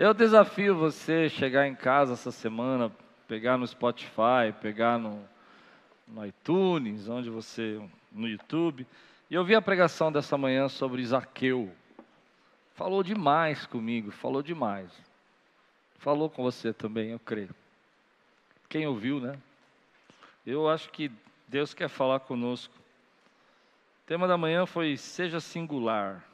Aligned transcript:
Eu 0.00 0.14
desafio 0.14 0.74
você 0.74 1.28
chegar 1.28 1.68
em 1.68 1.74
casa 1.74 2.14
essa 2.14 2.32
semana, 2.32 2.90
pegar 3.28 3.58
no 3.58 3.66
Spotify, 3.66 4.50
pegar 4.58 4.98
no, 4.98 5.22
no 6.08 6.24
iTunes, 6.24 7.06
onde 7.06 7.28
você, 7.28 7.78
no 8.10 8.26
YouTube, 8.26 8.86
e 9.28 9.36
ouvir 9.36 9.56
a 9.56 9.60
pregação 9.60 10.10
dessa 10.10 10.38
manhã 10.38 10.70
sobre 10.70 11.04
Zaqueu. 11.04 11.70
Falou 12.74 13.02
demais 13.02 13.66
comigo, 13.66 14.10
falou 14.10 14.42
demais. 14.42 14.90
Falou 15.98 16.30
com 16.30 16.42
você 16.42 16.72
também, 16.72 17.10
eu 17.10 17.18
creio. 17.18 17.54
Quem 18.70 18.86
ouviu, 18.86 19.20
né? 19.20 19.38
Eu 20.46 20.66
acho 20.66 20.88
que 20.88 21.12
Deus 21.46 21.74
quer 21.74 21.90
falar 21.90 22.20
conosco. 22.20 22.72
O 22.74 24.06
tema 24.06 24.26
da 24.26 24.38
manhã 24.38 24.64
foi 24.64 24.96
Seja 24.96 25.40
Singular. 25.40 26.24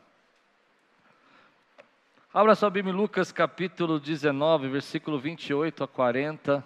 Abra 2.37 2.55
sua 2.55 2.69
Bíblia 2.69 2.93
em 2.93 2.97
Lucas 2.99 3.33
capítulo 3.33 3.99
19, 3.99 4.69
versículo 4.69 5.19
28 5.19 5.85
a 5.85 5.89
40. 5.89 6.63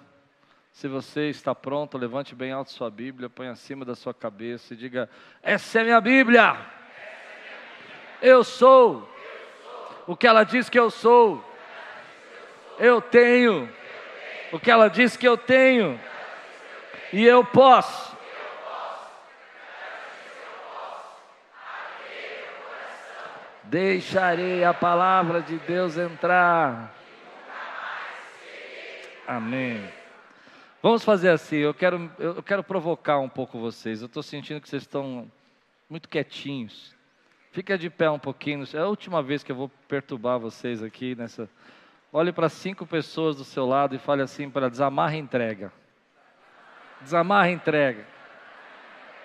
Se 0.73 0.89
você 0.89 1.31
está 1.31 1.55
pronto, 1.55 1.97
levante 1.97 2.35
bem 2.35 2.51
alto 2.51 2.73
sua 2.73 2.91
Bíblia, 2.91 3.31
põe 3.31 3.47
acima 3.47 3.85
da 3.85 3.95
sua 3.95 4.13
cabeça 4.13 4.75
e 4.75 4.77
diga: 4.77 5.09
Essa 5.41 5.79
é 5.79 5.85
minha 5.85 6.01
Bíblia. 6.01 6.57
Eu 8.21 8.43
sou 8.43 9.09
o 10.09 10.17
que 10.17 10.27
ela 10.27 10.43
diz 10.43 10.69
que 10.69 10.77
eu 10.77 10.91
sou. 10.91 11.41
Eu 12.77 13.01
tenho 13.01 13.73
o 14.51 14.59
que 14.59 14.73
ela 14.73 14.89
diz 14.89 15.17
que 15.17 15.29
eu 15.29 15.37
tenho. 15.37 16.01
E 17.13 17.25
eu 17.25 17.45
posso 17.45 18.10
Deixarei 23.71 24.65
a 24.65 24.75
palavra 24.75 25.41
de 25.41 25.57
Deus 25.59 25.97
entrar. 25.97 26.93
Amém. 29.25 29.81
Vamos 30.83 31.05
fazer 31.05 31.29
assim, 31.29 31.59
eu 31.59 31.73
quero, 31.73 32.11
eu 32.19 32.43
quero 32.43 32.65
provocar 32.65 33.21
um 33.21 33.29
pouco 33.29 33.61
vocês. 33.61 34.01
Eu 34.01 34.07
estou 34.07 34.25
sentindo 34.25 34.61
que 34.61 34.69
vocês 34.69 34.83
estão 34.83 35.31
muito 35.89 36.09
quietinhos. 36.09 36.97
Fica 37.53 37.79
de 37.79 37.89
pé 37.89 38.11
um 38.11 38.19
pouquinho. 38.19 38.65
É 38.75 38.79
a 38.79 38.89
última 38.89 39.23
vez 39.23 39.45
que 39.45 39.53
eu 39.53 39.57
vou 39.57 39.71
perturbar 39.87 40.41
vocês 40.41 40.83
aqui 40.83 41.15
nessa. 41.15 41.49
Olhe 42.13 42.33
para 42.33 42.49
cinco 42.49 42.85
pessoas 42.85 43.37
do 43.37 43.45
seu 43.45 43.67
lado 43.67 43.95
e 43.95 43.99
fale 43.99 44.23
assim 44.23 44.51
para 44.51 44.69
desamarra 44.69 45.15
e 45.15 45.21
entrega. 45.21 45.73
Desamarra 47.01 47.51
e 47.51 47.53
entrega. 47.53 48.05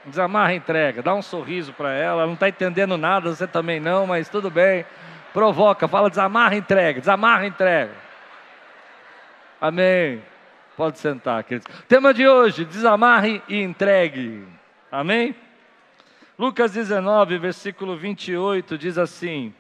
Desamarra 0.06 0.50
a 0.50 0.56
entrega, 0.56 1.02
dá 1.02 1.16
um 1.16 1.22
sorriso 1.22 1.74
para 1.74 1.92
ela, 1.92 2.26
não 2.26 2.34
está 2.36 2.48
entendendo 2.48 2.98
nada, 2.98 3.34
você 3.34 3.48
também 3.48 3.80
não, 3.80 4.06
mas 4.06 4.30
tudo 4.30 4.52
bem. 4.52 4.86
Provoca, 5.34 5.88
fala, 5.88 6.10
desamarra 6.10 6.54
a 6.54 6.58
entrega, 6.58 7.00
desamarra 7.00 7.42
a 7.42 7.48
entrega. 7.48 7.92
Amém. 9.60 10.22
Pode 10.78 11.00
sentar, 11.00 11.44
queridos. 11.44 11.68
Tema 11.88 12.14
de 12.14 12.28
hoje: 12.28 12.66
desamarre 12.66 13.42
e 13.48 13.62
entregue. 13.62 14.46
Amém? 14.92 15.36
Lucas 16.38 16.74
19, 16.74 17.38
versículo 17.38 17.96
28 17.96 18.78
diz 18.78 18.98
assim: 18.98 19.54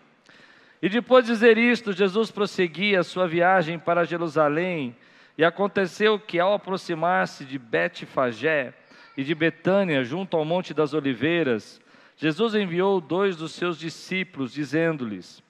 E 0.81 0.89
depois 0.89 1.25
de 1.25 1.31
dizer 1.31 1.57
isto, 1.57 1.93
Jesus 1.93 2.29
prosseguia 2.31 2.99
a 2.99 3.03
sua 3.03 3.27
viagem 3.27 3.79
para 3.79 4.03
Jerusalém, 4.03 4.95
e 5.37 5.43
aconteceu 5.45 6.19
que 6.19 6.39
ao 6.39 6.53
aproximar-se 6.53 7.45
de 7.45 7.57
Betfagé, 7.57 8.73
e 9.17 9.23
de 9.23 9.33
Betânia, 9.33 10.03
junto 10.03 10.35
ao 10.35 10.45
Monte 10.45 10.73
das 10.73 10.93
Oliveiras, 10.93 11.81
Jesus 12.17 12.55
enviou 12.55 13.01
dois 13.01 13.35
dos 13.35 13.51
seus 13.53 13.77
discípulos, 13.77 14.53
dizendo-lhes. 14.53 15.43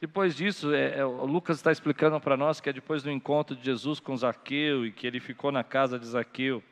Depois 0.00 0.36
disso, 0.36 0.72
é, 0.72 0.98
é, 0.98 1.04
Lucas 1.04 1.56
está 1.56 1.72
explicando 1.72 2.20
para 2.20 2.36
nós 2.36 2.60
que 2.60 2.70
é 2.70 2.72
depois 2.72 3.02
do 3.02 3.10
encontro 3.10 3.56
de 3.56 3.64
Jesus 3.64 3.98
com 3.98 4.16
Zaqueu 4.16 4.86
e 4.86 4.92
que 4.92 5.06
ele 5.06 5.18
ficou 5.18 5.50
na 5.50 5.64
casa 5.64 5.98
de 5.98 6.06
Zaqueu, 6.06 6.62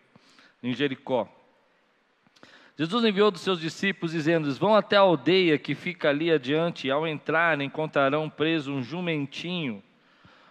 em 0.62 0.72
Jericó. 0.72 1.28
Jesus 2.78 3.04
enviou 3.04 3.30
dos 3.30 3.40
seus 3.40 3.58
discípulos, 3.58 4.12
dizendo-lhes: 4.12 4.58
Vão 4.58 4.76
até 4.76 4.96
a 4.96 5.00
aldeia 5.00 5.58
que 5.58 5.74
fica 5.74 6.10
ali 6.10 6.30
adiante, 6.30 6.86
e 6.86 6.90
ao 6.90 7.06
entrar 7.06 7.60
encontrarão 7.60 8.28
preso 8.28 8.72
um 8.72 8.82
jumentinho, 8.82 9.82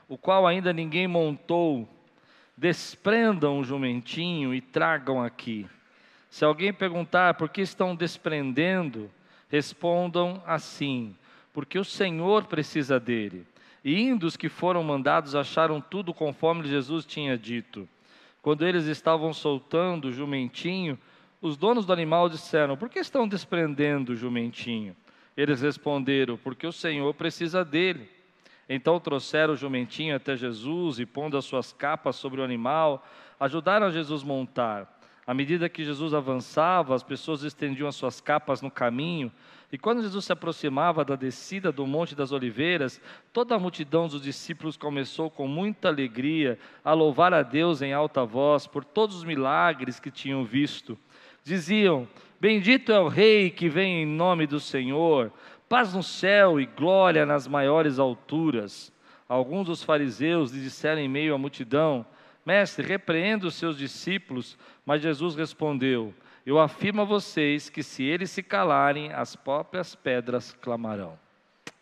o 0.07 0.17
qual 0.17 0.45
ainda 0.45 0.73
ninguém 0.73 1.07
montou. 1.07 1.87
Desprendam 2.57 3.59
o 3.59 3.63
jumentinho 3.63 4.53
e 4.53 4.61
tragam 4.61 5.21
aqui. 5.21 5.67
Se 6.29 6.43
alguém 6.43 6.73
perguntar 6.73 7.35
por 7.35 7.49
que 7.49 7.61
estão 7.61 7.95
desprendendo, 7.95 9.09
respondam 9.49 10.41
assim: 10.45 11.15
porque 11.55 11.79
o 11.79 11.85
Senhor 11.85 12.43
precisa 12.47 12.99
dele. 12.99 13.47
E 13.81 14.01
indo 14.01 14.27
os 14.27 14.35
que 14.35 14.49
foram 14.49 14.83
mandados 14.83 15.35
acharam 15.35 15.79
tudo 15.79 16.13
conforme 16.13 16.67
Jesus 16.67 17.05
tinha 17.05 17.37
dito. 17.37 17.87
Quando 18.41 18.67
eles 18.67 18.87
estavam 18.87 19.31
soltando 19.31 20.09
o 20.09 20.11
jumentinho, 20.11 20.99
os 21.41 21.55
donos 21.55 21.85
do 21.85 21.93
animal 21.93 22.27
disseram: 22.27 22.75
Por 22.75 22.89
que 22.89 22.99
estão 22.99 23.25
desprendendo 23.25 24.11
o 24.11 24.15
jumentinho? 24.17 24.93
Eles 25.37 25.61
responderam: 25.61 26.37
Porque 26.37 26.67
o 26.67 26.73
Senhor 26.73 27.13
precisa 27.13 27.63
dele. 27.63 28.09
Então 28.67 28.99
trouxeram 28.99 29.53
o 29.53 29.57
jumentinho 29.57 30.15
até 30.15 30.35
Jesus 30.35 30.99
e, 30.99 31.05
pondo 31.05 31.37
as 31.37 31.45
suas 31.45 31.71
capas 31.71 32.15
sobre 32.15 32.41
o 32.41 32.43
animal, 32.43 33.05
ajudaram 33.39 33.87
a 33.87 33.91
Jesus 33.91 34.23
montar. 34.23 34.91
À 35.27 35.33
medida 35.33 35.69
que 35.69 35.83
Jesus 35.83 36.13
avançava, 36.13 36.93
as 36.93 37.01
pessoas 37.01 37.43
estendiam 37.43 37.87
as 37.87 37.95
suas 37.95 38.21
capas 38.21 38.61
no 38.61 38.69
caminho, 38.69 39.31
e 39.71 39.77
quando 39.77 40.01
Jesus 40.01 40.25
se 40.25 40.31
aproximava 40.31 41.03
da 41.03 41.15
descida 41.15 41.71
do 41.71 41.87
Monte 41.87 42.15
das 42.15 42.31
Oliveiras, 42.31 43.01
toda 43.33 43.55
a 43.55 43.59
multidão 43.59 44.07
dos 44.07 44.21
discípulos 44.21 44.77
começou 44.77 45.29
com 45.29 45.47
muita 45.47 45.87
alegria 45.87 46.59
a 46.83 46.93
louvar 46.93 47.33
a 47.33 47.41
Deus 47.41 47.81
em 47.81 47.91
alta 47.91 48.23
voz 48.23 48.67
por 48.67 48.85
todos 48.85 49.15
os 49.15 49.23
milagres 49.23 49.99
que 49.99 50.11
tinham 50.11 50.45
visto. 50.45 50.97
Diziam: 51.43 52.07
Bendito 52.39 52.91
é 52.91 52.99
o 52.99 53.07
Rei 53.07 53.49
que 53.49 53.67
vem 53.67 54.03
em 54.03 54.05
nome 54.05 54.45
do 54.45 54.59
Senhor, 54.59 55.33
paz 55.67 55.93
no 55.93 56.03
céu 56.03 56.59
e 56.59 56.65
glória 56.65 57.25
nas 57.25 57.47
maiores 57.47 57.99
alturas. 57.99 58.91
Alguns 59.27 59.67
dos 59.67 59.83
fariseus 59.83 60.51
lhe 60.51 60.61
disseram 60.61 61.01
em 61.01 61.09
meio 61.09 61.33
à 61.33 61.37
multidão: 61.37 62.05
Mestre, 62.45 62.85
repreenda 62.85 63.47
os 63.47 63.55
seus 63.55 63.77
discípulos. 63.77 64.57
Mas 64.85 65.01
Jesus 65.01 65.35
respondeu: 65.35 66.13
Eu 66.45 66.59
afirmo 66.59 67.01
a 67.01 67.05
vocês 67.05 67.69
que 67.69 67.81
se 67.81 68.03
eles 68.03 68.29
se 68.31 68.43
calarem, 68.43 69.11
as 69.11 69.35
próprias 69.35 69.95
pedras 69.95 70.53
clamarão. 70.61 71.17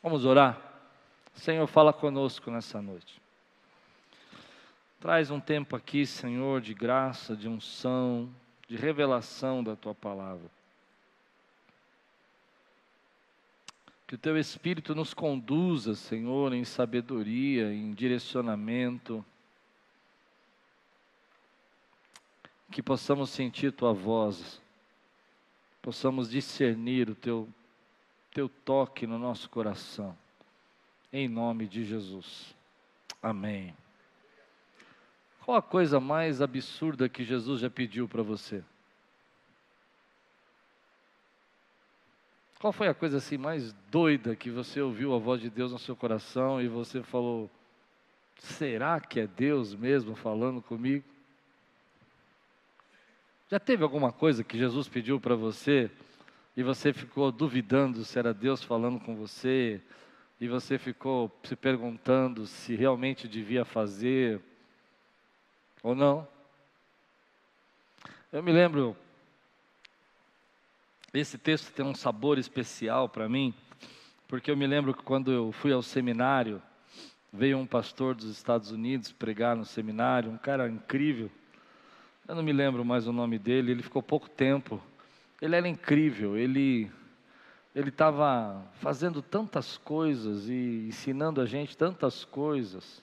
Vamos 0.02 0.26
orar? 0.26 0.60
Senhor, 1.34 1.66
fala 1.68 1.92
conosco 1.92 2.52
nessa 2.52 2.82
noite. 2.82 3.22
Traz 5.00 5.30
um 5.30 5.40
tempo 5.40 5.76
aqui, 5.76 6.06
Senhor, 6.06 6.62
de 6.62 6.74
graça, 6.74 7.36
de 7.36 7.50
unção, 7.50 8.30
de 8.70 8.78
revelação 8.78 9.62
da 9.62 9.76
tua 9.76 9.94
palavra. 9.94 10.50
Que 14.14 14.16
o 14.16 14.20
teu 14.20 14.38
Espírito 14.38 14.94
nos 14.94 15.12
conduza, 15.12 15.96
Senhor, 15.96 16.54
em 16.54 16.64
sabedoria, 16.64 17.74
em 17.74 17.92
direcionamento 17.96 19.26
que 22.70 22.84
possamos 22.84 23.32
sentir 23.32 23.74
tua 23.74 23.92
voz, 23.92 24.62
possamos 25.82 26.30
discernir 26.30 27.10
o 27.10 27.16
teu, 27.16 27.50
teu 28.32 28.48
toque 28.48 29.08
no 29.08 29.18
nosso 29.18 29.50
coração, 29.50 30.16
em 31.12 31.28
nome 31.28 31.66
de 31.66 31.84
Jesus. 31.84 32.56
Amém. 33.20 33.76
Qual 35.44 35.58
a 35.58 35.62
coisa 35.64 36.00
mais 36.00 36.40
absurda 36.40 37.10
que 37.10 37.24
Jesus 37.24 37.62
já 37.62 37.70
pediu 37.72 38.08
para 38.08 38.22
você? 38.22 38.64
Qual 42.64 42.72
foi 42.72 42.88
a 42.88 42.94
coisa 42.94 43.18
assim 43.18 43.38
mais 43.38 43.74
doida 43.92 44.38
que 44.38 44.50
você 44.50 44.80
ouviu 44.80 45.14
a 45.14 45.20
voz 45.20 45.42
de 45.42 45.50
Deus 45.50 45.74
no 45.74 45.78
seu 45.78 45.98
coração 45.98 46.62
e 46.62 46.70
você 46.70 47.04
falou: 47.04 47.52
será 48.38 49.02
que 49.02 49.20
é 49.20 49.28
Deus 49.28 49.76
mesmo 49.76 50.16
falando 50.16 50.62
comigo? 50.62 51.04
Já 53.52 53.60
teve 53.60 53.84
alguma 53.84 54.14
coisa 54.14 54.46
que 54.46 54.58
Jesus 54.58 54.88
pediu 54.88 55.20
para 55.20 55.36
você 55.36 55.92
e 56.56 56.64
você 56.64 56.94
ficou 56.94 57.34
duvidando 57.34 58.06
se 58.06 58.18
era 58.18 58.34
Deus 58.34 58.64
falando 58.64 58.98
com 58.98 59.14
você 59.14 59.82
e 60.40 60.48
você 60.48 60.78
ficou 60.78 61.30
se 61.44 61.58
perguntando 61.58 62.48
se 62.48 62.78
realmente 62.78 63.28
devia 63.28 63.66
fazer 63.66 64.40
ou 65.84 65.94
não? 65.94 66.26
Eu 68.32 68.42
me 68.42 68.54
lembro, 68.54 68.96
esse 71.14 71.38
texto 71.38 71.72
tem 71.72 71.86
um 71.86 71.94
sabor 71.94 72.40
especial 72.40 73.08
para 73.08 73.30
mim, 73.30 73.54
porque 74.28 74.50
eu 74.50 74.58
me 74.58 74.66
lembro 74.66 74.94
que 74.94 75.04
quando 75.04 75.32
eu 75.32 75.52
fui 75.52 75.72
ao 75.72 75.84
seminário, 75.84 76.62
veio 77.32 77.58
um 77.58 77.68
pastor 77.68 78.16
dos 78.16 78.30
Estados 78.30 78.72
Unidos 78.72 79.12
pregar 79.12 79.56
no 79.56 79.66
seminário, 79.66 80.32
um 80.32 80.38
cara 80.38 80.68
incrível. 80.68 81.30
Eu 82.28 82.36
não 82.36 82.44
me 82.44 82.54
lembro 82.54 82.84
mais 82.84 83.08
o 83.08 83.14
nome 83.14 83.38
dele, 83.38 83.72
ele 83.72 83.84
ficou 83.84 84.02
pouco 84.02 84.30
tempo. 84.30 84.82
Ele 85.42 85.56
era 85.56 85.68
incrível, 85.68 86.38
ele 86.38 86.92
ele 87.76 87.90
estava 87.90 88.64
fazendo 88.76 89.20
tantas 89.20 89.78
coisas 89.78 90.48
e 90.48 90.86
ensinando 90.88 91.42
a 91.42 91.46
gente 91.46 91.76
tantas 91.76 92.24
coisas. 92.24 93.02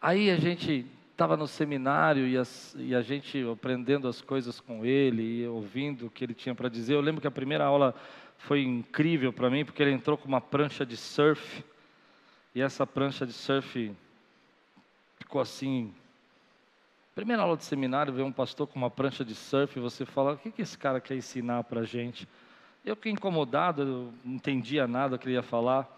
Aí 0.00 0.30
a 0.30 0.36
gente 0.36 0.86
estava 1.16 1.34
no 1.34 1.48
seminário 1.48 2.26
e, 2.26 2.36
e, 2.76 2.94
a 2.94 3.00
gente 3.00 3.42
aprendendo 3.50 4.06
as 4.06 4.20
coisas 4.20 4.60
com 4.60 4.84
ele 4.84 5.22
e 5.22 5.48
ouvindo 5.48 6.06
o 6.06 6.10
que 6.10 6.22
ele 6.22 6.34
tinha 6.34 6.54
para 6.54 6.68
dizer. 6.68 6.92
Eu 6.92 7.00
lembro 7.00 7.22
que 7.22 7.26
a 7.26 7.30
primeira 7.30 7.64
aula 7.64 7.94
foi 8.36 8.62
incrível 8.62 9.32
para 9.32 9.48
mim, 9.48 9.64
porque 9.64 9.82
ele 9.82 9.92
entrou 9.92 10.18
com 10.18 10.28
uma 10.28 10.42
prancha 10.42 10.84
de 10.84 10.94
surf. 10.94 11.64
E 12.54 12.60
essa 12.60 12.86
prancha 12.86 13.24
de 13.24 13.32
surf 13.32 13.94
ficou 15.18 15.40
assim. 15.40 15.94
Primeira 17.14 17.42
aula 17.42 17.56
de 17.56 17.64
seminário, 17.64 18.12
vê 18.12 18.22
um 18.22 18.30
pastor 18.30 18.66
com 18.66 18.78
uma 18.78 18.90
prancha 18.90 19.24
de 19.24 19.34
surf 19.34 19.78
e 19.78 19.80
você 19.80 20.04
fala: 20.04 20.34
o 20.34 20.36
que, 20.36 20.52
que 20.52 20.60
esse 20.60 20.76
cara 20.76 21.00
quer 21.00 21.16
ensinar 21.16 21.64
para 21.64 21.80
a 21.80 21.84
gente? 21.84 22.28
Eu 22.84 22.94
fiquei 22.94 23.12
incomodado, 23.12 23.80
eu 23.80 24.12
não 24.22 24.34
entendia 24.34 24.86
nada 24.86 25.16
que 25.16 25.26
ele 25.26 25.34
ia 25.34 25.42
falar. 25.42 25.88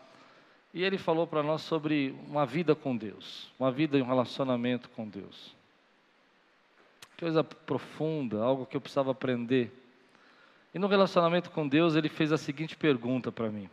E 0.79 0.85
ele 0.85 0.97
falou 0.97 1.27
para 1.27 1.43
nós 1.43 1.63
sobre 1.63 2.15
uma 2.29 2.47
vida 2.47 2.73
com 2.73 2.97
Deus, 2.97 3.51
uma 3.59 3.69
vida 3.69 3.99
e 3.99 4.01
um 4.01 4.07
relacionamento 4.07 4.89
com 4.91 5.09
Deus. 5.09 5.53
Coisa 7.19 7.43
profunda, 7.43 8.41
algo 8.41 8.65
que 8.65 8.77
eu 8.77 8.81
precisava 8.81 9.11
aprender. 9.11 9.73
E 10.73 10.79
no 10.79 10.87
relacionamento 10.87 11.51
com 11.51 11.67
Deus, 11.67 11.97
ele 11.97 12.09
fez 12.09 12.31
a 12.31 12.39
seguinte 12.39 12.77
pergunta 12.77 13.33
para 13.33 13.51
mim. 13.51 13.69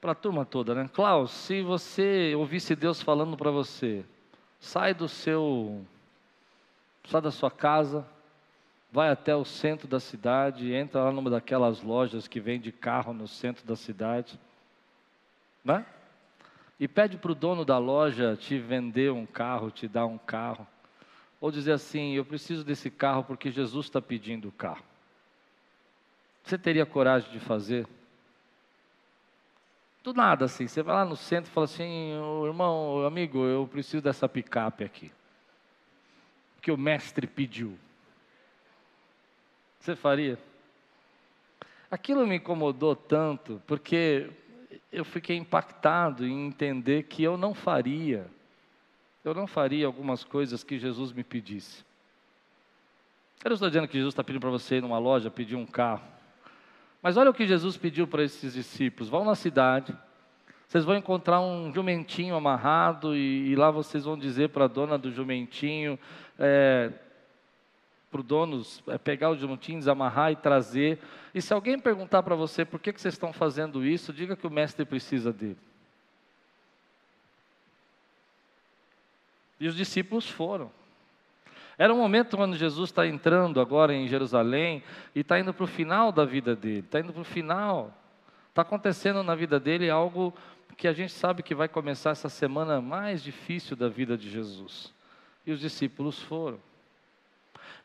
Para 0.00 0.12
a 0.12 0.14
turma 0.14 0.46
toda, 0.46 0.74
né? 0.74 0.88
Klaus, 0.90 1.32
se 1.32 1.60
você 1.60 2.34
ouvisse 2.34 2.74
Deus 2.74 3.02
falando 3.02 3.36
para 3.36 3.50
você, 3.50 4.02
sai 4.58 4.94
do 4.94 5.06
seu. 5.06 5.84
sai 7.04 7.20
da 7.20 7.30
sua 7.30 7.50
casa, 7.50 8.08
vai 8.90 9.10
até 9.10 9.36
o 9.36 9.44
centro 9.44 9.86
da 9.86 10.00
cidade, 10.00 10.72
entra 10.72 11.04
lá 11.04 11.12
numa 11.12 11.28
daquelas 11.28 11.82
lojas 11.82 12.26
que 12.26 12.40
vende 12.40 12.72
carro 12.72 13.12
no 13.12 13.28
centro 13.28 13.66
da 13.66 13.76
cidade, 13.76 14.40
né? 15.64 15.84
E 16.78 16.88
pede 16.88 17.18
para 17.18 17.32
o 17.32 17.34
dono 17.34 17.64
da 17.64 17.78
loja 17.78 18.36
te 18.36 18.58
vender 18.58 19.12
um 19.12 19.26
carro, 19.26 19.70
te 19.70 19.86
dar 19.86 20.06
um 20.06 20.16
carro. 20.16 20.66
Ou 21.40 21.50
dizer 21.50 21.72
assim: 21.72 22.14
Eu 22.14 22.24
preciso 22.24 22.64
desse 22.64 22.90
carro 22.90 23.24
porque 23.24 23.50
Jesus 23.50 23.86
está 23.86 24.00
pedindo 24.00 24.48
o 24.48 24.52
carro. 24.52 24.82
Você 26.42 26.56
teria 26.56 26.86
coragem 26.86 27.30
de 27.30 27.38
fazer? 27.38 27.86
Do 30.02 30.14
nada 30.14 30.46
assim, 30.46 30.66
você 30.66 30.82
vai 30.82 30.94
lá 30.94 31.04
no 31.04 31.16
centro 31.16 31.50
e 31.50 31.54
fala 31.54 31.66
assim: 31.66 32.14
oh, 32.18 32.46
Irmão, 32.46 33.04
amigo, 33.04 33.44
eu 33.44 33.68
preciso 33.70 34.02
dessa 34.02 34.28
picape 34.28 34.82
aqui. 34.82 35.12
Que 36.62 36.72
o 36.72 36.78
mestre 36.78 37.26
pediu. 37.26 37.78
Você 39.78 39.94
faria? 39.94 40.38
Aquilo 41.90 42.26
me 42.26 42.36
incomodou 42.36 42.94
tanto, 42.94 43.60
porque 43.66 44.30
eu 44.92 45.04
fiquei 45.04 45.36
impactado 45.36 46.26
em 46.26 46.46
entender 46.46 47.04
que 47.04 47.22
eu 47.22 47.36
não 47.36 47.54
faria, 47.54 48.26
eu 49.24 49.34
não 49.34 49.46
faria 49.46 49.86
algumas 49.86 50.24
coisas 50.24 50.64
que 50.64 50.78
Jesus 50.78 51.12
me 51.12 51.22
pedisse. 51.22 51.84
Eu 53.44 53.50
não 53.50 53.54
estou 53.54 53.68
dizendo 53.68 53.88
que 53.88 53.96
Jesus 53.96 54.12
está 54.12 54.24
pedindo 54.24 54.40
para 54.40 54.50
você 54.50 54.76
ir 54.76 54.82
numa 54.82 54.98
loja 54.98 55.30
pedir 55.30 55.56
um 55.56 55.66
carro, 55.66 56.02
mas 57.02 57.16
olha 57.16 57.30
o 57.30 57.34
que 57.34 57.46
Jesus 57.46 57.76
pediu 57.76 58.06
para 58.06 58.22
esses 58.22 58.54
discípulos: 58.54 59.08
vão 59.08 59.24
na 59.24 59.34
cidade, 59.34 59.96
vocês 60.68 60.84
vão 60.84 60.96
encontrar 60.96 61.40
um 61.40 61.72
jumentinho 61.72 62.34
amarrado, 62.34 63.16
e, 63.16 63.50
e 63.50 63.56
lá 63.56 63.70
vocês 63.70 64.04
vão 64.04 64.18
dizer 64.18 64.50
para 64.50 64.66
a 64.66 64.68
dona 64.68 64.98
do 64.98 65.10
jumentinho, 65.10 65.98
é, 66.38 66.92
para 68.10 68.20
o 68.20 68.24
dono 68.24 68.62
é 68.88 68.98
pegar 68.98 69.30
os 69.30 69.38
jumentinhos, 69.38 69.86
amarrar 69.86 70.32
e 70.32 70.36
trazer. 70.36 70.98
E 71.32 71.40
se 71.40 71.54
alguém 71.54 71.78
perguntar 71.78 72.22
para 72.22 72.34
você 72.34 72.64
por 72.64 72.80
que, 72.80 72.92
que 72.92 73.00
vocês 73.00 73.14
estão 73.14 73.32
fazendo 73.32 73.84
isso, 73.84 74.12
diga 74.12 74.34
que 74.34 74.46
o 74.46 74.50
mestre 74.50 74.84
precisa 74.84 75.32
dele. 75.32 75.58
E 79.60 79.68
os 79.68 79.76
discípulos 79.76 80.28
foram. 80.28 80.72
Era 81.78 81.94
um 81.94 81.98
momento 81.98 82.36
quando 82.36 82.56
Jesus 82.56 82.90
está 82.90 83.06
entrando 83.06 83.60
agora 83.60 83.94
em 83.94 84.08
Jerusalém 84.08 84.82
e 85.14 85.20
está 85.20 85.38
indo 85.38 85.54
para 85.54 85.64
o 85.64 85.68
final 85.68 86.10
da 86.10 86.24
vida 86.24 86.56
dele, 86.56 86.80
está 86.80 87.00
indo 87.00 87.12
para 87.12 87.22
o 87.22 87.24
final. 87.24 87.94
Está 88.48 88.62
acontecendo 88.62 89.22
na 89.22 89.34
vida 89.34 89.60
dele 89.60 89.88
algo 89.88 90.34
que 90.76 90.88
a 90.88 90.92
gente 90.92 91.12
sabe 91.12 91.42
que 91.42 91.54
vai 91.54 91.68
começar 91.68 92.10
essa 92.10 92.28
semana 92.28 92.80
mais 92.80 93.22
difícil 93.22 93.76
da 93.76 93.88
vida 93.88 94.16
de 94.16 94.28
Jesus. 94.28 94.92
E 95.46 95.52
os 95.52 95.60
discípulos 95.60 96.20
foram. 96.20 96.58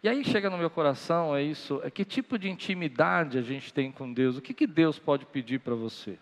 E 0.06 0.07
aí 0.07 0.24
chega 0.24 0.52
no 0.52 0.57
meu 0.60 0.69
coração, 0.69 1.36
é 1.36 1.42
isso, 1.42 1.81
é 1.84 1.90
que 1.90 2.06
tipo 2.06 2.38
de 2.38 2.48
intimidade 2.48 3.40
a 3.40 3.42
gente 3.42 3.74
tem 3.74 3.92
com 3.92 4.13
Deus? 4.13 4.38
O 4.38 4.42
que, 4.42 4.54
que 4.54 4.68
Deus 4.68 5.00
pode 5.00 5.25
pedir 5.25 5.60
para 5.60 5.74
você? 5.74 6.19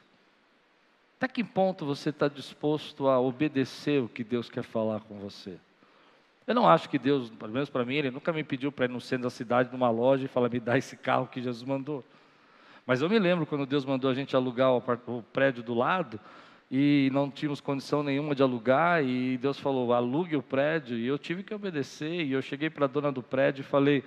Até 1.18 1.28
que 1.28 1.44
ponto 1.44 1.86
você 1.86 2.10
está 2.10 2.30
disposto 2.30 3.10
a 3.10 3.20
obedecer 3.20 4.02
o 4.02 4.08
que 4.08 4.24
Deus 4.24 4.50
quer 4.50 4.64
falar 4.64 5.02
com 5.02 5.20
você? 5.20 5.58
Eu 6.48 6.56
não 6.56 6.66
acho 6.66 6.88
que 6.88 6.98
Deus, 6.98 7.30
pelo 7.32 7.52
menos 7.52 7.70
para 7.70 7.84
mim, 7.84 7.96
Ele 7.96 8.10
nunca 8.10 8.32
me 8.32 8.42
pediu 8.42 8.72
para 8.72 8.86
ir 8.86 8.88
no 8.88 9.02
centro 9.02 9.24
da 9.24 9.30
cidade, 9.30 9.70
numa 9.70 9.90
loja, 9.90 10.24
e 10.24 10.30
falar, 10.30 10.48
me 10.48 10.62
dá 10.62 10.78
esse 10.78 10.96
carro 10.96 11.28
que 11.28 11.42
Jesus 11.42 11.68
mandou. 11.68 12.06
Mas 12.86 13.02
eu 13.02 13.10
me 13.10 13.20
lembro 13.20 13.46
quando 13.46 13.66
Deus 13.66 13.84
mandou 13.84 14.10
a 14.10 14.14
gente 14.14 14.34
alugar 14.34 14.72
o, 14.72 15.24
prédio 15.34 15.62
do 15.62 15.74
lado, 15.74 16.18
e 16.76 17.12
não 17.14 17.30
tínhamos 17.30 17.62
condição 17.62 18.02
nenhuma 18.02 18.34
de 18.34 18.42
alugar, 18.42 19.04
e 19.04 19.38
Deus 19.38 19.60
falou: 19.60 19.94
alugue 19.94 20.36
o 20.36 20.42
prédio, 20.42 20.98
e 20.98 21.06
eu 21.06 21.20
tive 21.20 21.44
que 21.44 21.54
obedecer. 21.54 22.26
E 22.26 22.32
eu 22.32 22.42
cheguei 22.42 22.68
para 22.68 22.86
a 22.86 22.88
dona 22.88 23.12
do 23.12 23.22
prédio 23.22 23.62
e 23.62 23.64
falei: 23.64 24.04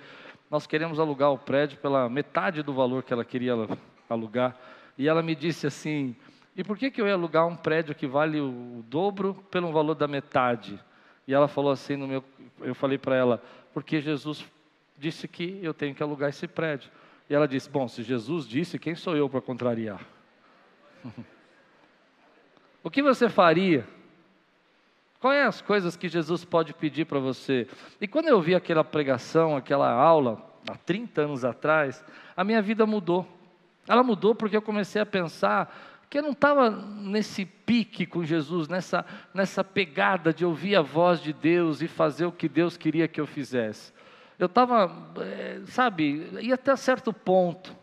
Nós 0.51 0.67
queremos 0.67 0.99
alugar 0.99 1.31
o 1.31 1.37
prédio 1.37 1.77
pela 1.77 2.09
metade 2.09 2.61
do 2.61 2.73
valor 2.73 3.03
que 3.03 3.13
ela 3.13 3.23
queria 3.23 3.53
alugar. 4.09 4.53
E 4.97 5.07
ela 5.07 5.23
me 5.23 5.33
disse 5.33 5.65
assim: 5.65 6.13
E 6.57 6.61
por 6.61 6.77
que, 6.77 6.91
que 6.91 6.99
eu 6.99 7.07
ia 7.07 7.13
alugar 7.13 7.47
um 7.47 7.55
prédio 7.55 7.95
que 7.95 8.05
vale 8.05 8.41
o 8.41 8.83
dobro 8.89 9.35
pelo 9.49 9.71
valor 9.71 9.95
da 9.95 10.05
metade? 10.05 10.77
E 11.25 11.33
ela 11.33 11.47
falou 11.47 11.71
assim: 11.71 11.95
no 11.95 12.05
meu, 12.05 12.21
Eu 12.59 12.75
falei 12.75 12.97
para 12.97 13.15
ela: 13.15 13.41
Porque 13.73 14.01
Jesus 14.01 14.45
disse 14.97 15.25
que 15.25 15.57
eu 15.63 15.73
tenho 15.73 15.95
que 15.95 16.03
alugar 16.03 16.31
esse 16.31 16.49
prédio. 16.49 16.91
E 17.29 17.33
ela 17.33 17.47
disse: 17.47 17.69
Bom, 17.69 17.87
se 17.87 18.03
Jesus 18.03 18.45
disse, 18.45 18.77
quem 18.77 18.93
sou 18.93 19.15
eu 19.15 19.29
para 19.29 19.39
contrariar? 19.39 20.01
O 22.87 22.89
que 22.89 23.03
você 23.03 23.27
faria? 23.27 23.85
Quais 25.19 25.45
as 25.45 25.61
coisas 25.61 25.97
que 25.97 26.07
Jesus 26.07 26.45
pode 26.45 26.73
pedir 26.73 27.03
para 27.03 27.19
você? 27.19 27.67
E 27.99 28.07
quando 28.07 28.29
eu 28.29 28.39
vi 28.39 28.55
aquela 28.55 28.81
pregação, 28.81 29.57
aquela 29.57 29.91
aula, 29.91 30.41
há 30.65 30.73
30 30.73 31.23
anos 31.23 31.43
atrás, 31.43 32.01
a 32.33 32.45
minha 32.45 32.61
vida 32.61 32.85
mudou. 32.85 33.27
Ela 33.89 34.03
mudou 34.03 34.33
porque 34.33 34.55
eu 34.55 34.61
comecei 34.61 35.01
a 35.01 35.05
pensar 35.05 36.05
que 36.09 36.17
eu 36.17 36.23
não 36.23 36.31
estava 36.31 36.69
nesse 36.69 37.45
pique 37.45 38.05
com 38.05 38.23
Jesus, 38.23 38.69
nessa, 38.69 39.05
nessa 39.33 39.65
pegada 39.65 40.31
de 40.31 40.45
ouvir 40.45 40.77
a 40.77 40.81
voz 40.81 41.21
de 41.21 41.33
Deus 41.33 41.81
e 41.81 41.89
fazer 41.89 42.25
o 42.25 42.31
que 42.31 42.47
Deus 42.47 42.77
queria 42.77 43.05
que 43.05 43.19
eu 43.19 43.27
fizesse. 43.27 43.91
Eu 44.39 44.45
estava, 44.45 44.89
é, 45.19 45.59
sabe, 45.65 46.29
ia 46.39 46.55
até 46.55 46.73
certo 46.77 47.11
ponto. 47.11 47.75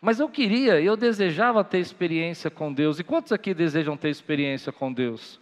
Mas 0.00 0.18
eu 0.18 0.28
queria, 0.28 0.80
eu 0.80 0.96
desejava 0.96 1.62
ter 1.62 1.78
experiência 1.78 2.50
com 2.50 2.72
Deus. 2.72 2.98
E 2.98 3.04
quantos 3.04 3.32
aqui 3.32 3.52
desejam 3.52 3.96
ter 3.96 4.08
experiência 4.08 4.72
com 4.72 4.92
Deus? 4.92 5.38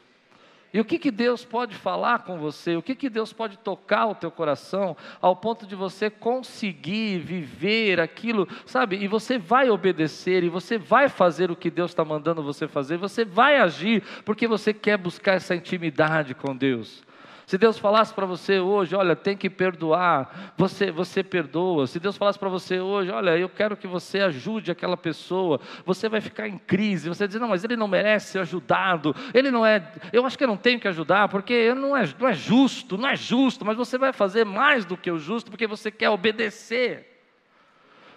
E 0.72 0.80
o 0.80 0.84
que, 0.84 0.98
que 0.98 1.10
Deus 1.10 1.44
pode 1.44 1.74
falar 1.74 2.24
com 2.24 2.38
você? 2.38 2.76
O 2.76 2.82
que, 2.82 2.94
que 2.94 3.08
Deus 3.08 3.32
pode 3.32 3.56
tocar 3.56 4.06
o 4.06 4.14
teu 4.14 4.30
coração 4.30 4.96
ao 5.20 5.34
ponto 5.34 5.66
de 5.66 5.74
você 5.74 6.10
conseguir 6.10 7.20
viver 7.20 8.00
aquilo, 8.00 8.46
sabe? 8.66 8.96
E 8.96 9.08
você 9.08 9.38
vai 9.38 9.70
obedecer, 9.70 10.44
e 10.44 10.48
você 10.48 10.76
vai 10.76 11.08
fazer 11.08 11.50
o 11.50 11.56
que 11.56 11.70
Deus 11.70 11.92
está 11.92 12.04
mandando 12.04 12.42
você 12.42 12.68
fazer, 12.68 12.98
você 12.98 13.24
vai 13.24 13.56
agir, 13.56 14.02
porque 14.26 14.46
você 14.46 14.74
quer 14.74 14.98
buscar 14.98 15.34
essa 15.34 15.54
intimidade 15.54 16.34
com 16.34 16.54
Deus. 16.54 17.02
Se 17.48 17.56
Deus 17.56 17.78
falasse 17.78 18.12
para 18.12 18.26
você 18.26 18.60
hoje, 18.60 18.94
olha, 18.94 19.16
tem 19.16 19.34
que 19.34 19.48
perdoar, 19.48 20.52
você, 20.54 20.90
você 20.90 21.22
perdoa. 21.22 21.86
Se 21.86 21.98
Deus 21.98 22.14
falasse 22.14 22.38
para 22.38 22.50
você 22.50 22.78
hoje, 22.78 23.10
olha, 23.10 23.38
eu 23.38 23.48
quero 23.48 23.74
que 23.74 23.86
você 23.86 24.20
ajude 24.20 24.70
aquela 24.70 24.98
pessoa, 24.98 25.58
você 25.82 26.10
vai 26.10 26.20
ficar 26.20 26.46
em 26.46 26.58
crise, 26.58 27.08
você 27.08 27.26
dizer, 27.26 27.38
não, 27.38 27.48
mas 27.48 27.64
ele 27.64 27.74
não 27.74 27.88
merece 27.88 28.32
ser 28.32 28.40
ajudado, 28.40 29.16
ele 29.32 29.50
não 29.50 29.64
é, 29.64 29.90
eu 30.12 30.26
acho 30.26 30.36
que 30.36 30.44
eu 30.44 30.48
não 30.48 30.58
tenho 30.58 30.78
que 30.78 30.88
ajudar, 30.88 31.30
porque 31.30 31.72
não 31.72 31.96
é, 31.96 32.06
não 32.20 32.28
é 32.28 32.34
justo, 32.34 32.98
não 32.98 33.08
é 33.08 33.16
justo, 33.16 33.64
mas 33.64 33.78
você 33.78 33.96
vai 33.96 34.12
fazer 34.12 34.44
mais 34.44 34.84
do 34.84 34.94
que 34.94 35.10
o 35.10 35.18
justo, 35.18 35.50
porque 35.50 35.66
você 35.66 35.90
quer 35.90 36.10
obedecer. 36.10 37.18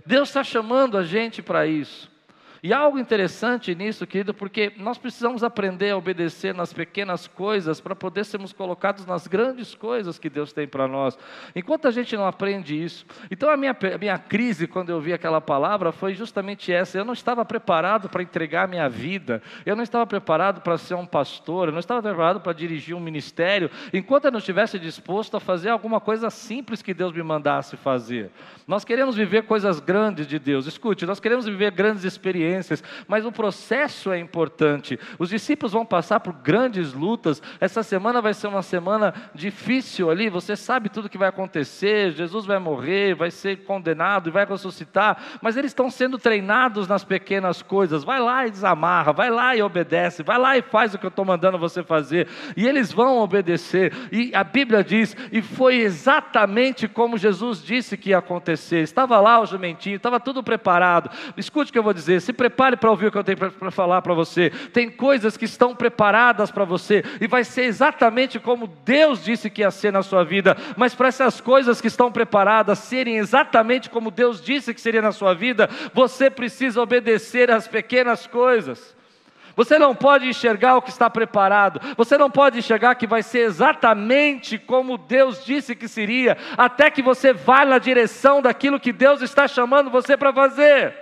Deus 0.06 0.28
está 0.28 0.44
chamando 0.44 0.98
a 0.98 1.06
gente 1.06 1.42
para 1.42 1.66
isso. 1.66 2.12
E 2.64 2.72
algo 2.72 3.00
interessante 3.00 3.74
nisso, 3.74 4.06
querido, 4.06 4.36
porque 4.36 4.72
nós 4.78 4.96
precisamos 4.96 5.44
aprender 5.44 5.90
a 5.90 5.98
obedecer 5.98 6.54
nas 6.54 6.72
pequenas 6.72 7.26
coisas 7.26 7.82
para 7.82 7.96
poder 7.96 8.24
sermos 8.24 8.54
colocados 8.54 9.04
nas 9.04 9.26
grandes 9.26 9.74
coisas 9.74 10.20
que 10.20 10.30
Deus 10.30 10.54
tem 10.54 10.68
para 10.68 10.88
nós. 10.88 11.18
Enquanto 11.56 11.88
a 11.88 11.92
gente 11.92 12.16
não 12.16 12.28
aprende 12.28 12.80
isso. 12.80 13.04
Então 13.32 13.50
a 13.50 13.58
minha, 13.58 13.76
a 13.96 13.98
minha 13.98 14.18
crise, 14.20 14.68
quando 14.68 14.92
eu 14.92 15.02
vi 15.02 15.12
aquela 15.12 15.42
palavra, 15.42 15.92
foi 15.92 16.14
justamente 16.14 16.72
essa. 16.72 17.00
Eu 17.00 17.06
não 17.06 17.14
estava 17.14 17.44
preparado 17.44 18.08
para 18.08 18.22
entregar 18.22 18.66
a 18.66 18.68
minha 18.68 18.88
vida, 18.88 19.42
eu 19.66 19.76
não 19.76 19.82
estava 19.82 20.06
preparado 20.06 20.62
para 20.62 20.78
ser 20.78 20.94
um 20.94 21.06
pastor, 21.06 21.70
eu 21.70 21.72
não 21.72 21.80
estava 21.80 22.04
preparado 22.04 22.42
para 22.42 22.54
dirigir 22.54 22.96
um 22.96 23.00
ministério, 23.00 23.72
enquanto 23.92 24.26
eu 24.26 24.32
não 24.32 24.38
estivesse 24.40 24.78
disposto 24.78 25.36
a 25.36 25.40
fazer 25.40 25.70
alguma 25.70 26.00
coisa 26.00 26.30
simples 26.30 26.84
que 26.84 26.94
Deus 26.94 27.12
me 27.12 27.24
mandasse 27.24 27.76
fazer. 27.76 28.30
Nós 28.68 28.86
queremos 28.86 29.16
viver 29.16 29.48
coisas 29.48 29.80
grandes 29.80 30.28
de 30.28 30.38
Deus. 30.38 30.68
Escute, 30.68 31.08
nós 31.08 31.20
queremos 31.20 31.48
viver 31.48 31.72
grandes 31.72 32.04
experiências 32.04 32.51
experiências, 32.52 32.84
mas 33.08 33.26
o 33.26 33.32
processo 33.32 34.12
é 34.12 34.20
importante. 34.20 35.00
Os 35.18 35.30
discípulos 35.30 35.72
vão 35.72 35.86
passar 35.86 36.20
por 36.20 36.34
grandes 36.34 36.94
lutas. 36.94 37.42
Essa 37.60 37.84
semana 37.84 38.22
vai 38.22 38.34
ser 38.34 38.48
uma 38.48 38.62
semana 38.62 39.14
difícil 39.34 40.10
ali, 40.10 40.30
você 40.30 40.56
sabe 40.56 40.90
tudo 40.90 41.10
que 41.10 41.18
vai 41.18 41.30
acontecer. 41.30 42.12
Jesus 42.12 42.46
vai 42.46 42.60
morrer, 42.60 43.16
vai 43.16 43.32
ser 43.32 43.64
condenado 43.64 44.30
e 44.30 44.32
vai 44.32 44.46
ressuscitar, 44.46 45.40
mas 45.42 45.56
eles 45.56 45.72
estão 45.72 45.90
sendo 45.90 46.18
treinados 46.18 46.88
nas 46.88 47.04
pequenas 47.04 47.62
coisas. 47.62 48.04
Vai 48.04 48.20
lá 48.20 48.46
e 48.46 48.52
desamarra, 48.52 49.14
vai 49.14 49.30
lá 49.30 49.56
e 49.56 49.62
obedece, 49.62 50.24
vai 50.24 50.38
lá 50.38 50.58
e 50.58 50.62
faz 50.62 50.94
o 50.94 50.98
que 50.98 51.06
eu 51.06 51.10
estou 51.10 51.26
mandando 51.26 51.58
você 51.58 51.84
fazer. 51.84 52.28
E 52.56 52.68
eles 52.68 52.92
vão 52.92 53.20
obedecer. 53.20 53.94
E 54.12 54.32
a 54.36 54.44
Bíblia 54.44 54.84
diz, 54.84 55.16
e 55.32 55.42
foi 55.42 55.78
exatamente 55.78 56.88
como 56.88 57.18
Jesus 57.18 57.64
disse 57.64 57.98
que 57.98 58.10
ia 58.10 58.18
acontecer. 58.18 58.82
Estava 58.82 59.20
lá 59.20 59.40
o 59.40 59.46
jumentinho, 59.46 59.96
estava 59.96 60.20
tudo 60.20 60.44
preparado. 60.44 61.10
Escute 61.38 61.70
o 61.70 61.74
que 61.74 61.80
eu 61.80 61.84
vou 61.84 61.94
dizer. 61.94 62.22
Se 62.22 62.34
prepare 62.42 62.76
para 62.76 62.90
ouvir 62.90 63.06
o 63.06 63.12
que 63.12 63.20
eu 63.20 63.24
tenho 63.24 63.38
para 63.38 63.70
falar 63.70 64.02
para 64.02 64.16
você. 64.16 64.50
Tem 64.74 64.90
coisas 64.90 65.38
que 65.38 65.46
estão 65.46 65.76
preparadas 65.76 66.50
para 66.50 66.66
você 66.66 67.04
e 67.22 67.28
vai 67.28 67.44
ser 67.44 67.66
exatamente 67.66 68.40
como 68.40 68.66
Deus 68.66 69.24
disse 69.24 69.48
que 69.48 69.62
ia 69.62 69.70
ser 69.70 69.94
na 69.94 70.02
sua 70.02 70.24
vida. 70.24 70.58
Mas 70.76 70.96
para 70.96 71.10
essas 71.10 71.40
coisas 71.40 71.80
que 71.80 71.86
estão 71.86 72.12
preparadas 72.12 72.80
serem 72.80 73.18
exatamente 73.18 73.92
como 73.92 74.10
Deus 74.10 74.42
disse 74.42 74.74
que 74.74 74.82
seria 74.82 75.04
na 75.04 75.12
sua 75.12 75.36
vida, 75.36 75.70
você 75.94 76.32
precisa 76.32 76.82
obedecer 76.82 77.52
às 77.52 77.68
pequenas 77.68 78.26
coisas. 78.26 78.96
Você 79.56 79.78
não 79.78 79.94
pode 79.94 80.28
enxergar 80.28 80.78
o 80.78 80.82
que 80.82 80.90
está 80.90 81.12
preparado, 81.12 81.80
você 81.96 82.18
não 82.18 82.32
pode 82.32 82.58
enxergar 82.58 82.96
que 82.96 83.06
vai 83.06 83.22
ser 83.22 83.42
exatamente 83.42 84.58
como 84.58 84.98
Deus 84.98 85.46
disse 85.46 85.76
que 85.76 85.88
seria, 85.88 86.36
até 86.58 86.90
que 86.90 87.04
você 87.04 87.34
vá 87.34 87.64
na 87.66 87.78
direção 87.78 88.42
daquilo 88.42 88.80
que 88.80 88.92
Deus 88.92 89.22
está 89.22 89.48
chamando 89.48 89.92
você 89.92 90.18
para 90.18 90.34
fazer. 90.34 91.01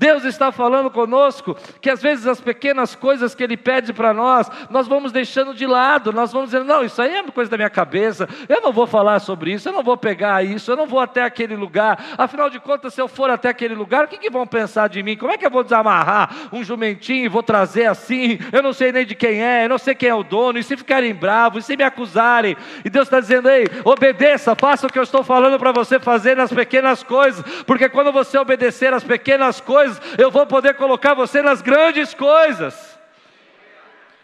Deus 0.00 0.24
está 0.24 0.50
falando 0.50 0.90
conosco 0.90 1.54
que 1.78 1.90
às 1.90 2.00
vezes 2.00 2.26
as 2.26 2.40
pequenas 2.40 2.94
coisas 2.94 3.34
que 3.34 3.44
Ele 3.44 3.54
pede 3.54 3.92
para 3.92 4.14
nós, 4.14 4.50
nós 4.70 4.88
vamos 4.88 5.12
deixando 5.12 5.52
de 5.52 5.66
lado, 5.66 6.10
nós 6.10 6.32
vamos 6.32 6.48
dizendo, 6.48 6.64
não, 6.64 6.82
isso 6.82 7.02
aí 7.02 7.16
é 7.16 7.22
coisa 7.24 7.50
da 7.50 7.58
minha 7.58 7.68
cabeça, 7.68 8.26
eu 8.48 8.62
não 8.62 8.72
vou 8.72 8.86
falar 8.86 9.18
sobre 9.18 9.52
isso, 9.52 9.68
eu 9.68 9.74
não 9.74 9.82
vou 9.82 9.98
pegar 9.98 10.42
isso, 10.42 10.70
eu 10.70 10.76
não 10.76 10.86
vou 10.86 11.00
até 11.00 11.22
aquele 11.22 11.54
lugar, 11.54 12.02
afinal 12.16 12.48
de 12.48 12.58
contas, 12.58 12.94
se 12.94 13.00
eu 13.02 13.08
for 13.08 13.28
até 13.28 13.50
aquele 13.50 13.74
lugar, 13.74 14.06
o 14.06 14.08
que, 14.08 14.16
que 14.16 14.30
vão 14.30 14.46
pensar 14.46 14.88
de 14.88 15.02
mim? 15.02 15.18
Como 15.18 15.32
é 15.32 15.36
que 15.36 15.44
eu 15.44 15.50
vou 15.50 15.62
desamarrar 15.62 16.34
um 16.50 16.64
jumentinho 16.64 17.26
e 17.26 17.28
vou 17.28 17.42
trazer 17.42 17.84
assim? 17.84 18.38
Eu 18.50 18.62
não 18.62 18.72
sei 18.72 18.92
nem 18.92 19.04
de 19.04 19.14
quem 19.14 19.42
é, 19.44 19.66
eu 19.66 19.68
não 19.68 19.76
sei 19.76 19.94
quem 19.94 20.08
é 20.08 20.14
o 20.14 20.22
dono, 20.22 20.58
e 20.58 20.62
se 20.62 20.78
ficarem 20.78 21.14
bravos, 21.14 21.64
e 21.64 21.66
se 21.66 21.76
me 21.76 21.84
acusarem, 21.84 22.56
e 22.82 22.88
Deus 22.88 23.06
está 23.06 23.20
dizendo, 23.20 23.50
ei, 23.50 23.66
obedeça, 23.84 24.56
faça 24.56 24.86
o 24.86 24.90
que 24.90 24.98
eu 24.98 25.02
estou 25.02 25.22
falando 25.22 25.58
para 25.58 25.72
você 25.72 26.00
fazer 26.00 26.34
nas 26.34 26.50
pequenas 26.50 27.02
coisas, 27.02 27.44
porque 27.66 27.86
quando 27.90 28.10
você 28.10 28.38
obedecer 28.38 28.94
as 28.94 29.04
pequenas 29.04 29.60
coisas, 29.60 29.89
coisas, 29.98 30.18
eu 30.18 30.30
vou 30.30 30.46
poder 30.46 30.74
colocar 30.74 31.14
você 31.14 31.42
nas 31.42 31.60
grandes 31.60 32.14
coisas. 32.14 32.98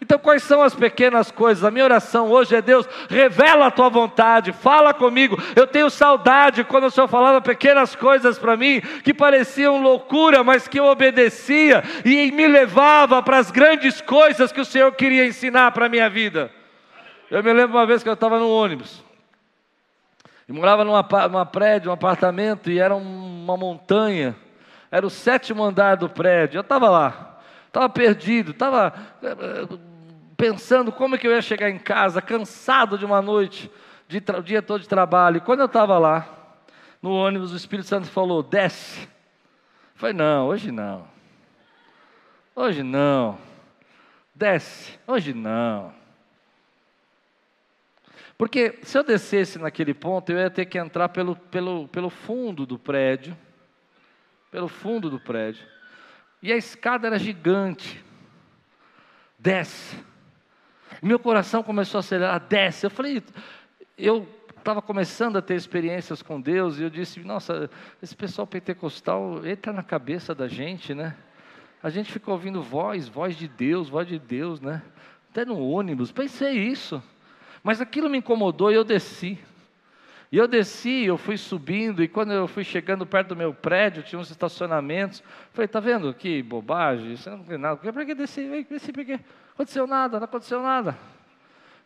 Então, 0.01 0.19
quais 0.19 0.43
são 0.43 0.63
as 0.63 0.75
pequenas 0.75 1.31
coisas? 1.31 1.65
A 1.65 1.71
minha 1.71 1.85
oração 1.85 2.31
hoje 2.31 2.55
é: 2.55 2.61
Deus, 2.61 2.87
revela 3.09 3.67
a 3.67 3.71
tua 3.71 3.89
vontade, 3.89 4.53
fala 4.53 4.93
comigo. 4.93 5.39
Eu 5.57 5.67
tenho 5.67 5.89
saudade 5.89 6.65
quando 6.65 6.85
o 6.85 6.91
Senhor 6.91 7.09
falava 7.09 7.41
pequenas 7.41 7.97
coisas 7.97 8.39
para 8.39 8.57
mim 8.57 8.81
que 9.03 9.15
pareciam 9.15 9.81
loucura, 9.81 10.45
mas 10.45 10.69
que 10.69 10.79
eu 10.79 10.85
obedecia 10.85 11.83
e 12.05 12.31
me 12.31 12.47
levava 12.47 13.23
para 13.23 13.39
as 13.39 13.51
grandes 13.51 14.01
coisas 14.03 14.53
que 14.53 14.61
o 14.61 14.67
Senhor 14.67 14.93
queria 14.93 15.27
ensinar 15.27 15.73
para 15.73 15.87
a 15.87 15.89
minha 15.89 16.11
vida. 16.11 16.51
Eu 17.31 17.43
me 17.43 17.53
lembro 17.53 17.77
uma 17.77 17.87
vez 17.87 18.03
que 18.03 18.09
eu 18.09 18.15
estava 18.15 18.39
no 18.39 18.51
ônibus 18.51 19.03
e 20.49 20.53
morava 20.53 20.85
numa, 20.85 21.03
numa 21.29 21.47
prédio, 21.47 21.91
um 21.91 21.95
apartamento, 21.95 22.71
e 22.71 22.79
era 22.79 22.95
uma 22.95 23.57
montanha. 23.57 24.37
Era 24.91 25.07
o 25.07 25.11
sétimo 25.11 25.65
andar 25.65 25.97
do 25.97 26.09
prédio. 26.09 26.59
Eu 26.59 26.63
estava 26.63 26.89
lá, 26.89 27.41
estava 27.67 27.89
perdido, 27.89 28.53
estava 28.53 28.93
eh, 29.23 29.79
pensando 30.37 30.93
como 30.93 31.15
é 31.15 31.19
que 31.19 31.27
eu 31.27 31.33
ia 31.33 31.43
chegar 31.43 31.71
em 31.71 31.79
casa, 31.79 32.23
cansado 32.23 32.99
de 32.99 33.05
uma 33.05 33.21
noite, 33.21 33.71
de 34.07 34.23
o 34.37 34.43
dia 34.43 34.63
todo 34.63 34.81
de 34.81 34.89
trabalho. 34.89 35.39
E 35.39 35.41
quando 35.41 35.61
eu 35.61 35.67
estava 35.67 35.99
lá, 35.99 36.29
no 37.03 37.13
ônibus, 37.13 37.53
o 37.53 37.57
Espírito 37.57 37.89
Santo 37.89 38.09
falou: 38.09 38.43
desce. 38.43 39.03
Eu 39.03 39.09
falei: 39.97 40.15
não, 40.15 40.47
hoje 40.47 40.71
não. 40.71 41.07
Hoje 42.55 42.83
não. 42.83 43.39
Desce. 44.35 44.99
Hoje 45.07 45.35
não. 45.35 45.93
Porque 48.39 48.79
se 48.83 48.99
eu 48.99 49.03
descesse 49.03 49.59
naquele 49.59 49.95
ponto, 49.95 50.31
eu 50.31 50.39
ia 50.39 50.51
ter 50.51 50.67
que 50.67 50.79
entrar 50.79 51.09
pelo, 51.09 51.35
pelo, 51.35 51.89
pelo 51.89 52.11
fundo 52.11 52.67
do 52.67 52.79
prédio 52.79 53.37
pelo 54.51 54.69
fundo 54.69 55.11
do 55.11 55.21
prédio. 55.21 55.67
E 56.43 56.53
a 56.53 56.57
escada 56.57 57.07
era 57.07 57.19
gigante. 57.19 58.05
Desce. 59.39 59.99
Meu 61.03 61.19
coração 61.19 61.63
começou 61.63 61.99
a 61.99 62.01
acelerar, 62.01 62.41
desce. 62.41 62.87
Eu 62.87 62.91
falei, 62.91 63.23
eu 63.99 64.29
estava 64.59 64.83
começando 64.83 65.37
a 65.37 65.43
ter 65.43 65.55
experiências 65.55 66.23
com 66.23 66.41
Deus 66.41 66.79
e 66.79 66.83
eu 66.83 66.91
disse, 66.91 67.21
nossa, 67.21 67.71
esse 68.03 68.17
pessoal 68.17 68.47
pentecostal 68.47 69.47
entra 69.47 69.73
na 69.73 69.83
cabeça 69.83 70.35
da 70.35 70.49
gente, 70.49 70.95
né? 70.95 71.15
A 71.83 71.91
gente 71.91 72.11
fica 72.11 72.31
ouvindo 72.31 72.63
voz, 72.63 73.09
voz 73.09 73.37
de 73.37 73.47
Deus, 73.47 73.89
voz 73.89 74.09
de 74.09 74.19
Deus, 74.19 74.61
né? 74.61 74.83
Até 75.31 75.45
no 75.45 75.61
ônibus, 75.61 76.11
pensei 76.11 76.55
isso. 76.55 77.03
Mas 77.63 77.81
aquilo 77.81 78.09
me 78.09 78.19
incomodou 78.19 78.73
e 78.73 78.75
eu 78.75 78.85
desci. 78.85 79.39
E 80.31 80.39
eu 80.39 80.49
desci, 80.49 81.05
eu 81.05 81.17
fui 81.17 81.37
subindo, 81.37 82.03
e 82.03 82.09
quando 82.09 82.33
eu 82.33 82.49
fui 82.49 82.65
chegando 82.65 83.07
perto 83.07 83.29
do 83.29 83.37
meu 83.37 83.55
prédio, 83.55 84.03
tinha 84.03 84.19
uns 84.19 84.31
estacionamentos. 84.31 85.23
Falei, 85.53 85.69
tá 85.69 85.79
vendo 85.79 86.13
que 86.13 86.43
bobagem? 86.43 87.13
Isso 87.13 87.31
não 87.31 87.45
tem 87.45 87.57
nada. 87.57 87.77
Para 87.93 88.05
que 88.05 88.15
desci? 88.15 88.67
Desci 88.69 88.93
porque 88.93 89.21
aconteceu 89.55 89.87
nada, 89.87 90.19
não 90.19 90.25
aconteceu 90.25 90.61
nada. 90.61 90.99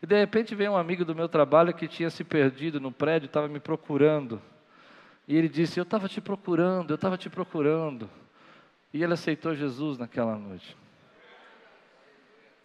E 0.03 0.07
de 0.07 0.19
repente 0.19 0.55
veio 0.55 0.73
um 0.73 0.77
amigo 0.77 1.05
do 1.05 1.15
meu 1.15 1.29
trabalho 1.29 1.75
que 1.75 1.87
tinha 1.87 2.09
se 2.09 2.25
perdido 2.25 2.81
no 2.81 2.91
prédio, 2.91 3.27
estava 3.27 3.47
me 3.49 3.61
procurando. 3.61 4.41
E 5.29 5.37
ele 5.37 5.49
disse: 5.49 5.79
Eu 5.79 5.85
estava 5.85 6.09
te 6.09 6.21
procurando, 6.21 6.91
eu 6.91 6.95
estava 6.95 7.19
te 7.19 7.29
procurando. 7.29 8.09
E 8.93 9.03
ele 9.03 9.13
aceitou 9.13 9.55
Jesus 9.55 9.99
naquela 9.99 10.37
noite. 10.37 10.77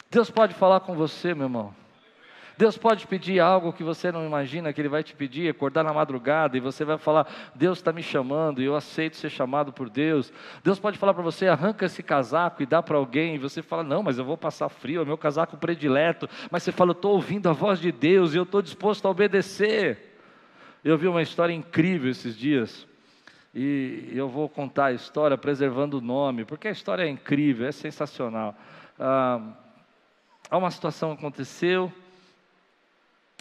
Deus 0.09 0.31
pode 0.31 0.53
falar 0.53 0.79
com 0.79 0.95
você, 0.95 1.33
meu 1.33 1.45
irmão. 1.45 1.75
Deus 2.57 2.77
pode 2.77 3.05
pedir 3.05 3.39
algo 3.39 3.73
que 3.73 3.83
você 3.83 4.11
não 4.11 4.25
imagina 4.25 4.71
que 4.71 4.79
Ele 4.79 4.87
vai 4.87 5.03
te 5.03 5.13
pedir, 5.13 5.49
acordar 5.49 5.83
na 5.83 5.93
madrugada 5.93 6.55
e 6.55 6.59
você 6.59 6.85
vai 6.85 6.97
falar: 6.97 7.27
Deus 7.53 7.79
está 7.79 7.91
me 7.91 8.01
chamando 8.01 8.61
e 8.61 8.65
eu 8.65 8.75
aceito 8.75 9.17
ser 9.17 9.29
chamado 9.29 9.73
por 9.73 9.89
Deus. 9.89 10.31
Deus 10.63 10.79
pode 10.79 10.97
falar 10.97 11.13
para 11.13 11.23
você: 11.23 11.47
arranca 11.47 11.85
esse 11.85 12.01
casaco 12.01 12.63
e 12.63 12.65
dá 12.65 12.81
para 12.81 12.97
alguém. 12.97 13.35
E 13.35 13.37
você 13.37 13.61
fala: 13.61 13.83
Não, 13.83 14.01
mas 14.01 14.17
eu 14.17 14.23
vou 14.23 14.37
passar 14.37 14.69
frio, 14.69 15.01
é 15.01 15.05
meu 15.05 15.17
casaco 15.17 15.57
predileto. 15.57 16.29
Mas 16.49 16.63
você 16.63 16.71
fala: 16.71 16.91
Eu 16.91 16.93
estou 16.93 17.13
ouvindo 17.13 17.49
a 17.49 17.53
voz 17.53 17.79
de 17.79 17.91
Deus 17.91 18.33
e 18.33 18.37
eu 18.37 18.43
estou 18.43 18.61
disposto 18.61 19.05
a 19.05 19.11
obedecer. 19.11 20.17
Eu 20.83 20.97
vi 20.97 21.07
uma 21.07 21.21
história 21.21 21.53
incrível 21.53 22.09
esses 22.09 22.37
dias. 22.37 22.87
E 23.53 24.11
eu 24.13 24.27
vou 24.27 24.49
contar 24.49 24.87
a 24.87 24.91
história 24.91 25.37
preservando 25.37 25.97
o 25.97 26.01
nome, 26.01 26.43
porque 26.43 26.67
a 26.67 26.71
história 26.71 27.03
é 27.03 27.07
incrível, 27.07 27.65
é 27.65 27.71
sensacional. 27.71 28.53
Ah, 28.99 29.39
uma 30.51 30.69
situação 30.69 31.13
aconteceu, 31.13 31.91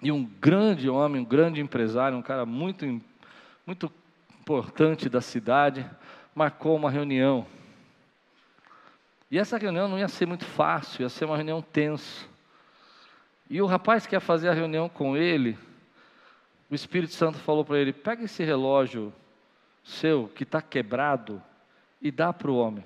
e 0.05 0.13
um 0.13 0.23
grande 0.23 0.91
homem, 0.91 1.23
um 1.23 1.25
grande 1.25 1.63
empresário, 1.63 2.19
um 2.19 2.23
cara 2.23 2.45
muito, 2.45 2.85
muito 3.67 3.91
importante 4.39 5.09
da 5.09 5.23
cidade, 5.23 5.89
marcou 6.35 6.77
uma 6.77 6.91
reunião. 6.91 7.47
E 9.31 9.39
essa 9.39 9.57
reunião 9.57 9.89
não 9.89 9.99
ia 9.99 10.07
ser 10.07 10.27
muito 10.27 10.45
fácil, 10.45 11.01
ia 11.01 11.09
ser 11.09 11.25
uma 11.25 11.37
reunião 11.37 11.63
tensa. 11.63 12.27
E 13.49 13.63
o 13.63 13.67
rapaz 13.67 14.07
que 14.07 14.15
ia 14.15 14.21
fazer 14.21 14.51
a 14.51 14.53
reunião 14.53 14.91
com 14.91 15.17
ele, 15.17 15.57
o 16.71 16.75
Espírito 16.75 17.15
Santo 17.15 17.39
falou 17.39 17.65
para 17.65 17.79
ele: 17.79 17.93
pega 17.93 18.25
esse 18.25 18.45
relógio 18.45 19.11
seu 19.83 20.29
que 20.29 20.43
está 20.43 20.61
quebrado 20.61 21.43
e 22.01 22.11
dá 22.11 22.31
para 22.31 22.51
o 22.51 22.59
homem. 22.59 22.85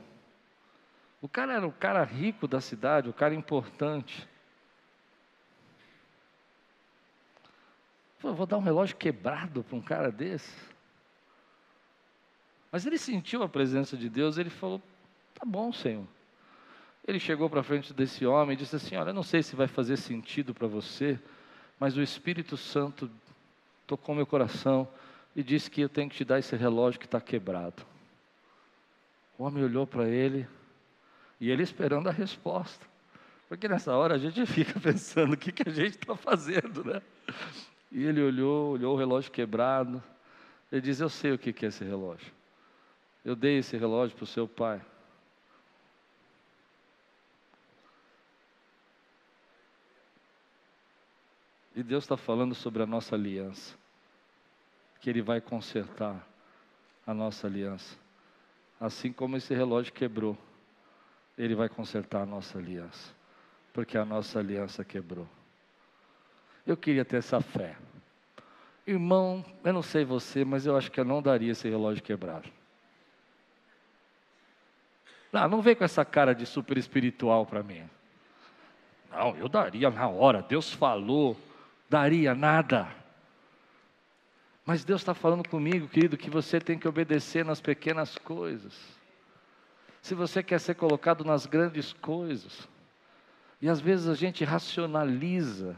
O 1.21 1.29
cara 1.29 1.55
era 1.55 1.67
o 1.67 1.73
cara 1.73 2.05
rico 2.05 2.47
da 2.47 2.61
cidade, 2.61 3.09
o 3.09 3.13
cara 3.13 3.35
importante. 3.35 4.29
Vou 8.21 8.47
dar 8.47 8.59
um 8.59 8.63
relógio 8.63 8.97
quebrado 8.97 9.63
para 9.63 9.77
um 9.77 9.81
cara 9.81 10.11
desse. 10.11 10.53
Mas 12.71 12.85
ele 12.85 12.99
sentiu 12.99 13.43
a 13.43 13.49
presença 13.49 13.97
de 13.97 14.09
Deus, 14.09 14.39
ele 14.39 14.51
falou: 14.51 14.83
Tá 15.35 15.47
bom, 15.47 15.73
Senhor. 15.73 16.07
Ele 17.07 17.19
chegou 17.19 17.49
para 17.49 17.63
frente 17.63 17.95
desse 17.95 18.27
homem 18.27 18.55
e 18.55 18.57
disse 18.59 18.77
assim: 18.77 18.97
Olha, 18.97 19.11
eu 19.11 19.15
não 19.15 19.23
sei 19.23 19.43
se 19.43 19.57
vai 19.57 19.67
fazer 19.67 19.97
sentido 19.97 20.53
para 20.53 20.67
você, 20.67 21.19
mas 21.79 21.97
o 21.97 22.03
Espírito 22.03 22.57
Santo 22.57 23.11
tocou 23.87 24.15
meu 24.15 24.27
coração 24.27 24.87
e 25.35 25.43
disse 25.43 25.71
que 25.71 25.81
eu 25.81 25.89
tenho 25.89 26.11
que 26.11 26.17
te 26.17 26.25
dar 26.25 26.39
esse 26.39 26.55
relógio 26.57 27.01
que 27.01 27.07
está 27.07 27.21
quebrado. 27.21 27.87
O 29.39 29.45
homem 29.45 29.63
olhou 29.63 29.87
para 29.87 30.09
ele 30.09 30.47
e 31.41 31.51
ele 31.51 31.63
esperando 31.63 32.09
a 32.09 32.13
resposta. 32.13 32.85
Porque 33.49 33.69
nessa 33.69 33.97
hora 33.97 34.17
a 34.17 34.19
gente 34.19 34.45
fica 34.47 34.79
pensando 34.79 35.33
o 35.33 35.37
que, 35.37 35.53
que 35.53 35.69
a 35.69 35.73
gente 35.73 35.97
está 35.97 36.17
fazendo, 36.17 36.85
né? 36.85 37.01
E 37.91 38.05
ele 38.05 38.23
olhou, 38.23 38.73
olhou 38.73 38.95
o 38.95 38.99
relógio 38.99 39.33
quebrado. 39.33 40.03
Ele 40.71 40.81
diz: 40.81 41.01
Eu 41.01 41.09
sei 41.09 41.33
o 41.33 41.39
que, 41.39 41.55
é 41.65 41.69
esse 41.69 41.85
relógio. 41.85 42.33
Eu 43.25 43.35
dei 43.35 43.59
esse 43.59 43.77
relógio 43.77 44.17
para 44.17 44.25
o 44.25 44.27
seu 44.27 44.47
pai. 44.47 44.81
E 51.75 51.83
Deus 51.83 52.05
está 52.05 52.17
falando 52.17 52.57
sobre 52.57 52.83
a 52.83 52.87
nossa 52.87 53.15
aliança, 53.15 53.77
que 55.01 55.09
Ele 55.09 55.23
vai 55.23 55.41
consertar 55.41 56.27
a 57.07 57.15
nossa 57.15 57.47
aliança. 57.47 57.97
Assim 58.81 59.13
como 59.13 59.37
esse 59.37 59.55
relógio 59.55 59.93
quebrou, 59.93 60.37
Ele 61.37 61.55
vai 61.55 61.69
consertar 61.69 62.23
a 62.23 62.27
nossa 62.27 62.59
aliança, 62.59 63.15
porque 63.73 63.97
a 63.97 64.05
nossa 64.05 64.41
aliança 64.41 64.85
quebrou. 64.85 65.29
Eu 66.69 66.77
queria 66.77 67.05
ter 67.05 67.17
essa 67.17 67.41
fé. 67.41 67.75
Irmão, 68.87 69.45
eu 69.65 69.73
não 69.73 69.83
sei 69.83 70.05
você, 70.05 70.45
mas 70.45 70.67
eu 70.67 70.77
acho 70.77 70.93
que 70.93 71.01
eu 71.01 71.05
não 71.05 71.21
daria 71.21 71.51
esse 71.51 71.69
relógio 71.69 72.03
quebrado. 72.03 72.49
Não, 75.33 75.49
não 75.49 75.63
vem 75.63 75.75
com 75.75 75.83
essa 75.83 76.05
cara 76.05 76.35
de 76.35 76.47
super 76.47 76.79
espiritual 76.79 77.45
para 77.47 77.63
mim. 77.63 77.89
Não, 79.11 79.37
eu 79.37 79.49
daria 79.49 79.91
na 79.91 80.09
hora, 80.09 80.43
Deus 80.43 80.73
falou 80.73 81.37
daria 81.89 82.35
nada. 82.35 82.87
Mas 84.65 84.85
Deus 84.85 85.01
está 85.01 85.15
falando 85.15 85.49
comigo, 85.49 85.89
querido, 85.89 86.19
que 86.19 86.29
você 86.29 86.61
tem 86.61 86.79
que 86.79 86.87
obedecer 86.87 87.45
nas 87.45 87.61
pequenas 87.61 88.19
coisas. 88.19 88.79
Se 90.03 90.15
você 90.15 90.43
quer 90.43 90.61
ser 90.61 90.75
colocado 90.75 91.25
nas 91.25 91.47
grandes 91.47 91.95
coisas, 91.95 92.69
e 93.61 93.69
às 93.69 93.81
vezes 93.81 94.07
a 94.07 94.15
gente 94.15 94.45
racionaliza, 94.45 95.75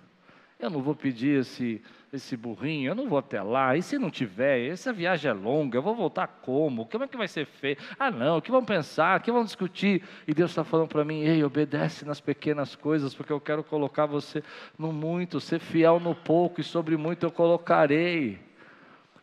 eu 0.60 0.70
não 0.70 0.82
vou 0.82 0.94
pedir 0.94 1.40
esse 1.40 1.82
esse 2.12 2.36
burrinho, 2.36 2.90
eu 2.90 2.94
não 2.94 3.08
vou 3.08 3.18
até 3.18 3.40
lá, 3.40 3.76
e 3.76 3.82
se 3.82 3.96
não 3.98 4.10
tiver, 4.10 4.66
essa 4.66 4.92
viagem 4.92 5.30
é 5.30 5.34
longa, 5.34 5.78
eu 5.78 5.82
vou 5.82 5.94
voltar 5.94 6.26
como? 6.26 6.86
Como 6.86 7.04
é 7.04 7.06
que 7.06 7.16
vai 7.16 7.28
ser 7.28 7.46
feito? 7.46 7.82
Ah, 7.98 8.10
não, 8.10 8.38
o 8.38 8.42
que 8.42 8.50
vão 8.50 8.64
pensar? 8.64 9.20
O 9.20 9.22
que 9.22 9.30
vão 9.30 9.44
discutir? 9.44 10.02
E 10.26 10.34
Deus 10.34 10.50
está 10.50 10.64
falando 10.64 10.88
para 10.88 11.04
mim, 11.04 11.20
ei, 11.20 11.44
obedece 11.44 12.04
nas 12.04 12.20
pequenas 12.20 12.74
coisas, 12.74 13.14
porque 13.14 13.32
eu 13.32 13.40
quero 13.40 13.62
colocar 13.62 14.06
você 14.06 14.42
no 14.76 14.92
muito, 14.92 15.40
ser 15.40 15.60
fiel 15.60 16.00
no 16.00 16.14
pouco, 16.14 16.60
e 16.60 16.64
sobre 16.64 16.96
muito 16.96 17.24
eu 17.24 17.30
colocarei 17.30 18.40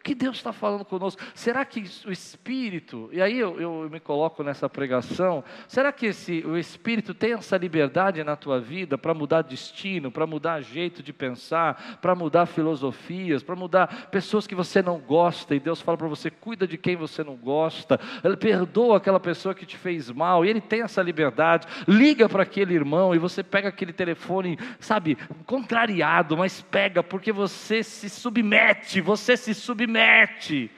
que 0.04 0.16
Deus 0.16 0.38
está 0.38 0.54
falando 0.54 0.86
conosco? 0.86 1.22
Será 1.34 1.66
que 1.66 1.84
o 2.06 2.12
Espírito, 2.12 3.10
e 3.12 3.22
aí 3.22 3.38
eu, 3.38 3.60
eu, 3.60 3.90
me 3.90 4.00
coloco 4.00 4.44
nessa 4.44 4.70
pregação, 4.70 5.44
será 5.68 5.92
que 5.92 6.08
esse, 6.08 6.44
o 6.46 6.58
Espírito 6.58 7.14
tem 7.14 7.34
essa 7.34 7.58
liberdade 7.58 8.24
na 8.24 8.36
tua 8.36 8.60
vida 8.60 8.98
para 8.98 9.14
mudar 9.14 9.42
destino, 9.42 10.10
para 10.10 10.26
mudar 10.26 10.62
jeito 10.62 11.04
de 11.04 11.12
pensar, 11.12 12.00
para 12.02 12.16
mudar 12.16 12.46
filosofias, 12.46 13.44
para 13.44 13.56
mudar 13.56 14.08
pessoas 14.10 14.48
que 14.48 14.56
você 14.56 14.82
não 14.82 14.98
gosta, 14.98 15.54
e 15.54 15.60
Deus 15.60 15.82
fala 15.82 15.98
para 15.98 16.08
você: 16.08 16.30
cuida 16.30 16.66
de 16.66 16.78
quem 16.78 16.96
você 16.96 17.24
não 17.24 17.36
gosta, 17.36 18.00
perdoa 18.40 18.98
aquela 18.98 19.20
pessoa 19.20 19.54
que 19.54 19.66
te 19.66 19.78
fez 19.78 20.10
mal, 20.10 20.46
e 20.46 20.50
Ele 20.50 20.62
tem 20.62 20.84
essa 20.84 21.02
liberdade, 21.02 21.68
liga 21.88 22.30
para 22.30 22.44
aquele 22.44 22.74
irmão, 22.74 23.14
e 23.14 23.18
você 23.18 23.44
pega 23.44 23.68
aquele 23.68 23.92
telefone, 23.92 24.58
sabe, 24.80 25.18
contrariado, 25.46 26.38
mas 26.38 26.62
pega, 26.62 27.04
porque 27.04 27.32
você 27.32 27.84
se 27.84 28.10
submete, 28.10 29.02
você 29.02 29.36
se 29.36 29.54
submete 29.54 29.97
mete. 29.98 30.70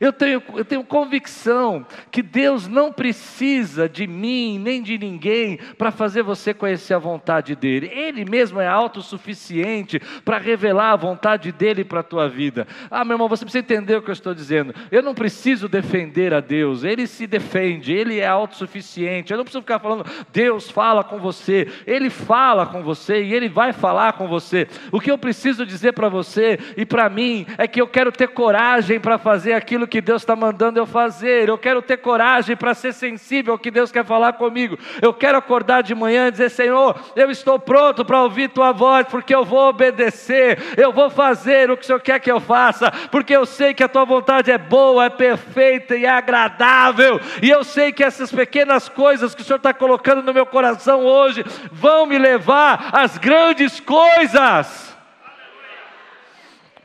Eu 0.00 0.12
tenho, 0.12 0.42
eu 0.54 0.64
tenho 0.64 0.84
convicção 0.84 1.86
que 2.10 2.22
Deus 2.22 2.66
não 2.66 2.92
precisa 2.92 3.88
de 3.88 4.06
mim 4.06 4.58
nem 4.58 4.82
de 4.82 4.96
ninguém 4.96 5.58
para 5.76 5.90
fazer 5.90 6.22
você 6.22 6.54
conhecer 6.54 6.94
a 6.94 6.98
vontade 6.98 7.54
dEle. 7.54 7.90
Ele 7.92 8.24
mesmo 8.24 8.58
é 8.60 8.66
autossuficiente 8.66 10.00
para 10.24 10.38
revelar 10.38 10.92
a 10.92 10.96
vontade 10.96 11.52
dEle 11.52 11.84
para 11.84 12.00
a 12.00 12.02
tua 12.02 12.28
vida. 12.28 12.66
Ah, 12.90 13.04
meu 13.04 13.14
irmão, 13.14 13.28
você 13.28 13.44
precisa 13.44 13.64
entender 13.64 13.96
o 13.96 14.02
que 14.02 14.08
eu 14.08 14.14
estou 14.14 14.34
dizendo. 14.34 14.74
Eu 14.90 15.02
não 15.02 15.14
preciso 15.14 15.68
defender 15.68 16.32
a 16.32 16.40
Deus, 16.40 16.82
Ele 16.82 17.06
se 17.06 17.26
defende, 17.26 17.92
Ele 17.92 18.18
é 18.18 18.26
autossuficiente. 18.26 19.30
Eu 19.30 19.36
não 19.36 19.44
preciso 19.44 19.62
ficar 19.62 19.78
falando, 19.78 20.04
Deus 20.32 20.70
fala 20.70 21.04
com 21.04 21.18
você. 21.18 21.68
Ele 21.86 22.08
fala 22.08 22.66
com 22.66 22.82
você 22.82 23.22
e 23.22 23.34
Ele 23.34 23.48
vai 23.48 23.72
falar 23.74 24.14
com 24.14 24.26
você. 24.26 24.68
O 24.90 25.00
que 25.00 25.10
eu 25.10 25.18
preciso 25.18 25.66
dizer 25.66 25.92
para 25.92 26.08
você 26.08 26.58
e 26.76 26.86
para 26.86 27.10
mim 27.10 27.46
é 27.58 27.66
que 27.66 27.80
eu 27.80 27.86
quero 27.86 28.10
ter 28.10 28.28
coragem 28.28 28.98
para 28.98 29.18
fazer 29.18 29.52
aquilo 29.52 29.65
aquilo 29.66 29.88
que 29.88 30.00
Deus 30.00 30.22
está 30.22 30.36
mandando 30.36 30.78
eu 30.78 30.86
fazer. 30.86 31.48
Eu 31.48 31.58
quero 31.58 31.82
ter 31.82 31.96
coragem 31.96 32.56
para 32.56 32.72
ser 32.72 32.94
sensível 32.94 33.52
ao 33.52 33.58
que 33.58 33.68
Deus 33.68 33.90
quer 33.90 34.04
falar 34.04 34.34
comigo. 34.34 34.78
Eu 35.02 35.12
quero 35.12 35.36
acordar 35.36 35.82
de 35.82 35.92
manhã 35.92 36.28
e 36.28 36.30
dizer: 36.30 36.50
Senhor, 36.50 36.96
eu 37.16 37.30
estou 37.32 37.58
pronto 37.58 38.04
para 38.04 38.22
ouvir 38.22 38.48
tua 38.48 38.70
voz, 38.70 39.08
porque 39.08 39.34
eu 39.34 39.44
vou 39.44 39.68
obedecer, 39.68 40.62
eu 40.76 40.92
vou 40.92 41.10
fazer 41.10 41.68
o 41.68 41.76
que 41.76 41.82
o 41.82 41.86
Senhor 41.86 42.00
quer 42.00 42.20
que 42.20 42.30
eu 42.30 42.38
faça, 42.38 42.92
porque 43.10 43.34
eu 43.34 43.44
sei 43.44 43.74
que 43.74 43.82
a 43.82 43.88
tua 43.88 44.04
vontade 44.04 44.52
é 44.52 44.58
boa, 44.58 45.06
é 45.06 45.10
perfeita 45.10 45.96
e 45.96 46.04
é 46.04 46.10
agradável. 46.10 47.20
E 47.42 47.50
eu 47.50 47.64
sei 47.64 47.92
que 47.92 48.04
essas 48.04 48.30
pequenas 48.30 48.88
coisas 48.88 49.34
que 49.34 49.42
o 49.42 49.44
Senhor 49.44 49.56
está 49.56 49.74
colocando 49.74 50.22
no 50.22 50.32
meu 50.32 50.46
coração 50.46 51.04
hoje 51.04 51.44
vão 51.72 52.06
me 52.06 52.16
levar 52.16 52.90
às 52.92 53.18
grandes 53.18 53.80
coisas. 53.80 54.95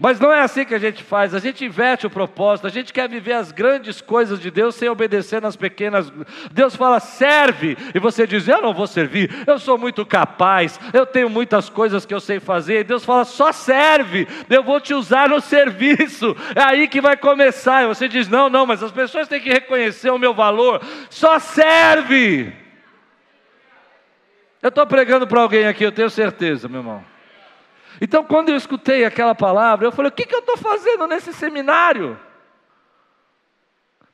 Mas 0.01 0.19
não 0.19 0.33
é 0.33 0.41
assim 0.41 0.65
que 0.65 0.73
a 0.73 0.79
gente 0.79 1.03
faz, 1.03 1.35
a 1.35 1.37
gente 1.37 1.63
inverte 1.63 2.07
o 2.07 2.09
propósito, 2.09 2.65
a 2.65 2.71
gente 2.71 2.91
quer 2.91 3.07
viver 3.07 3.33
as 3.33 3.51
grandes 3.51 4.01
coisas 4.01 4.39
de 4.39 4.49
Deus 4.49 4.73
sem 4.73 4.89
obedecer 4.89 5.39
nas 5.39 5.55
pequenas. 5.55 6.11
Deus 6.51 6.75
fala, 6.75 6.99
serve, 6.99 7.77
e 7.93 7.99
você 7.99 8.25
diz, 8.25 8.47
eu 8.47 8.63
não 8.63 8.73
vou 8.73 8.87
servir, 8.87 9.29
eu 9.45 9.59
sou 9.59 9.77
muito 9.77 10.03
capaz, 10.03 10.79
eu 10.91 11.05
tenho 11.05 11.29
muitas 11.29 11.69
coisas 11.69 12.03
que 12.03 12.15
eu 12.15 12.19
sei 12.19 12.39
fazer. 12.39 12.79
E 12.79 12.83
Deus 12.83 13.05
fala, 13.05 13.23
só 13.23 13.51
serve, 13.51 14.27
eu 14.49 14.63
vou 14.63 14.81
te 14.81 14.91
usar 14.91 15.29
no 15.29 15.39
serviço, 15.39 16.35
é 16.55 16.63
aí 16.63 16.87
que 16.87 16.99
vai 16.99 17.15
começar. 17.15 17.83
E 17.83 17.87
você 17.87 18.07
diz, 18.07 18.27
não, 18.27 18.49
não, 18.49 18.65
mas 18.65 18.81
as 18.81 18.91
pessoas 18.91 19.27
têm 19.27 19.39
que 19.39 19.53
reconhecer 19.53 20.09
o 20.09 20.17
meu 20.17 20.33
valor, 20.33 20.81
só 21.11 21.37
serve. 21.37 22.51
Eu 24.63 24.69
estou 24.69 24.87
pregando 24.87 25.27
para 25.27 25.41
alguém 25.41 25.67
aqui, 25.67 25.83
eu 25.83 25.91
tenho 25.91 26.09
certeza, 26.09 26.67
meu 26.67 26.79
irmão. 26.79 27.10
Então, 28.03 28.23
quando 28.23 28.49
eu 28.49 28.55
escutei 28.55 29.05
aquela 29.05 29.35
palavra, 29.35 29.85
eu 29.85 29.91
falei: 29.91 30.09
o 30.09 30.11
que, 30.11 30.25
que 30.25 30.33
eu 30.33 30.39
estou 30.39 30.57
fazendo 30.57 31.05
nesse 31.05 31.31
seminário? 31.31 32.19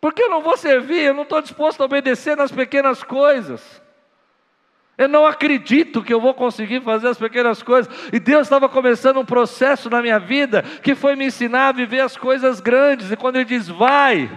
Porque 0.02 0.21
eu 0.21 0.30
não 0.30 0.41
vou 0.41 0.58
servir, 0.58 1.00
eu 1.00 1.13
não 1.13 1.23
estou 1.23 1.41
disposto 1.41 1.82
a 1.82 1.86
obedecer 1.86 2.36
nas 2.36 2.52
pequenas 2.52 3.02
coisas. 3.02 3.82
Eu 4.97 5.08
não 5.08 5.26
acredito 5.26 6.04
que 6.04 6.13
eu 6.13 6.19
vou 6.19 6.34
conseguir 6.34 6.82
fazer 6.82 7.08
as 7.08 7.17
pequenas 7.17 7.63
coisas. 7.63 7.93
E 8.12 8.19
Deus 8.19 8.43
estava 8.43 8.67
começando 8.67 9.19
um 9.19 9.26
processo 9.26 9.89
na 9.89 10.02
minha 10.02 10.19
vida 10.19 10.63
que 10.84 10.93
foi 10.93 11.15
me 11.15 11.26
ensinar 11.26 11.69
a 11.69 11.71
viver 11.71 12.02
as 12.02 12.17
coisas 12.17 12.60
grandes. 12.60 13.12
E 13.12 13.15
quando 13.15 13.38
Ele 13.38 13.45
diz, 13.45 13.67
vai, 13.67 14.30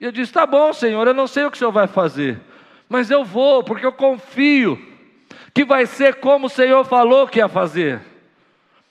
eu 0.00 0.10
disse, 0.10 0.32
tá 0.32 0.46
bom, 0.46 0.72
Senhor, 0.72 1.06
eu 1.06 1.14
não 1.14 1.26
sei 1.26 1.44
o 1.44 1.50
que 1.50 1.56
o 1.56 1.58
Senhor 1.58 1.72
vai 1.72 1.86
fazer, 1.86 2.40
mas 2.88 3.10
eu 3.10 3.22
vou, 3.22 3.62
porque 3.62 3.84
eu 3.84 3.92
confio 3.92 4.91
que 5.54 5.64
vai 5.64 5.86
ser 5.86 6.16
como 6.16 6.46
o 6.46 6.50
Senhor 6.50 6.84
falou 6.84 7.28
que 7.28 7.38
ia 7.38 7.48
fazer. 7.48 8.00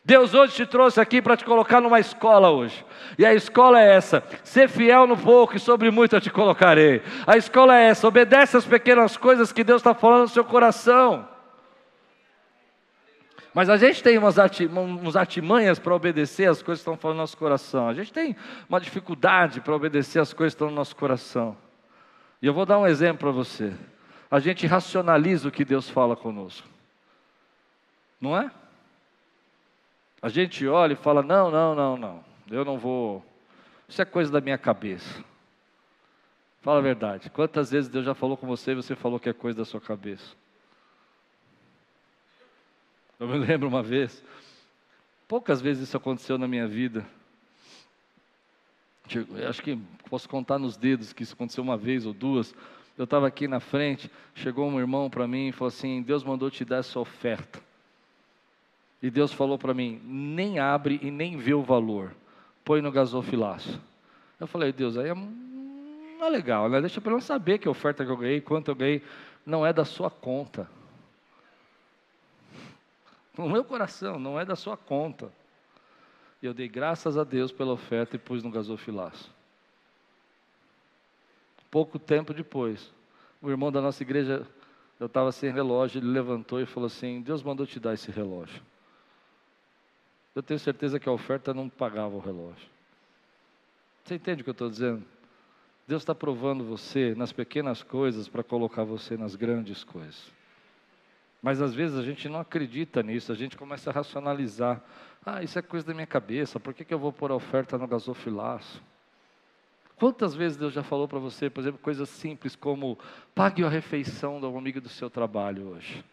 Deus 0.04 0.34
hoje 0.34 0.56
te 0.56 0.65
trouxe 0.65 1.00
aqui 1.00 1.21
para 1.21 1.38
te 1.38 1.45
colocar 1.45 1.80
numa 1.80 2.00
escola 2.00 2.50
hoje. 2.50 2.84
E 3.17 3.26
a 3.26 3.34
escola 3.34 3.80
é 3.80 3.95
essa: 3.95 4.24
ser 4.43 4.67
fiel 4.67 5.06
no 5.06 5.15
pouco 5.15 5.56
e 5.56 5.60
sobre 5.60 5.91
muito 5.91 6.15
eu 6.15 6.21
te 6.21 6.32
colocarei. 6.32 7.04
A 7.26 7.38
escola 7.38 7.78
é 7.78 7.89
essa: 7.89 8.08
obedece 8.08 8.58
as 8.58 8.65
pequenas 8.65 9.15
coisas 9.15 9.52
que 9.52 9.63
Deus 9.63 9.80
está 9.80 9.93
falando 9.93 10.21
no 10.21 10.28
seu 10.28 10.43
coração. 10.43 11.28
Mas 13.54 13.69
a 13.69 13.76
gente 13.76 14.02
tem 14.02 14.17
umas 14.17 14.38
artimanhas 15.15 15.78
para 15.78 15.93
obedecer 15.93 16.50
as 16.50 16.63
coisas 16.63 16.80
que 16.80 16.89
estão 16.89 16.97
falando 16.97 17.17
no 17.17 17.24
nosso 17.24 17.38
coração. 17.38 17.89
A 17.89 17.93
gente 17.93 18.12
tem 18.12 18.36
uma 18.67 18.80
dificuldade 18.80 19.60
para 19.60 19.76
obedecer 19.76 20.19
as 20.19 20.32
coisas 20.32 20.54
que 20.54 20.56
estão 20.56 20.69
no 20.69 20.76
nosso 20.76 20.95
coração. 20.95 21.56
E 22.41 22.47
eu 22.47 22.54
vou 22.54 22.65
dar 22.65 22.80
um 22.80 22.88
exemplo 22.88 23.19
para 23.19 23.32
você 23.32 23.74
a 24.32 24.39
gente 24.39 24.65
racionaliza 24.65 25.50
o 25.50 25.52
que 25.52 25.65
Deus 25.65 25.89
fala 25.89 26.15
conosco. 26.15 26.65
Não 28.20 28.38
é? 28.38 28.50
A 30.22 30.30
gente 30.30 30.65
olha 30.65 30.94
e 30.94 30.96
fala: 30.96 31.22
não, 31.22 31.52
não, 31.52 31.76
não, 31.76 31.98
não, 31.98 32.26
eu 32.50 32.63
não 32.63 32.80
vou. 32.80 33.26
Isso 33.89 34.02
é 34.02 34.06
coisa 34.06 34.32
da 34.32 34.39
minha 34.39 34.58
cabeça. 34.58 35.22
Fala 36.62 36.80
a 36.80 36.82
verdade. 36.82 37.30
Quantas 37.30 37.72
vezes 37.72 37.89
Deus 37.89 38.06
já 38.06 38.13
falou 38.13 38.38
com 38.38 38.48
você 38.48 38.72
e 38.72 38.76
você 38.76 38.96
falou 38.96 39.20
que 39.20 39.28
é 39.28 39.34
coisa 39.34 39.58
da 39.58 39.65
sua 39.65 39.82
cabeça? 39.82 40.34
Eu 43.20 43.28
me 43.28 43.38
lembro 43.46 43.67
uma 43.67 43.84
vez, 43.84 44.24
poucas 45.28 45.60
vezes 45.60 45.89
isso 45.89 45.98
aconteceu 45.98 46.38
na 46.38 46.48
minha 46.48 46.67
vida. 46.67 47.06
Eu 49.36 49.50
acho 49.50 49.62
que 49.62 49.78
posso 50.10 50.30
contar 50.30 50.58
nos 50.58 50.78
dedos 50.78 51.12
que 51.12 51.24
isso 51.24 51.34
aconteceu 51.34 51.62
uma 51.62 51.76
vez 51.76 52.06
ou 52.06 52.13
duas 52.13 52.56
Eu 52.97 53.06
estava 53.06 53.27
aqui 53.27 53.47
na 53.47 53.60
frente, 53.60 54.12
chegou 54.36 54.67
um 54.67 54.80
irmão 54.80 55.10
para 55.10 55.27
mim 55.27 55.47
e 55.47 55.51
falou 55.51 55.69
assim: 55.69 56.01
Deus 56.01 56.23
mandou 56.23 56.49
te 56.51 56.65
dar 56.65 56.77
essa 56.77 56.99
oferta. 56.99 57.60
E 59.01 59.10
Deus 59.10 59.34
falou 59.34 59.58
para 59.58 59.73
mim: 59.73 60.01
nem 60.04 60.60
abre 60.60 60.99
e 61.01 61.10
nem 61.10 61.38
vê 61.38 61.54
o 61.54 61.63
valor, 61.63 62.13
põe 62.63 62.82
no 62.82 62.91
gasofilaço. 62.91 63.82
Eu 64.39 64.47
falei: 64.47 64.71
Deus, 64.71 64.97
aí 64.97 65.10
é, 65.10 65.13
não 65.13 66.25
é 66.25 66.30
legal, 66.30 66.69
né? 66.69 66.80
deixa 66.80 67.01
para 67.01 67.13
eu 67.13 67.21
saber 67.21 67.58
que 67.58 67.67
oferta 67.67 68.06
que 68.06 68.12
eu 68.12 68.17
ganhei, 68.17 68.41
quanto 68.41 68.69
eu 68.69 68.75
ganhei, 68.75 69.01
não 69.45 69.65
é 69.65 69.73
da 69.73 69.86
sua 69.86 70.10
conta. 70.10 70.69
No 73.38 73.49
meu 73.49 73.63
coração, 73.63 74.19
não 74.19 74.39
é 74.39 74.45
da 74.45 74.56
sua 74.56 74.77
conta. 74.77 75.32
E 76.41 76.45
eu 76.45 76.54
dei 76.54 76.67
graças 76.67 77.17
a 77.17 77.23
Deus 77.23 77.51
pela 77.51 77.71
oferta 77.71 78.15
e 78.15 78.19
pus 78.19 78.43
no 78.43 78.51
gasofilaço. 78.51 79.32
Pouco 81.71 81.97
tempo 81.97 82.34
depois, 82.34 82.93
o 83.41 83.49
irmão 83.49 83.71
da 83.71 83.81
nossa 83.81 84.03
igreja, 84.03 84.45
eu 84.99 85.07
estava 85.07 85.31
sem 85.31 85.51
relógio, 85.51 85.99
ele 85.99 86.07
levantou 86.07 86.60
e 86.60 86.65
falou 86.65 86.88
assim: 86.88 87.21
Deus 87.21 87.41
mandou 87.41 87.65
te 87.65 87.79
dar 87.79 87.93
esse 87.93 88.12
relógio. 88.12 88.62
Eu 90.36 90.43
tenho 90.43 90.60
certeza 90.60 90.99
que 90.99 91.10
a 91.10 91.12
oferta 91.12 91.53
não 91.53 91.69
pagava 91.69 92.15
o 92.15 92.19
relógio. 92.19 92.69
Você 94.03 94.15
entende 94.15 94.41
o 94.41 94.43
que 94.43 94.49
eu 94.49 94.53
estou 94.53 94.69
dizendo? 94.69 95.03
Deus 95.88 96.01
está 96.01 96.13
provando 96.13 96.63
você 96.63 97.15
nas 97.15 97.31
pequenas 97.31 97.84
coisas 97.84 98.27
para 98.27 98.43
colocar 98.43 98.84
você 98.84 99.17
nas 99.17 99.36
grandes 99.36 99.84
coisas. 99.84 100.31
Mas 101.41 101.62
às 101.62 101.73
vezes 101.73 101.97
a 101.97 102.03
gente 102.03 102.29
não 102.29 102.39
acredita 102.39 103.01
nisso, 103.01 103.31
a 103.31 103.36
gente 103.36 103.57
começa 103.57 103.89
a 103.89 103.93
racionalizar. 103.93 104.81
Ah, 105.25 105.41
isso 105.41 105.57
é 105.57 105.62
coisa 105.62 105.88
da 105.88 105.93
minha 105.93 106.07
cabeça, 106.07 106.60
por 106.60 106.73
que, 106.73 106.86
que 106.86 106.93
eu 106.93 106.99
vou 106.99 107.12
pôr 107.12 107.31
a 107.31 107.36
oferta 107.36 107.77
no 107.77 107.88
gasofilaço? 107.88 108.81
Quantas 110.02 110.34
vezes 110.34 110.58
Deus 110.58 110.74
já 110.74 110.82
falou 110.82 111.08
para 111.08 111.20
você, 111.20 111.48
por 111.48 111.60
exemplo, 111.60 111.80
coisas 111.80 112.10
simples 112.10 112.56
como 112.56 112.98
pague 113.36 113.64
a 113.64 113.70
refeição 113.70 114.42
do 114.42 114.48
amigo 114.58 114.82
do 114.82 114.90
seu 114.90 115.12
trabalho 115.12 115.68
hoje? 115.68 116.04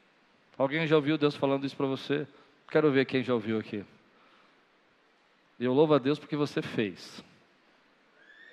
Alguém 0.58 0.86
já 0.86 0.94
ouviu 0.94 1.16
Deus 1.16 1.34
falando 1.34 1.64
isso 1.64 1.74
para 1.74 1.86
você? 1.86 2.28
Quero 2.70 2.92
ver 2.92 3.06
quem 3.06 3.22
já 3.22 3.32
ouviu 3.32 3.58
aqui. 3.58 3.82
Eu 5.58 5.72
louvo 5.72 5.94
a 5.94 5.98
Deus 5.98 6.18
porque 6.18 6.36
você 6.36 6.60
fez. 6.60 7.24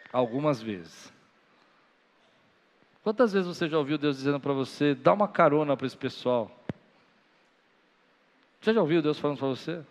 Algumas 0.09 0.61
vezes. 0.61 1.11
Quantas 3.03 3.33
vezes 3.33 3.45
você 3.45 3.67
já 3.67 3.77
ouviu 3.77 3.97
Deus 3.97 4.15
dizendo 4.15 4.39
para 4.39 4.53
você, 4.53 4.95
dá 4.95 5.11
uma 5.11 5.27
carona 5.27 5.75
para 5.75 5.85
esse 5.85 5.97
pessoal? 5.97 6.49
Você 8.61 8.73
já 8.73 8.79
ouviu 8.79 9.01
Deus 9.01 9.19
falando 9.19 9.37
para 9.37 9.49
você? 9.49 9.83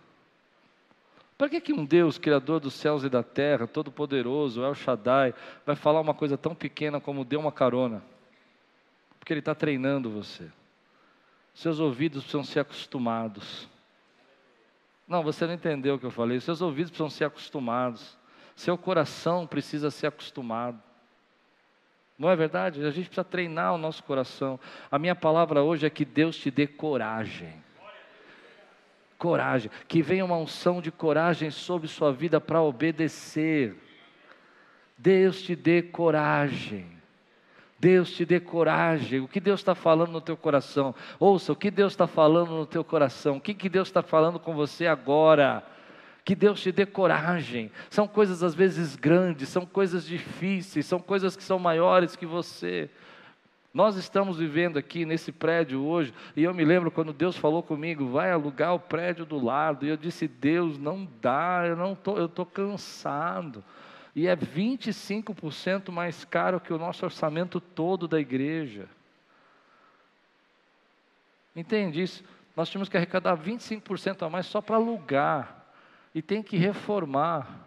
Para 1.37 1.49
que, 1.49 1.61
que 1.61 1.73
um 1.73 1.85
Deus, 1.85 2.17
Criador 2.17 2.61
dos 2.61 2.75
céus 2.75 3.03
e 3.03 3.09
da 3.09 3.23
terra, 3.23 3.67
Todo-Poderoso, 3.67 4.63
El 4.63 4.75
Shaddai, 4.75 5.35
vai 5.67 5.75
falar 5.75 6.01
uma 6.01 6.15
coisa 6.15 6.39
tão 6.39 6.55
pequena 6.55 7.01
como 7.01 7.25
dê 7.25 7.37
uma 7.37 7.51
carona? 7.51 8.03
Porque 9.19 9.33
Ele 9.33 9.41
está 9.41 9.55
treinando 9.55 10.11
você. 10.11 10.49
Seus 11.53 11.81
ouvidos 11.81 12.23
precisam 12.23 12.45
ser 12.45 12.61
acostumados. 12.61 13.69
Não, 15.09 15.23
você 15.23 15.47
não 15.47 15.55
entendeu 15.55 15.97
o 15.97 15.99
que 15.99 16.07
eu 16.07 16.11
falei. 16.11 16.39
Seus 16.39 16.63
ouvidos 16.63 16.91
precisam 16.91 17.11
ser 17.11 17.25
acostumados. 17.25 18.17
Seu 18.55 18.79
coração 18.79 19.47
precisa 19.47 19.91
ser 19.91 20.07
acostumado. 20.07 20.81
Não 22.17 22.31
é 22.31 22.37
verdade? 22.37 22.81
A 22.85 22.91
gente 22.91 23.07
precisa 23.07 23.25
treinar 23.25 23.75
o 23.75 23.79
nosso 23.79 24.05
coração. 24.05 24.59
A 24.89 25.01
minha 25.01 25.17
palavra 25.17 25.63
hoje 25.63 25.85
é 25.85 25.91
que 25.91 26.05
Deus 26.05 26.37
te 26.37 26.49
dê 26.49 26.67
coragem 26.67 27.64
coragem, 29.25 29.71
que 29.89 30.03
venha 30.03 30.23
uma 30.23 30.37
unção 30.37 30.83
de 30.83 30.93
coragem 30.93 31.51
sobre 31.51 31.89
sua 31.89 32.13
vida 32.13 32.39
para 32.43 32.61
obedecer. 32.61 33.75
Deus 34.99 35.41
te 35.41 35.57
dê 35.57 35.81
coragem. 35.81 36.85
Deus 37.79 38.13
te 38.13 38.27
dê 38.27 38.39
coragem. 38.39 39.21
O 39.21 39.29
que 39.29 39.41
Deus 39.41 39.61
está 39.61 39.75
falando 39.75 40.13
no 40.13 40.21
teu 40.21 40.37
coração? 40.37 40.95
Ouça, 41.19 41.55
o 41.55 41.57
que 41.57 41.71
Deus 41.71 41.95
está 41.95 42.07
falando 42.07 42.51
no 42.51 42.67
teu 42.67 42.85
coração? 42.85 43.39
O 43.39 43.41
que, 43.41 43.55
que 43.55 43.71
Deus 43.71 43.89
está 43.89 44.03
falando 44.03 44.39
com 44.39 44.55
você 44.55 44.87
agora? 44.87 45.65
Que 46.23 46.35
Deus 46.35 46.61
te 46.61 46.71
dê 46.71 46.85
coragem. 46.85 47.73
São 47.89 48.07
coisas 48.07 48.43
às 48.43 48.55
vezes 48.55 48.95
grandes, 48.95 49.49
são 49.49 49.65
coisas 49.65 50.05
difíceis, 50.05 50.85
são 50.85 51.01
coisas 51.01 51.35
que 51.35 51.43
são 51.43 51.59
maiores 51.59 52.15
que 52.15 52.27
você. 52.27 52.91
Nós 53.75 53.97
estamos 53.97 54.39
vivendo 54.39 54.79
aqui 54.79 55.05
nesse 55.05 55.33
prédio 55.33 55.85
hoje, 55.85 56.15
e 56.37 56.45
eu 56.45 56.55
me 56.55 56.65
lembro 56.65 56.93
quando 56.93 57.13
Deus 57.13 57.37
falou 57.37 57.61
comigo, 57.61 58.07
vai 58.07 58.31
alugar 58.31 58.73
o 58.73 58.79
prédio 58.79 59.27
do 59.27 59.45
lado, 59.45 59.85
e 59.85 59.89
eu 59.89 59.97
disse, 59.97 60.29
Deus, 60.29 60.79
não 60.79 61.09
dá, 61.21 61.65
eu 61.67 61.75
não 61.75 61.97
tô, 61.97 62.17
eu 62.17 62.27
estou 62.27 62.47
cansado. 62.47 63.65
E 64.15 64.29
é 64.29 64.37
25% 64.37 65.91
mais 65.91 66.25
caro 66.25 66.61
que 66.61 66.73
o 66.73 66.79
nosso 66.79 67.05
orçamento 67.05 67.61
todo 67.61 68.07
da 68.07 68.21
igreja. 68.21 68.89
Entende 71.57 72.01
isso? 72.01 72.23
Nós 72.57 72.69
tínhamos 72.69 72.89
que 72.89 72.97
arrecadar 72.97 73.37
25% 73.37 74.25
a 74.25 74.31
mais 74.31 74.47
só 74.47 74.61
para 74.61 74.77
alugar. 74.77 75.65
E 76.15 76.23
tem 76.23 76.45
que 76.45 76.57
reformar. 76.57 77.64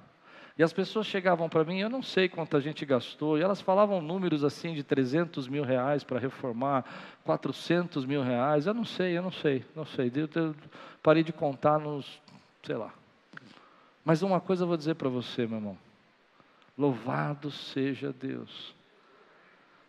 E 0.58 0.64
as 0.64 0.74
pessoas 0.74 1.06
chegavam 1.06 1.48
para 1.48 1.64
mim, 1.64 1.80
eu 1.80 1.90
não 1.90 2.02
sei 2.02 2.28
quanto 2.28 2.58
a 2.58 2.60
gente 2.60 2.84
gastou, 2.84 3.38
e 3.38 3.42
elas 3.42 3.62
falavam 3.62 4.02
números 4.02 4.44
assim 4.44 4.74
de 4.74 4.84
300 4.84 5.48
mil 5.48 5.64
reais 5.64 6.04
para 6.04 6.18
reformar, 6.18 6.84
400 7.24 8.06
mil 8.06 8.24
reais, 8.24 8.66
eu 8.66 8.74
não 8.74 8.84
sei, 8.84 9.16
eu 9.16 9.22
não 9.22 9.32
sei, 9.32 9.64
não 9.76 9.86
sei. 9.86 10.12
Eu, 10.16 10.28
eu 10.34 10.56
parei 11.04 11.22
de 11.22 11.32
contar 11.32 11.78
nos, 11.78 12.20
sei 12.64 12.76
lá. 12.76 12.92
Mas 14.04 14.24
uma 14.24 14.40
coisa 14.40 14.64
eu 14.64 14.68
vou 14.68 14.78
dizer 14.78 14.96
para 14.96 15.10
você, 15.10 15.46
meu 15.46 15.58
irmão. 15.58 15.78
Louvado 16.76 17.52
seja 17.52 18.12
Deus. 18.12 18.74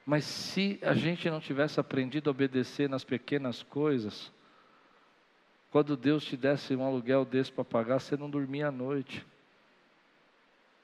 Mas 0.05 0.25
se 0.25 0.79
a 0.83 0.93
gente 0.93 1.31
não 1.31 1.41
tivesse 1.41 1.81
aprendido 1.81 2.29
a 2.29 2.33
obedecer 2.33 2.89
nas 2.91 3.05
pequenas 3.05 3.63
coisas, 3.63 4.33
quando 5.71 5.97
Deus 5.97 6.25
te 6.25 6.37
desse 6.37 6.75
um 6.75 6.85
aluguel 6.85 7.25
desse 7.25 7.53
para 7.53 7.65
pagar, 7.65 8.01
você 8.01 8.17
não 8.17 8.29
dormia 8.29 8.69
à 8.69 8.73
noite. 8.73 9.25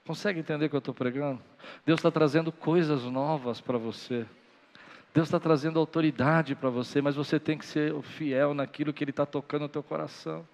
Consegue 0.07 0.39
entender 0.39 0.67
o 0.67 0.69
que 0.69 0.77
eu 0.77 0.81
estou 0.81 0.93
pregando? 0.93 1.41
Deus 1.87 1.99
está 1.99 2.11
trazendo 2.11 2.53
coisas 2.53 3.05
novas 3.05 3.61
para 3.63 3.79
você. 3.79 4.27
Deus 5.15 5.29
está 5.29 5.41
trazendo 5.41 5.79
autoridade 5.79 6.55
para 6.55 6.69
você, 6.69 7.01
mas 7.01 7.15
você 7.15 7.41
tem 7.41 7.57
que 7.57 7.65
ser 7.65 7.95
fiel 8.03 8.53
naquilo 8.53 8.93
que 8.93 9.03
Ele 9.03 9.13
está 9.13 9.25
tocando 9.25 9.63
no 9.63 9.69
teu 9.69 9.83
coração. 9.83 10.47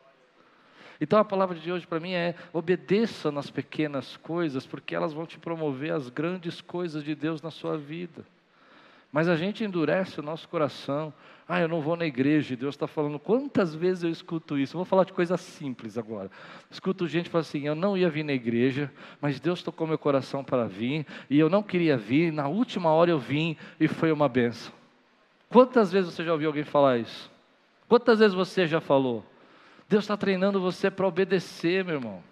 Então 1.00 1.18
a 1.18 1.24
palavra 1.24 1.58
de 1.58 1.72
hoje 1.72 1.84
para 1.84 1.98
mim 1.98 2.12
é: 2.12 2.36
obedeça 2.52 3.32
nas 3.32 3.50
pequenas 3.50 4.16
coisas, 4.18 4.66
porque 4.66 4.94
elas 4.94 5.12
vão 5.12 5.26
te 5.26 5.38
promover 5.38 5.92
as 5.92 6.08
grandes 6.08 6.60
coisas 6.60 7.02
de 7.02 7.16
Deus 7.16 7.42
na 7.42 7.50
sua 7.50 7.76
vida. 7.76 8.24
Mas 9.10 9.28
a 9.28 9.34
gente 9.34 9.64
endurece 9.64 10.20
o 10.20 10.22
nosso 10.22 10.48
coração. 10.48 11.12
Ah, 11.52 11.60
eu 11.60 11.66
não 11.66 11.80
vou 11.80 11.96
na 11.96 12.06
igreja. 12.06 12.54
Deus 12.54 12.76
está 12.76 12.86
falando. 12.86 13.18
Quantas 13.18 13.74
vezes 13.74 14.04
eu 14.04 14.10
escuto 14.10 14.56
isso? 14.56 14.76
Eu 14.76 14.78
vou 14.78 14.84
falar 14.84 15.02
de 15.02 15.12
coisa 15.12 15.36
simples 15.36 15.98
agora. 15.98 16.30
Escuto 16.70 17.08
gente 17.08 17.28
falando 17.28 17.46
assim: 17.46 17.66
eu 17.66 17.74
não 17.74 17.98
ia 17.98 18.08
vir 18.08 18.22
na 18.22 18.32
igreja, 18.32 18.88
mas 19.20 19.40
Deus 19.40 19.60
tocou 19.60 19.84
meu 19.84 19.98
coração 19.98 20.44
para 20.44 20.68
vir. 20.68 21.04
E 21.28 21.36
eu 21.36 21.50
não 21.50 21.60
queria 21.60 21.96
vir. 21.96 22.32
Na 22.32 22.46
última 22.46 22.90
hora 22.90 23.10
eu 23.10 23.18
vim 23.18 23.56
e 23.80 23.88
foi 23.88 24.12
uma 24.12 24.28
benção. 24.28 24.72
Quantas 25.48 25.90
vezes 25.90 26.14
você 26.14 26.22
já 26.22 26.30
ouviu 26.30 26.50
alguém 26.50 26.62
falar 26.62 26.98
isso? 26.98 27.28
Quantas 27.88 28.20
vezes 28.20 28.32
você 28.32 28.68
já 28.68 28.80
falou? 28.80 29.26
Deus 29.88 30.04
está 30.04 30.16
treinando 30.16 30.60
você 30.60 30.88
para 30.88 31.08
obedecer, 31.08 31.84
meu 31.84 31.96
irmão. 31.96 32.22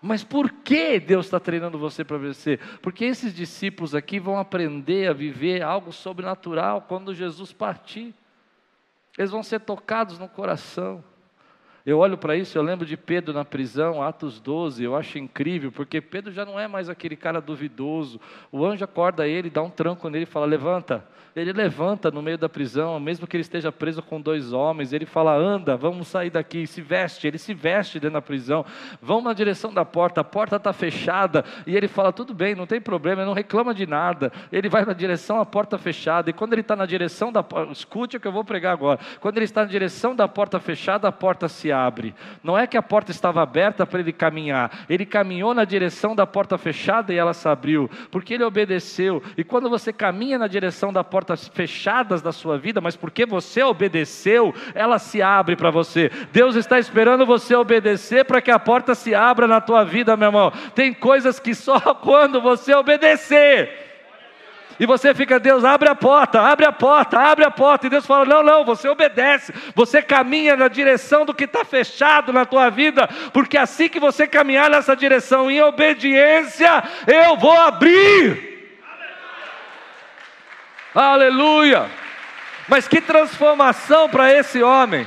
Mas 0.00 0.24
por 0.24 0.50
que 0.50 0.98
Deus 0.98 1.26
está 1.26 1.38
treinando 1.38 1.78
você 1.78 2.02
para 2.02 2.16
vencer? 2.16 2.58
Porque 2.80 3.04
esses 3.04 3.34
discípulos 3.34 3.94
aqui 3.94 4.18
vão 4.18 4.38
aprender 4.38 5.10
a 5.10 5.12
viver 5.12 5.60
algo 5.60 5.92
sobrenatural 5.92 6.86
quando 6.88 7.14
Jesus 7.14 7.52
partir. 7.52 8.14
Eles 9.20 9.30
vão 9.30 9.42
ser 9.42 9.60
tocados 9.60 10.18
no 10.18 10.26
coração. 10.26 11.04
Eu 11.84 11.98
olho 11.98 12.18
para 12.18 12.36
isso, 12.36 12.58
eu 12.58 12.62
lembro 12.62 12.84
de 12.84 12.96
Pedro 12.96 13.32
na 13.32 13.44
prisão, 13.44 14.02
Atos 14.02 14.38
12, 14.38 14.84
eu 14.84 14.94
acho 14.94 15.18
incrível, 15.18 15.72
porque 15.72 16.00
Pedro 16.00 16.30
já 16.30 16.44
não 16.44 16.60
é 16.60 16.68
mais 16.68 16.90
aquele 16.90 17.16
cara 17.16 17.40
duvidoso. 17.40 18.20
O 18.52 18.64
anjo 18.66 18.84
acorda 18.84 19.26
ele, 19.26 19.48
dá 19.48 19.62
um 19.62 19.70
tranco 19.70 20.08
nele 20.10 20.24
e 20.24 20.26
fala: 20.26 20.46
Levanta. 20.46 21.04
Ele 21.34 21.52
levanta 21.52 22.10
no 22.10 22.20
meio 22.20 22.36
da 22.36 22.48
prisão, 22.48 22.98
mesmo 22.98 23.24
que 23.24 23.36
ele 23.36 23.42
esteja 23.42 23.70
preso 23.70 24.02
com 24.02 24.20
dois 24.20 24.52
homens. 24.52 24.92
Ele 24.92 25.06
fala: 25.06 25.32
Anda, 25.32 25.76
vamos 25.76 26.08
sair 26.08 26.28
daqui. 26.28 26.66
Se 26.66 26.82
veste. 26.82 27.26
Ele 27.26 27.38
se 27.38 27.54
veste 27.54 28.00
dentro 28.00 28.14
da 28.14 28.22
prisão. 28.22 28.64
Vão 29.00 29.20
na 29.20 29.32
direção 29.32 29.72
da 29.72 29.84
porta. 29.84 30.22
A 30.22 30.24
porta 30.24 30.56
está 30.56 30.72
fechada. 30.72 31.44
E 31.66 31.76
ele 31.76 31.86
fala: 31.86 32.12
Tudo 32.12 32.34
bem, 32.34 32.54
não 32.54 32.66
tem 32.66 32.80
problema. 32.80 33.22
Ele 33.22 33.28
não 33.28 33.34
reclama 33.34 33.72
de 33.72 33.86
nada. 33.86 34.32
Ele 34.50 34.68
vai 34.68 34.84
na 34.84 34.92
direção 34.92 35.38
da 35.38 35.46
porta 35.46 35.78
fechada. 35.78 36.30
E 36.30 36.32
quando 36.32 36.52
ele 36.52 36.62
está 36.62 36.74
na 36.74 36.84
direção 36.84 37.30
da 37.30 37.42
porta, 37.42 37.72
escute 37.72 38.16
o 38.16 38.20
que 38.20 38.26
eu 38.26 38.32
vou 38.32 38.44
pregar 38.44 38.72
agora. 38.72 38.98
Quando 39.20 39.36
ele 39.36 39.44
está 39.44 39.62
na 39.62 39.68
direção 39.68 40.16
da 40.16 40.26
porta 40.26 40.58
fechada, 40.58 41.06
a 41.06 41.12
porta 41.12 41.48
se 41.48 41.69
abre. 41.70 42.14
Não 42.42 42.58
é 42.58 42.66
que 42.66 42.76
a 42.76 42.82
porta 42.82 43.10
estava 43.10 43.42
aberta 43.42 43.86
para 43.86 44.00
ele 44.00 44.12
caminhar. 44.12 44.84
Ele 44.88 45.06
caminhou 45.06 45.54
na 45.54 45.64
direção 45.64 46.14
da 46.14 46.26
porta 46.26 46.58
fechada 46.58 47.14
e 47.14 47.16
ela 47.16 47.32
se 47.32 47.48
abriu. 47.48 47.90
Porque 48.10 48.34
ele 48.34 48.44
obedeceu. 48.44 49.22
E 49.36 49.44
quando 49.44 49.70
você 49.70 49.92
caminha 49.92 50.38
na 50.38 50.46
direção 50.46 50.92
da 50.92 51.04
porta 51.04 51.20
portas 51.20 51.48
fechadas 51.48 52.22
da 52.22 52.32
sua 52.32 52.56
vida, 52.56 52.80
mas 52.80 52.96
porque 52.96 53.26
você 53.26 53.62
obedeceu, 53.62 54.54
ela 54.74 54.98
se 54.98 55.20
abre 55.20 55.54
para 55.54 55.70
você. 55.70 56.10
Deus 56.32 56.56
está 56.56 56.78
esperando 56.78 57.26
você 57.26 57.54
obedecer 57.54 58.24
para 58.24 58.40
que 58.40 58.50
a 58.50 58.58
porta 58.58 58.94
se 58.94 59.14
abra 59.14 59.46
na 59.46 59.60
tua 59.60 59.84
vida, 59.84 60.16
meu 60.16 60.28
irmão. 60.28 60.50
Tem 60.74 60.94
coisas 60.94 61.38
que 61.38 61.54
só 61.54 61.78
quando 62.02 62.40
você 62.40 62.74
obedecer. 62.74 63.89
E 64.80 64.86
você 64.86 65.12
fica, 65.14 65.38
Deus, 65.38 65.62
abre 65.62 65.90
a 65.90 65.94
porta, 65.94 66.40
abre 66.40 66.64
a 66.64 66.72
porta, 66.72 67.20
abre 67.20 67.44
a 67.44 67.50
porta. 67.50 67.86
E 67.86 67.90
Deus 67.90 68.06
fala: 68.06 68.24
não, 68.24 68.42
não, 68.42 68.64
você 68.64 68.88
obedece, 68.88 69.52
você 69.74 70.00
caminha 70.00 70.56
na 70.56 70.68
direção 70.68 71.26
do 71.26 71.34
que 71.34 71.44
está 71.44 71.66
fechado 71.66 72.32
na 72.32 72.46
tua 72.46 72.70
vida, 72.70 73.06
porque 73.30 73.58
assim 73.58 73.90
que 73.90 74.00
você 74.00 74.26
caminhar 74.26 74.70
nessa 74.70 74.96
direção 74.96 75.50
em 75.50 75.60
obediência, 75.60 76.82
eu 77.06 77.36
vou 77.36 77.52
abrir. 77.52 78.80
Aleluia! 80.94 81.84
Mas 82.66 82.88
que 82.88 83.02
transformação 83.02 84.08
para 84.08 84.32
esse 84.32 84.62
homem! 84.62 85.06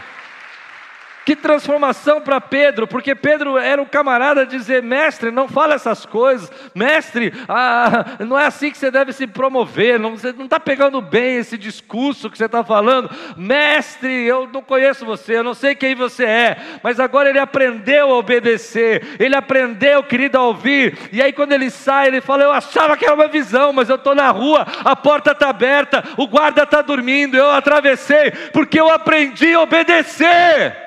Que 1.25 1.37
transformação 1.37 2.19
para 2.19 2.41
Pedro, 2.41 2.85
porque 2.85 3.15
Pedro 3.15 3.57
era 3.57 3.81
um 3.81 3.85
camarada 3.85 4.45
dizer: 4.45 4.83
mestre, 4.83 5.31
não 5.31 5.47
fala 5.47 5.75
essas 5.75 6.05
coisas, 6.05 6.51
mestre, 6.75 7.33
ah, 7.47 8.17
não 8.19 8.37
é 8.37 8.45
assim 8.45 8.69
que 8.69 8.77
você 8.77 8.91
deve 8.91 9.13
se 9.13 9.25
promover, 9.25 9.97
não, 9.97 10.17
você 10.17 10.33
não 10.33 10.45
está 10.45 10.59
pegando 10.59 11.01
bem 11.01 11.37
esse 11.37 11.57
discurso 11.57 12.29
que 12.29 12.37
você 12.37 12.45
está 12.45 12.61
falando, 12.61 13.09
mestre, 13.37 14.11
eu 14.25 14.49
não 14.51 14.61
conheço 14.61 15.05
você, 15.05 15.37
eu 15.37 15.43
não 15.43 15.53
sei 15.53 15.75
quem 15.75 15.95
você 15.95 16.25
é, 16.25 16.57
mas 16.83 16.99
agora 16.99 17.29
ele 17.29 17.39
aprendeu 17.39 18.11
a 18.11 18.17
obedecer, 18.17 19.15
ele 19.17 19.35
aprendeu, 19.35 20.03
querido, 20.03 20.37
a 20.37 20.41
ouvir, 20.41 20.97
e 21.09 21.21
aí 21.21 21.31
quando 21.31 21.53
ele 21.53 21.69
sai, 21.69 22.07
ele 22.07 22.19
fala: 22.19 22.43
Eu 22.43 22.51
achava 22.51 22.97
que 22.97 23.05
era 23.05 23.15
uma 23.15 23.29
visão, 23.29 23.71
mas 23.71 23.87
eu 23.87 23.95
estou 23.95 24.13
na 24.13 24.29
rua, 24.29 24.67
a 24.83 24.93
porta 24.93 25.31
está 25.31 25.49
aberta, 25.49 26.03
o 26.17 26.27
guarda 26.27 26.63
está 26.63 26.81
dormindo, 26.81 27.37
eu 27.37 27.49
atravessei, 27.49 28.31
porque 28.51 28.77
eu 28.77 28.89
aprendi 28.89 29.53
a 29.53 29.61
obedecer. 29.61 30.82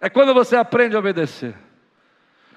É 0.00 0.08
quando 0.08 0.32
você 0.32 0.56
aprende 0.56 0.94
a 0.96 0.98
obedecer. 0.98 1.54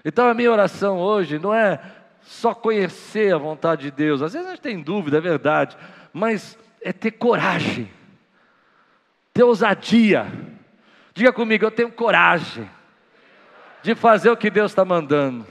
Então 0.03 0.27
a 0.27 0.33
minha 0.33 0.51
oração 0.51 0.97
hoje 0.97 1.39
não 1.39 1.53
é 1.53 1.79
só 2.21 2.53
conhecer 2.53 3.33
a 3.33 3.37
vontade 3.37 3.83
de 3.83 3.91
Deus. 3.91 4.21
Às 4.21 4.33
vezes 4.33 4.47
a 4.47 4.51
gente 4.51 4.61
tem 4.61 4.81
dúvida, 4.81 5.17
é 5.17 5.21
verdade, 5.21 5.77
mas 6.13 6.57
é 6.81 6.91
ter 6.93 7.11
coragem, 7.11 7.91
ter 9.33 9.43
ousadia. 9.43 10.27
Diga 11.13 11.33
comigo, 11.33 11.65
eu 11.65 11.71
tenho 11.71 11.91
coragem 11.91 12.69
de 13.83 13.95
fazer 13.95 14.29
o 14.29 14.37
que 14.37 14.49
Deus 14.49 14.71
está 14.71 14.85
mandando. 14.85 15.45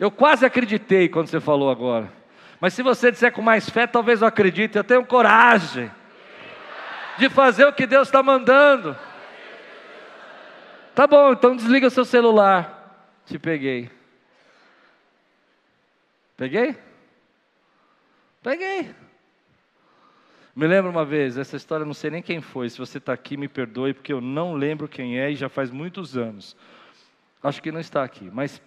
Eu 0.00 0.10
quase 0.10 0.44
acreditei 0.44 1.08
quando 1.08 1.28
você 1.28 1.40
falou 1.40 1.70
agora. 1.70 2.10
Mas 2.60 2.74
se 2.74 2.82
você 2.82 3.10
disser 3.10 3.32
com 3.32 3.42
mais 3.42 3.68
fé, 3.68 3.86
talvez 3.86 4.22
eu 4.22 4.28
acredite. 4.28 4.76
Eu 4.76 4.84
tenho 4.84 5.04
coragem 5.04 5.90
de 7.18 7.28
fazer 7.28 7.66
o 7.66 7.72
que 7.72 7.86
Deus 7.86 8.08
está 8.08 8.22
mandando. 8.22 8.96
Tá 10.94 11.08
bom, 11.08 11.32
então 11.32 11.56
desliga 11.56 11.88
o 11.88 11.90
seu 11.90 12.04
celular. 12.04 13.10
Te 13.26 13.38
peguei. 13.38 13.90
Peguei? 16.36 16.76
Peguei. 18.42 18.94
Me 20.54 20.68
lembro 20.68 20.90
uma 20.90 21.04
vez, 21.04 21.36
essa 21.36 21.56
história 21.56 21.84
não 21.84 21.94
sei 21.94 22.10
nem 22.10 22.22
quem 22.22 22.40
foi. 22.40 22.70
Se 22.70 22.78
você 22.78 22.98
está 22.98 23.12
aqui, 23.12 23.36
me 23.36 23.48
perdoe, 23.48 23.92
porque 23.92 24.12
eu 24.12 24.20
não 24.20 24.54
lembro 24.54 24.86
quem 24.86 25.18
é 25.18 25.32
e 25.32 25.34
já 25.34 25.48
faz 25.48 25.70
muitos 25.70 26.16
anos. 26.16 26.56
Acho 27.42 27.60
que 27.60 27.72
não 27.72 27.80
está 27.80 28.04
aqui, 28.04 28.30
mas 28.32 28.62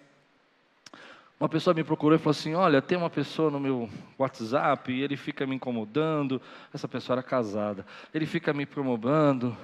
uma 1.40 1.48
pessoa 1.48 1.72
me 1.72 1.82
procurou 1.82 2.14
e 2.14 2.18
falou 2.18 2.32
assim: 2.32 2.54
Olha, 2.54 2.82
tem 2.82 2.98
uma 2.98 3.08
pessoa 3.08 3.50
no 3.50 3.58
meu 3.58 3.88
WhatsApp 4.18 4.92
e 4.92 5.02
ele 5.02 5.16
fica 5.16 5.46
me 5.46 5.54
incomodando. 5.54 6.42
Essa 6.74 6.86
pessoa 6.86 7.14
era 7.14 7.22
casada. 7.22 7.86
Ele 8.12 8.26
fica 8.26 8.52
me 8.52 8.66
promobando. 8.66 9.56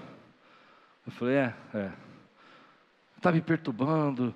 Eu 1.07 1.12
falei: 1.12 1.35
É, 1.35 1.55
é 1.74 1.92
está 3.25 3.33
me 3.33 3.41
perturbando, 3.41 4.35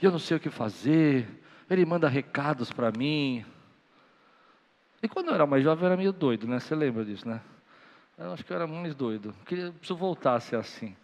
eu 0.00 0.12
não 0.12 0.18
sei 0.20 0.36
o 0.36 0.40
que 0.40 0.48
fazer, 0.48 1.28
ele 1.68 1.84
manda 1.84 2.08
recados 2.08 2.70
para 2.70 2.92
mim. 2.92 3.44
E 5.02 5.08
quando 5.08 5.28
eu 5.28 5.34
era 5.34 5.44
mais 5.44 5.64
jovem, 5.64 5.82
eu 5.82 5.86
era 5.86 5.96
meio 5.96 6.12
doido, 6.12 6.46
né? 6.46 6.60
Você 6.60 6.72
lembra 6.76 7.04
disso, 7.04 7.28
né? 7.28 7.40
Eu 8.16 8.32
acho 8.32 8.44
que 8.44 8.52
eu 8.52 8.56
era 8.56 8.66
mais 8.66 8.94
doido. 8.94 9.34
Queria, 9.44 9.72
preciso 9.72 9.96
voltar 9.96 10.36
a 10.36 10.40
ser 10.40 10.54
assim. 10.54 10.96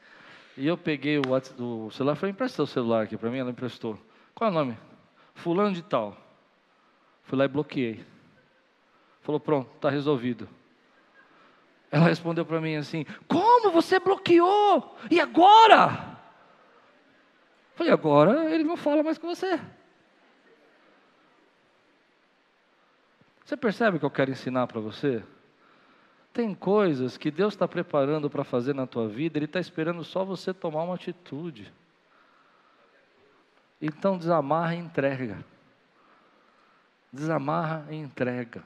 E 0.56 0.64
eu 0.64 0.78
peguei 0.78 1.18
o, 1.18 1.30
WhatsApp, 1.30 1.60
o 1.60 1.90
celular 1.90 2.14
falei, 2.14 2.30
empresta 2.32 2.62
o 2.62 2.66
celular 2.68 3.02
aqui 3.02 3.16
para 3.16 3.30
mim. 3.30 3.38
Ela 3.38 3.50
emprestou. 3.50 3.98
Qual 4.32 4.48
é 4.48 4.52
o 4.52 4.54
nome? 4.54 4.78
Fulano 5.34 5.72
de 5.72 5.82
tal. 5.82 6.16
Fui 7.24 7.36
lá 7.36 7.46
e 7.46 7.48
bloqueei. 7.48 8.04
Falou, 9.22 9.40
pronto, 9.40 9.70
está 9.74 9.90
resolvido. 9.90 10.48
Ela 11.90 12.06
respondeu 12.06 12.44
para 12.44 12.60
mim 12.60 12.76
assim: 12.76 13.04
Como 13.26 13.72
você 13.72 13.98
bloqueou? 13.98 14.96
E 15.10 15.20
agora? 15.20 16.13
Falei, 17.74 17.92
agora 17.92 18.52
ele 18.52 18.64
não 18.64 18.76
fala 18.76 19.02
mais 19.02 19.18
com 19.18 19.26
você. 19.26 19.60
Você 23.44 23.56
percebe 23.56 23.96
o 23.96 24.00
que 24.00 24.06
eu 24.06 24.10
quero 24.10 24.30
ensinar 24.30 24.66
para 24.66 24.80
você? 24.80 25.22
Tem 26.32 26.54
coisas 26.54 27.16
que 27.16 27.30
Deus 27.30 27.54
está 27.54 27.68
preparando 27.68 28.30
para 28.30 28.42
fazer 28.42 28.74
na 28.74 28.86
tua 28.86 29.06
vida, 29.06 29.38
Ele 29.38 29.44
está 29.44 29.60
esperando 29.60 30.02
só 30.02 30.24
você 30.24 30.52
tomar 30.52 30.82
uma 30.82 30.94
atitude. 30.94 31.72
Então 33.80 34.16
desamarra 34.16 34.74
e 34.74 34.78
entrega. 34.78 35.44
Desamarra 37.12 37.86
e 37.90 37.96
entrega. 37.96 38.64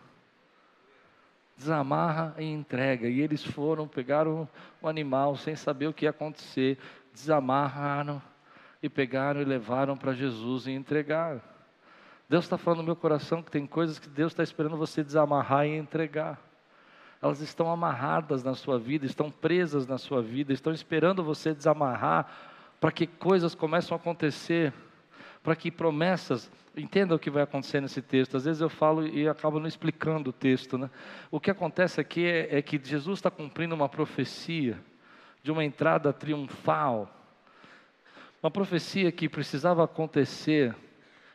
Desamarra 1.57 2.35
e 2.39 2.45
entrega. 2.45 3.09
E 3.09 3.21
eles 3.21 3.45
foram, 3.45 3.89
pegaram 3.89 4.49
o 4.81 4.89
animal 4.89 5.37
sem 5.37 5.57
saber 5.57 5.89
o 5.89 5.93
que 5.93 6.07
ia 6.07 6.11
acontecer, 6.11 6.79
desamarraram 7.13 8.23
e 8.83 8.89
pegaram 8.89 9.41
e 9.41 9.45
levaram 9.45 9.97
para 9.97 10.13
Jesus 10.13 10.67
e 10.67 10.73
entregaram. 10.73 11.41
Deus 12.29 12.45
está 12.45 12.59
falando 12.59 12.79
no 12.81 12.85
meu 12.85 12.97
coração 12.97 13.43
que 13.43 13.51
tem 13.51 13.67
coisas 13.67 13.99
que 13.99 14.09
Deus 14.09 14.33
está 14.33 14.43
esperando 14.43 14.77
você 14.77 15.03
desamarrar 15.03 15.67
e 15.67 15.77
entregar. 15.77 16.39
Elas 17.21 17.41
estão 17.41 17.71
amarradas 17.71 18.45
na 18.45 18.55
sua 18.55 18.79
vida, 18.79 19.07
estão 19.07 19.31
presas 19.31 19.87
na 19.87 19.99
sua 19.99 20.23
vida, 20.23 20.53
estão 20.53 20.73
esperando 20.73 21.25
você 21.25 21.55
desamarrar 21.55 22.31
para 22.79 22.93
que 22.93 23.07
coisas 23.07 23.55
comecem 23.55 23.93
a 23.93 23.97
acontecer, 23.97 24.73
para 25.43 25.57
que 25.57 25.71
promessas. 25.71 26.51
Entenda 26.77 27.15
o 27.15 27.19
que 27.19 27.31
vai 27.31 27.43
acontecer 27.43 27.81
nesse 27.81 28.01
texto. 28.01 28.37
Às 28.37 28.45
vezes 28.45 28.61
eu 28.61 28.69
falo 28.69 29.05
e 29.05 29.27
acabo 29.27 29.59
não 29.59 29.67
explicando 29.67 30.31
o 30.31 30.33
texto. 30.33 30.79
Né? 30.79 30.89
O 31.31 31.41
que 31.41 31.51
acontece 31.51 32.01
aqui 32.01 32.25
é, 32.25 32.59
é 32.59 32.63
que 32.63 32.79
Jesus 32.81 33.19
está 33.19 33.31
cumprindo 33.31 33.75
uma 33.75 33.89
profecia 33.89 34.79
de 35.43 35.51
uma 35.51 35.65
entrada 35.65 36.13
triunfal 36.13 37.18
uma 38.43 38.51
profecia 38.51 39.11
que 39.11 39.29
precisava 39.29 39.85
acontecer, 39.85 40.75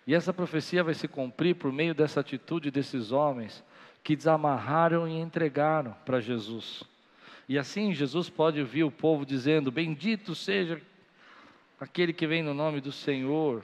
e 0.07 0.13
essa 0.13 0.33
profecia 0.33 0.83
vai 0.83 0.93
se 0.93 1.07
cumprir 1.07 1.55
por 1.55 1.71
meio 1.71 1.93
dessa 1.93 2.19
atitude 2.19 2.71
desses 2.71 3.11
homens 3.11 3.63
que 4.03 4.15
desamarraram 4.15 5.07
e 5.07 5.19
entregaram 5.19 5.95
para 6.05 6.19
Jesus. 6.19 6.83
E 7.47 7.57
assim 7.57 7.93
Jesus 7.93 8.29
pode 8.29 8.59
ouvir 8.59 8.83
o 8.83 8.91
povo 8.91 9.25
dizendo: 9.25 9.71
Bendito 9.71 10.35
seja 10.35 10.81
aquele 11.79 12.13
que 12.13 12.27
vem 12.27 12.41
no 12.41 12.53
nome 12.53 12.79
do 12.81 12.91
Senhor. 12.91 13.63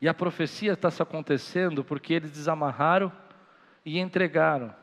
E 0.00 0.08
a 0.08 0.14
profecia 0.14 0.72
está 0.72 0.90
se 0.90 1.02
acontecendo 1.02 1.84
porque 1.84 2.14
eles 2.14 2.30
desamarraram 2.30 3.12
e 3.84 3.98
entregaram. 3.98 4.74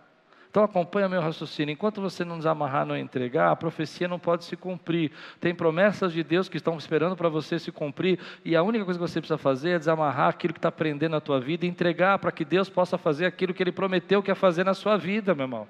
Então 0.58 0.65
acompanha 0.65 1.08
meu 1.08 1.22
raciocínio. 1.22 1.72
Enquanto 1.72 2.02
você 2.02 2.26
não 2.26 2.39
desamarrar, 2.39 2.84
não 2.84 2.98
entregar, 2.98 3.52
a 3.52 3.56
profecia 3.56 4.08
não 4.08 4.17
pode 4.17 4.43
se 4.43 4.58
cumprir. 4.58 5.12
Tem 5.39 5.54
promessas 5.54 6.12
de 6.12 6.24
Deus 6.24 6.50
que 6.50 6.58
estão 6.58 6.76
esperando 6.80 7.15
para 7.15 7.30
você 7.30 7.60
se 7.60 7.72
cumprir, 7.72 8.17
e 8.43 8.56
a 8.56 8.63
única 8.63 8.84
coisa 8.84 9.00
que 9.00 9.08
você 9.08 9.22
precisa 9.22 9.38
fazer 9.38 9.70
é 9.70 9.78
desamarrar 9.78 10.30
aquilo 10.30 10.54
que 10.54 10.58
está 10.58 10.72
prendendo 10.72 11.12
na 11.12 11.22
tua 11.22 11.39
vida 11.39 11.63
e 11.63 11.70
entregar 11.70 12.17
para 12.17 12.32
que 12.32 12.43
Deus 12.43 12.70
possa 12.70 12.98
fazer 12.98 13.28
aquilo 13.28 13.54
que 13.54 13.62
Ele 13.62 13.72
prometeu 13.72 14.24
que 14.24 14.32
ia 14.32 14.36
fazer 14.36 14.63
na 14.63 14.74
sua 14.74 14.98
vida, 14.98 15.36
meu 15.36 15.43
irmão. 15.43 15.67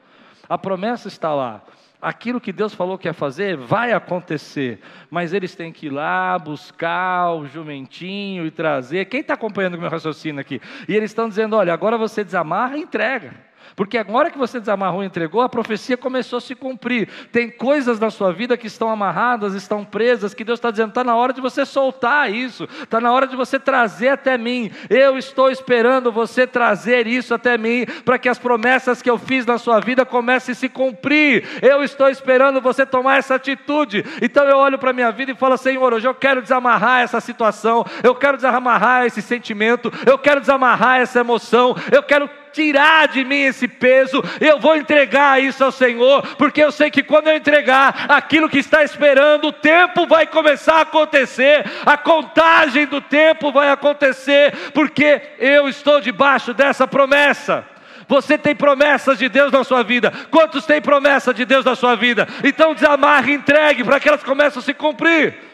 A 0.48 0.58
promessa 0.58 1.10
está 1.10 1.36
lá. 1.36 1.62
Aquilo 2.02 2.40
que 2.40 2.54
Deus 2.54 2.74
falou 2.74 2.98
que 2.98 3.10
ia 3.10 3.14
fazer 3.14 3.58
vai 3.58 3.92
acontecer, 3.92 4.80
mas 5.12 5.34
eles 5.34 5.54
têm 5.54 5.74
que 5.74 5.88
ir 5.88 5.90
lá 5.90 6.40
buscar 6.40 7.34
o 7.34 7.46
jumentinho 7.46 8.46
e 8.46 8.52
trazer. 8.52 9.04
Quem 9.04 9.20
está 9.20 9.34
acompanhando 9.34 9.76
o 9.76 9.82
meu 9.82 9.90
raciocínio 9.90 10.40
aqui? 10.40 10.62
E 10.88 10.96
eles 10.96 11.12
estão 11.12 11.28
dizendo: 11.28 11.58
olha, 11.58 11.74
agora 11.74 11.98
você 11.98 12.24
desamarra 12.24 12.78
e 12.78 12.84
entrega. 12.84 13.47
Porque 13.76 13.98
agora 13.98 14.30
que 14.30 14.38
você 14.38 14.60
desamarrou 14.60 15.04
e 15.04 15.08
entregou, 15.08 15.42
a 15.42 15.50
profecia 15.50 15.98
começou 15.98 16.38
a 16.38 16.42
se 16.42 16.56
cumprir. 16.56 17.10
Tem 17.32 17.50
coisas 17.50 18.00
na 18.00 18.10
sua 18.10 18.32
vida 18.32 18.58
que 18.58 18.68
estão 18.68 18.90
amarradas, 18.90 19.54
estão 19.54 19.84
presas, 19.84 20.34
que 20.34 20.44
Deus 20.44 20.58
está 20.58 20.72
dizendo: 20.72 20.90
está 20.90 21.04
na 21.04 21.16
hora 21.16 21.34
de 21.34 21.42
você 21.42 21.66
soltar 21.66 22.32
isso, 22.32 22.68
está 22.82 23.00
na 23.00 23.12
hora 23.12 23.28
de 23.28 23.36
você 23.36 23.60
trazer 23.60 24.10
até 24.10 24.38
mim. 24.38 24.72
Eu 24.90 25.18
estou 25.18 25.50
esperando 25.50 26.12
você 26.12 26.48
trazer 26.48 27.08
isso 27.08 27.34
até 27.34 27.58
mim, 27.58 27.86
para 28.04 28.18
que 28.18 28.30
as 28.30 28.40
promessas 28.40 29.02
que 29.02 29.10
eu 29.10 29.18
fiz 29.18 29.46
na 29.46 29.58
sua 29.58 29.80
vida 29.80 30.06
comecem 30.06 30.54
a 30.54 30.56
se 30.56 30.70
cumprir. 30.70 31.46
Eu 31.62 31.84
estou 31.84 32.10
esperando 32.10 32.62
você 32.62 32.86
tomar 32.86 33.18
essa 33.18 33.36
atitude. 33.36 34.04
Então 34.22 34.46
eu 34.46 34.58
olho 34.58 34.78
para 34.78 34.92
a 34.92 34.94
minha 34.94 35.12
vida 35.12 35.32
e 35.32 35.36
falo: 35.36 35.58
Senhor, 35.58 35.94
hoje 35.94 36.08
eu 36.08 36.16
quero 36.16 36.42
desamarrar 36.42 37.02
essa 37.02 37.20
situação, 37.20 37.86
eu 38.04 38.16
quero 38.16 38.38
desamarrar 38.38 39.06
esse 39.06 39.22
sentimento, 39.22 39.92
eu 40.06 40.18
quero 40.18 40.40
desamarrar 40.40 41.02
essa 41.02 41.20
emoção, 41.20 41.76
eu 41.92 42.04
quero 42.04 42.30
tirar 42.58 43.08
de 43.08 43.24
mim 43.24 43.42
esse 43.44 43.68
peso, 43.68 44.24
eu 44.42 44.60
vou 44.60 44.76
entregar 44.76 45.40
isso 45.40 45.64
ao 45.64 45.72
Senhor, 45.72 46.24
porque 46.38 46.60
eu 46.60 46.72
sei 46.72 46.90
que 46.90 47.04
quando 47.04 47.28
eu 47.28 47.36
entregar 47.36 48.08
aquilo 48.10 48.50
que 48.50 48.58
está 48.58 48.84
esperando, 48.84 49.50
o 49.50 49.54
tempo 49.54 50.08
vai 50.08 50.26
começar 50.26 50.78
a 50.78 50.82
acontecer, 50.82 51.64
a 51.86 51.96
contagem 51.96 52.88
do 52.88 53.00
tempo 53.00 53.52
vai 53.52 53.70
acontecer, 53.70 54.72
porque 54.74 55.22
eu 55.38 55.70
estou 55.70 56.02
debaixo 56.02 56.52
dessa 56.52 56.88
promessa. 56.88 57.64
Você 58.08 58.40
tem 58.40 58.56
promessas 58.56 59.20
de 59.20 59.30
Deus 59.30 59.52
na 59.52 59.64
sua 59.64 59.84
vida. 59.84 60.12
Quantos 60.32 60.66
têm 60.66 60.82
promessa 60.82 61.34
de 61.34 61.46
Deus 61.46 61.64
na 61.64 61.76
sua 61.76 61.96
vida? 61.96 62.28
Então 62.44 62.74
desamarre 62.74 63.34
e 63.34 63.36
entregue 63.36 63.84
para 63.84 64.00
que 64.00 64.08
elas 64.08 64.24
comecem 64.24 64.60
a 64.60 64.64
se 64.64 64.74
cumprir. 64.74 65.47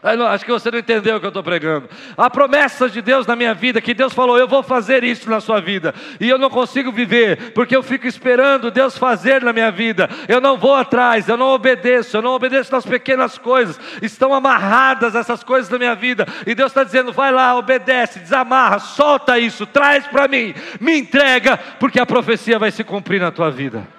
Acho 0.00 0.44
que 0.44 0.52
você 0.52 0.70
não 0.70 0.78
entendeu 0.78 1.16
o 1.16 1.20
que 1.20 1.26
eu 1.26 1.30
estou 1.30 1.42
pregando. 1.42 1.90
Há 2.16 2.30
promessas 2.30 2.92
de 2.92 3.02
Deus 3.02 3.26
na 3.26 3.34
minha 3.34 3.52
vida, 3.52 3.80
que 3.80 3.92
Deus 3.92 4.12
falou, 4.12 4.38
eu 4.38 4.46
vou 4.46 4.62
fazer 4.62 5.02
isso 5.02 5.28
na 5.28 5.40
sua 5.40 5.60
vida. 5.60 5.92
E 6.20 6.28
eu 6.28 6.38
não 6.38 6.48
consigo 6.48 6.92
viver, 6.92 7.52
porque 7.52 7.74
eu 7.74 7.82
fico 7.82 8.06
esperando 8.06 8.70
Deus 8.70 8.96
fazer 8.96 9.42
na 9.42 9.52
minha 9.52 9.72
vida. 9.72 10.08
Eu 10.28 10.40
não 10.40 10.56
vou 10.56 10.76
atrás, 10.76 11.28
eu 11.28 11.36
não 11.36 11.48
obedeço, 11.48 12.16
eu 12.16 12.22
não 12.22 12.30
obedeço 12.30 12.70
nas 12.70 12.86
pequenas 12.86 13.38
coisas. 13.38 13.78
Estão 14.00 14.32
amarradas 14.32 15.16
essas 15.16 15.42
coisas 15.42 15.68
na 15.68 15.78
minha 15.78 15.96
vida. 15.96 16.24
E 16.46 16.54
Deus 16.54 16.70
está 16.70 16.84
dizendo, 16.84 17.12
vai 17.12 17.32
lá, 17.32 17.56
obedece, 17.56 18.20
desamarra, 18.20 18.78
solta 18.78 19.36
isso, 19.36 19.66
traz 19.66 20.06
para 20.06 20.28
mim, 20.28 20.54
me 20.80 20.96
entrega, 20.96 21.58
porque 21.80 21.98
a 21.98 22.06
profecia 22.06 22.56
vai 22.56 22.70
se 22.70 22.84
cumprir 22.84 23.20
na 23.20 23.32
tua 23.32 23.50
vida. 23.50 23.97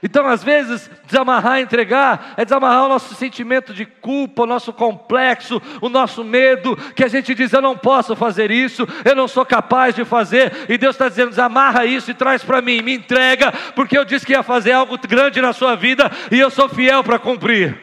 Então, 0.00 0.28
às 0.28 0.44
vezes, 0.44 0.88
desamarrar 1.06 1.58
e 1.58 1.62
entregar 1.62 2.34
é 2.36 2.44
desamarrar 2.44 2.84
o 2.84 2.88
nosso 2.88 3.16
sentimento 3.16 3.74
de 3.74 3.84
culpa, 3.84 4.44
o 4.44 4.46
nosso 4.46 4.72
complexo, 4.72 5.60
o 5.80 5.88
nosso 5.88 6.22
medo, 6.22 6.76
que 6.94 7.02
a 7.02 7.08
gente 7.08 7.34
diz: 7.34 7.52
eu 7.52 7.60
não 7.60 7.76
posso 7.76 8.14
fazer 8.14 8.52
isso, 8.52 8.86
eu 9.04 9.16
não 9.16 9.26
sou 9.26 9.44
capaz 9.44 9.96
de 9.96 10.04
fazer, 10.04 10.66
e 10.68 10.78
Deus 10.78 10.94
está 10.94 11.08
dizendo: 11.08 11.30
desamarra 11.30 11.84
isso 11.84 12.12
e 12.12 12.14
traz 12.14 12.44
para 12.44 12.62
mim, 12.62 12.80
me 12.80 12.94
entrega, 12.94 13.50
porque 13.74 13.98
eu 13.98 14.04
disse 14.04 14.24
que 14.24 14.32
ia 14.32 14.42
fazer 14.44 14.70
algo 14.70 14.96
grande 14.98 15.40
na 15.40 15.52
sua 15.52 15.74
vida 15.74 16.08
e 16.30 16.38
eu 16.38 16.48
sou 16.48 16.68
fiel 16.68 17.02
para 17.02 17.18
cumprir. 17.18 17.76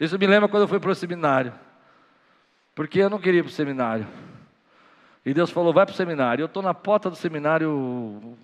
Isso 0.00 0.18
me 0.18 0.26
lembra 0.26 0.48
quando 0.48 0.62
eu 0.62 0.68
fui 0.68 0.80
para 0.80 0.92
o 0.92 0.94
seminário, 0.94 1.52
porque 2.74 3.00
eu 3.00 3.10
não 3.10 3.18
queria 3.18 3.40
ir 3.40 3.42
para 3.42 3.50
o 3.50 3.52
seminário, 3.52 4.06
e 5.26 5.34
Deus 5.34 5.50
falou: 5.50 5.74
vai 5.74 5.84
para 5.84 5.92
o 5.92 5.96
seminário. 5.96 6.40
Eu 6.40 6.46
estou 6.46 6.62
na 6.62 6.72
porta 6.72 7.10
do 7.10 7.16
seminário 7.16 8.38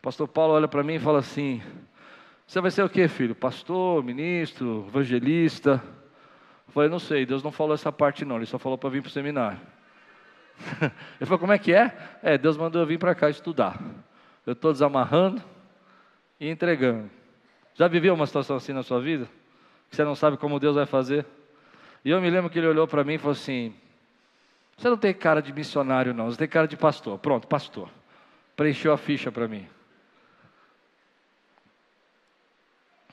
o 0.00 0.02
pastor 0.02 0.26
Paulo 0.26 0.54
olha 0.54 0.66
para 0.66 0.82
mim 0.82 0.94
e 0.94 0.98
fala 0.98 1.18
assim: 1.18 1.60
Você 2.46 2.58
vai 2.58 2.70
ser 2.70 2.82
o 2.82 2.88
que, 2.88 3.06
filho? 3.06 3.34
Pastor, 3.34 4.02
ministro, 4.02 4.86
evangelista? 4.88 5.72
Eu 6.66 6.72
falei: 6.72 6.88
Não 6.88 6.98
sei, 6.98 7.26
Deus 7.26 7.42
não 7.42 7.52
falou 7.52 7.74
essa 7.74 7.92
parte, 7.92 8.24
não, 8.24 8.36
ele 8.36 8.46
só 8.46 8.58
falou 8.58 8.78
para 8.78 8.88
vir 8.88 9.02
para 9.02 9.10
o 9.10 9.12
seminário. 9.12 9.60
Ele 11.20 11.26
falou: 11.26 11.38
Como 11.38 11.52
é 11.52 11.58
que 11.58 11.74
é? 11.74 11.94
É, 12.22 12.38
Deus 12.38 12.56
mandou 12.56 12.80
eu 12.80 12.86
vir 12.86 12.98
para 12.98 13.14
cá 13.14 13.28
estudar. 13.28 13.78
Eu 14.46 14.54
estou 14.54 14.72
desamarrando 14.72 15.42
e 16.38 16.48
entregando. 16.48 17.10
Já 17.74 17.86
viveu 17.86 18.14
uma 18.14 18.26
situação 18.26 18.56
assim 18.56 18.72
na 18.72 18.82
sua 18.82 19.00
vida? 19.00 19.26
Que 19.90 19.96
você 19.96 20.04
não 20.04 20.14
sabe 20.14 20.38
como 20.38 20.58
Deus 20.58 20.76
vai 20.76 20.86
fazer? 20.86 21.26
E 22.02 22.10
eu 22.10 22.20
me 22.22 22.30
lembro 22.30 22.48
que 22.48 22.58
ele 22.58 22.66
olhou 22.68 22.88
para 22.88 23.04
mim 23.04 23.14
e 23.14 23.18
falou 23.18 23.32
assim: 23.32 23.74
Você 24.78 24.88
não 24.88 24.96
tem 24.96 25.12
cara 25.12 25.42
de 25.42 25.52
missionário, 25.52 26.14
não, 26.14 26.30
você 26.30 26.38
tem 26.38 26.48
cara 26.48 26.66
de 26.66 26.76
pastor. 26.78 27.18
Pronto, 27.18 27.46
pastor. 27.46 27.90
Preencheu 28.56 28.94
a 28.94 28.96
ficha 28.96 29.30
para 29.30 29.46
mim. 29.46 29.66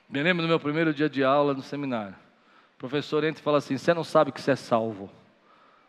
Me 0.10 0.24
lembro 0.24 0.42
do 0.42 0.48
meu 0.48 0.60
primeiro 0.60 0.94
dia 0.94 1.10
de 1.10 1.24
aula 1.24 1.54
no 1.54 1.62
seminário. 1.62 2.16
O 2.76 2.78
professor 2.78 3.24
entra 3.24 3.42
e 3.42 3.44
fala 3.44 3.58
assim: 3.58 3.78
Você 3.78 3.94
não 3.94 4.04
sabe 4.04 4.32
que 4.32 4.42
você 4.42 4.52
é 4.52 4.56
salvo? 4.56 5.12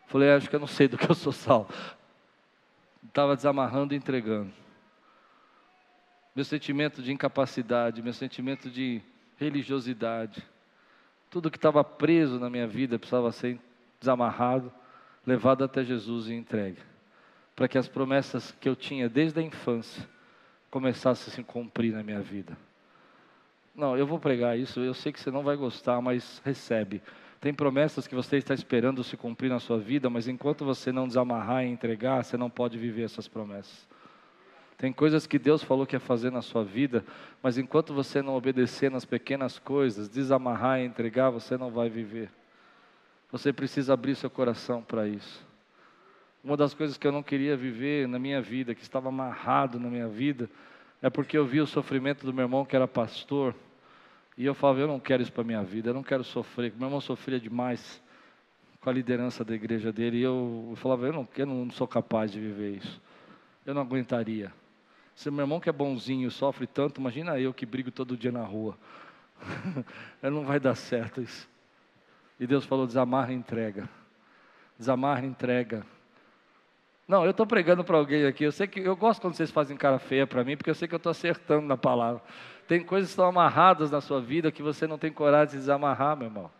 Falei: 0.07 0.31
Acho 0.31 0.49
que 0.49 0.55
eu 0.55 0.59
não 0.59 0.67
sei 0.67 0.87
do 0.87 0.97
que 0.97 1.09
eu 1.09 1.15
sou 1.15 1.31
salvo. 1.31 1.73
Estava 3.07 3.35
desamarrando 3.35 3.93
e 3.93 3.97
entregando. 3.97 4.51
Meu 6.35 6.43
sentimento 6.43 7.01
de 7.01 7.11
incapacidade, 7.11 8.01
meu 8.01 8.13
sentimento 8.13 8.69
de 8.69 9.01
religiosidade, 9.37 10.45
tudo 11.29 11.49
que 11.49 11.57
estava 11.57 11.83
preso 11.83 12.39
na 12.39 12.49
minha 12.49 12.67
vida 12.67 12.99
precisava 12.99 13.31
ser 13.31 13.59
desamarrado, 13.99 14.71
levado 15.25 15.63
até 15.63 15.83
Jesus 15.83 16.27
e 16.27 16.33
entregue, 16.33 16.79
para 17.55 17.67
que 17.67 17.77
as 17.77 17.87
promessas 17.87 18.51
que 18.59 18.67
eu 18.67 18.75
tinha 18.75 19.07
desde 19.07 19.39
a 19.39 19.43
infância 19.43 20.07
começassem 20.69 21.31
a 21.31 21.35
se 21.35 21.43
cumprir 21.43 21.93
na 21.93 22.03
minha 22.03 22.21
vida. 22.21 22.57
Não, 23.79 23.97
eu 23.97 24.05
vou 24.05 24.19
pregar 24.19 24.59
isso, 24.59 24.81
eu 24.81 24.93
sei 24.93 25.09
que 25.09 25.21
você 25.21 25.31
não 25.31 25.41
vai 25.41 25.55
gostar, 25.55 26.01
mas 26.01 26.41
recebe. 26.43 27.01
Tem 27.39 27.53
promessas 27.53 28.05
que 28.05 28.13
você 28.13 28.35
está 28.35 28.53
esperando 28.53 29.01
se 29.05 29.15
cumprir 29.15 29.47
na 29.49 29.57
sua 29.57 29.79
vida, 29.79 30.09
mas 30.09 30.27
enquanto 30.27 30.65
você 30.65 30.91
não 30.91 31.07
desamarrar 31.07 31.63
e 31.63 31.69
entregar, 31.69 32.25
você 32.25 32.35
não 32.35 32.49
pode 32.49 32.77
viver 32.77 33.03
essas 33.03 33.29
promessas. 33.29 33.87
Tem 34.77 34.91
coisas 34.91 35.25
que 35.25 35.39
Deus 35.39 35.63
falou 35.63 35.87
que 35.87 35.95
ia 35.95 35.99
fazer 36.01 36.29
na 36.29 36.41
sua 36.41 36.61
vida, 36.61 37.05
mas 37.41 37.57
enquanto 37.57 37.93
você 37.93 38.21
não 38.21 38.35
obedecer 38.35 38.91
nas 38.91 39.05
pequenas 39.05 39.57
coisas, 39.57 40.09
desamarrar 40.09 40.81
e 40.81 40.85
entregar, 40.85 41.29
você 41.29 41.57
não 41.57 41.71
vai 41.71 41.89
viver. 41.89 42.29
Você 43.31 43.53
precisa 43.53 43.93
abrir 43.93 44.15
seu 44.15 44.29
coração 44.29 44.81
para 44.83 45.07
isso. 45.07 45.47
Uma 46.43 46.57
das 46.57 46.73
coisas 46.73 46.97
que 46.97 47.07
eu 47.07 47.13
não 47.13 47.23
queria 47.23 47.55
viver 47.55 48.09
na 48.09 48.19
minha 48.19 48.41
vida, 48.41 48.75
que 48.75 48.81
estava 48.81 49.07
amarrado 49.07 49.79
na 49.79 49.87
minha 49.87 50.09
vida, 50.09 50.49
é 51.01 51.09
porque 51.09 51.37
eu 51.37 51.45
vi 51.45 51.61
o 51.61 51.65
sofrimento 51.65 52.25
do 52.25 52.33
meu 52.33 52.43
irmão 52.43 52.65
que 52.65 52.75
era 52.75 52.85
pastor 52.85 53.55
e 54.39 54.45
eu 54.45 54.53
falava, 54.55 54.79
eu 54.79 54.87
não 54.87 55.01
quero 55.01 55.21
isso 55.21 55.33
para 55.33 55.43
minha 55.43 55.61
vida, 55.61 55.89
eu 55.89 55.93
não 55.93 56.01
quero 56.01 56.23
sofrer. 56.23 56.71
Meu 56.77 56.87
irmão 56.87 57.01
sofria 57.01 57.37
demais 57.37 58.01
com 58.79 58.89
a 58.89 58.93
liderança 58.93 59.43
da 59.43 59.53
igreja 59.53 59.91
dele. 59.91 60.19
E 60.19 60.21
eu, 60.21 60.71
falava, 60.77 61.05
eu 61.05 61.11
não, 61.11 61.27
eu 61.35 61.45
não 61.45 61.69
sou 61.71 61.85
capaz 61.85 62.31
de 62.31 62.39
viver 62.39 62.77
isso. 62.77 63.01
Eu 63.65 63.73
não 63.73 63.81
aguentaria. 63.81 64.53
Se 65.13 65.29
meu 65.29 65.41
irmão 65.41 65.59
que 65.59 65.67
é 65.67 65.73
bonzinho 65.73 66.31
sofre 66.31 66.65
tanto, 66.65 67.01
imagina 67.01 67.37
eu 67.37 67.53
que 67.53 67.65
brigo 67.65 67.91
todo 67.91 68.15
dia 68.15 68.31
na 68.31 68.45
rua. 68.45 68.77
não 70.23 70.45
vai 70.45 70.57
dar 70.57 70.75
certo 70.75 71.21
isso. 71.21 71.45
E 72.39 72.47
Deus 72.47 72.63
falou: 72.63 72.87
desamarra 72.87 73.33
e 73.33 73.35
entrega. 73.35 73.89
Desamarra 74.77 75.25
e 75.25 75.27
entrega. 75.27 75.85
Não, 77.09 77.25
eu 77.25 77.31
estou 77.31 77.47
pregando 77.47 77.83
para 77.83 77.97
alguém 77.97 78.23
aqui. 78.27 78.43
Eu 78.43 78.51
sei 78.51 78.67
que 78.67 78.81
eu 78.81 78.95
gosto 78.95 79.19
quando 79.19 79.33
vocês 79.33 79.49
fazem 79.49 79.75
cara 79.75 79.97
feia 79.97 80.27
para 80.27 80.43
mim, 80.43 80.55
porque 80.55 80.69
eu 80.69 80.75
sei 80.75 80.87
que 80.87 80.93
eu 80.93 80.97
estou 80.97 81.09
acertando 81.09 81.65
na 81.65 81.75
palavra. 81.75 82.21
Tem 82.67 82.83
coisas 82.83 83.09
que 83.09 83.13
estão 83.13 83.25
amarradas 83.25 83.89
na 83.89 83.99
sua 83.99 84.21
vida 84.21 84.51
que 84.51 84.61
você 84.61 84.85
não 84.85 84.95
tem 84.95 85.11
coragem 85.11 85.53
de 85.53 85.57
desamarrar, 85.57 86.15
meu 86.15 86.27
irmão. 86.27 86.51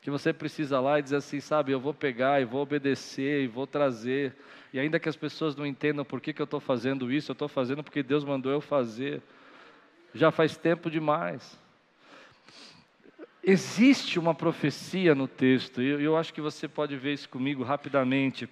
Que 0.00 0.12
você 0.12 0.32
precisa 0.32 0.78
lá 0.78 1.00
e 1.00 1.02
dizer 1.02 1.16
assim, 1.16 1.40
sabe, 1.40 1.72
eu 1.72 1.80
vou 1.80 1.92
pegar 1.92 2.40
e 2.40 2.44
vou 2.44 2.62
obedecer 2.62 3.42
e 3.42 3.48
vou 3.48 3.66
trazer. 3.66 4.36
E 4.72 4.78
ainda 4.78 5.00
que 5.00 5.08
as 5.08 5.16
pessoas 5.16 5.56
não 5.56 5.66
entendam 5.66 6.04
por 6.04 6.20
que, 6.20 6.32
que 6.32 6.40
eu 6.40 6.44
estou 6.44 6.60
fazendo 6.60 7.10
isso, 7.10 7.32
eu 7.32 7.34
estou 7.34 7.48
fazendo 7.48 7.82
porque 7.82 8.00
Deus 8.00 8.22
mandou 8.22 8.52
eu 8.52 8.60
fazer. 8.60 9.20
Já 10.14 10.30
faz 10.30 10.56
tempo 10.56 10.88
demais. 10.88 11.58
Existe 13.42 14.20
uma 14.20 14.36
profecia 14.36 15.16
no 15.16 15.26
texto, 15.26 15.82
e 15.82 15.88
eu, 15.88 16.00
eu 16.00 16.16
acho 16.16 16.32
que 16.32 16.40
você 16.40 16.68
pode 16.68 16.96
ver 16.96 17.14
isso 17.14 17.28
comigo 17.28 17.64
rapidamente. 17.64 18.48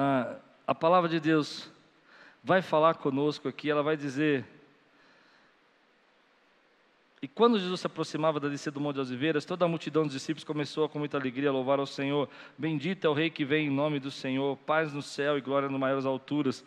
Ah, 0.00 0.36
a 0.64 0.74
palavra 0.76 1.08
de 1.08 1.18
Deus 1.18 1.68
vai 2.44 2.62
falar 2.62 2.94
conosco 2.94 3.48
aqui, 3.48 3.68
ela 3.68 3.82
vai 3.82 3.96
dizer 3.96 4.46
e 7.20 7.26
quando 7.26 7.58
Jesus 7.58 7.80
se 7.80 7.86
aproximava 7.86 8.38
da 8.38 8.48
descida 8.48 8.74
do 8.74 8.80
Monte 8.80 8.96
das 8.96 9.08
Oliveiras, 9.08 9.44
toda 9.44 9.64
a 9.64 9.68
multidão 9.68 10.04
dos 10.04 10.12
discípulos 10.12 10.44
começou 10.44 10.88
com 10.88 11.00
muita 11.00 11.16
alegria 11.16 11.48
a 11.48 11.52
louvar 11.52 11.80
ao 11.80 11.86
Senhor. 11.86 12.28
Bendito 12.56 13.06
é 13.06 13.10
o 13.10 13.12
Rei 13.12 13.28
que 13.28 13.44
vem 13.44 13.66
em 13.66 13.70
nome 13.70 13.98
do 13.98 14.10
Senhor, 14.10 14.56
paz 14.58 14.92
no 14.92 15.02
céu 15.02 15.36
e 15.36 15.40
glória 15.40 15.68
nas 15.68 15.80
maiores 15.80 16.06
alturas. 16.06 16.64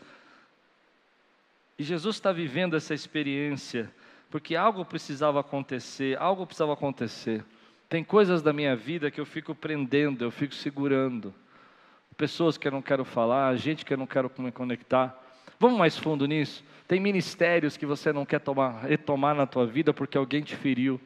E 1.79 1.83
Jesus 1.83 2.17
está 2.17 2.33
vivendo 2.33 2.75
essa 2.75 2.93
experiência, 2.93 3.89
porque 4.29 4.53
algo 4.53 4.83
precisava 4.83 5.39
acontecer, 5.39 6.19
algo 6.19 6.45
precisava 6.45 6.73
acontecer. 6.73 7.45
Tem 7.87 8.03
coisas 8.03 8.41
da 8.41 8.51
minha 8.51 8.75
vida 8.75 9.09
que 9.09 9.21
eu 9.21 9.25
fico 9.25 9.55
prendendo, 9.55 10.25
eu 10.25 10.31
fico 10.31 10.53
segurando. 10.53 11.33
Pessoas 12.21 12.55
que 12.55 12.67
eu 12.67 12.71
não 12.71 12.83
quero 12.83 13.03
falar, 13.03 13.55
gente 13.55 13.83
que 13.83 13.91
eu 13.91 13.97
não 13.97 14.05
quero 14.05 14.31
me 14.37 14.51
conectar. 14.51 15.19
Vamos 15.59 15.79
mais 15.79 15.97
fundo 15.97 16.27
nisso? 16.27 16.63
Tem 16.87 16.99
ministérios 16.99 17.75
que 17.75 17.83
você 17.83 18.13
não 18.13 18.27
quer 18.27 18.39
tomar, 18.39 18.83
retomar 18.83 19.33
na 19.33 19.47
tua 19.47 19.65
vida 19.65 19.91
porque 19.91 20.19
alguém 20.19 20.43
te 20.43 20.55
feriu. 20.55 21.01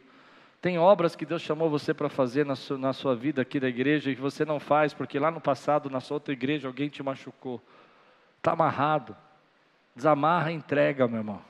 Tem 0.62 0.78
obras 0.78 1.16
que 1.16 1.26
Deus 1.26 1.42
chamou 1.42 1.70
você 1.70 1.94
para 1.94 2.10
fazer 2.10 2.46
na 2.46 2.58
sua, 2.58 2.78
na 2.78 2.92
sua 2.92 3.16
vida 3.16 3.42
aqui 3.42 3.62
da 3.62 3.70
igreja 3.70 4.12
e 4.12 4.16
que 4.18 4.22
você 4.22 4.44
não 4.44 4.60
faz 4.60 4.94
porque 4.94 5.18
lá 5.18 5.32
no 5.32 5.40
passado, 5.40 5.90
na 5.90 6.02
sua 6.02 6.16
outra 6.16 6.34
igreja, 6.34 6.68
alguém 6.68 6.90
te 6.90 7.02
machucou. 7.02 7.64
Está 8.36 8.52
amarrado. 8.52 9.16
Desamarra 9.96 10.52
e 10.52 10.56
entrega, 10.56 11.08
meu 11.08 11.20
irmão. 11.20 11.42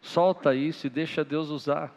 Solta 0.00 0.54
isso 0.54 0.86
e 0.86 0.90
deixa 0.90 1.22
Deus 1.22 1.50
usar. 1.50 1.94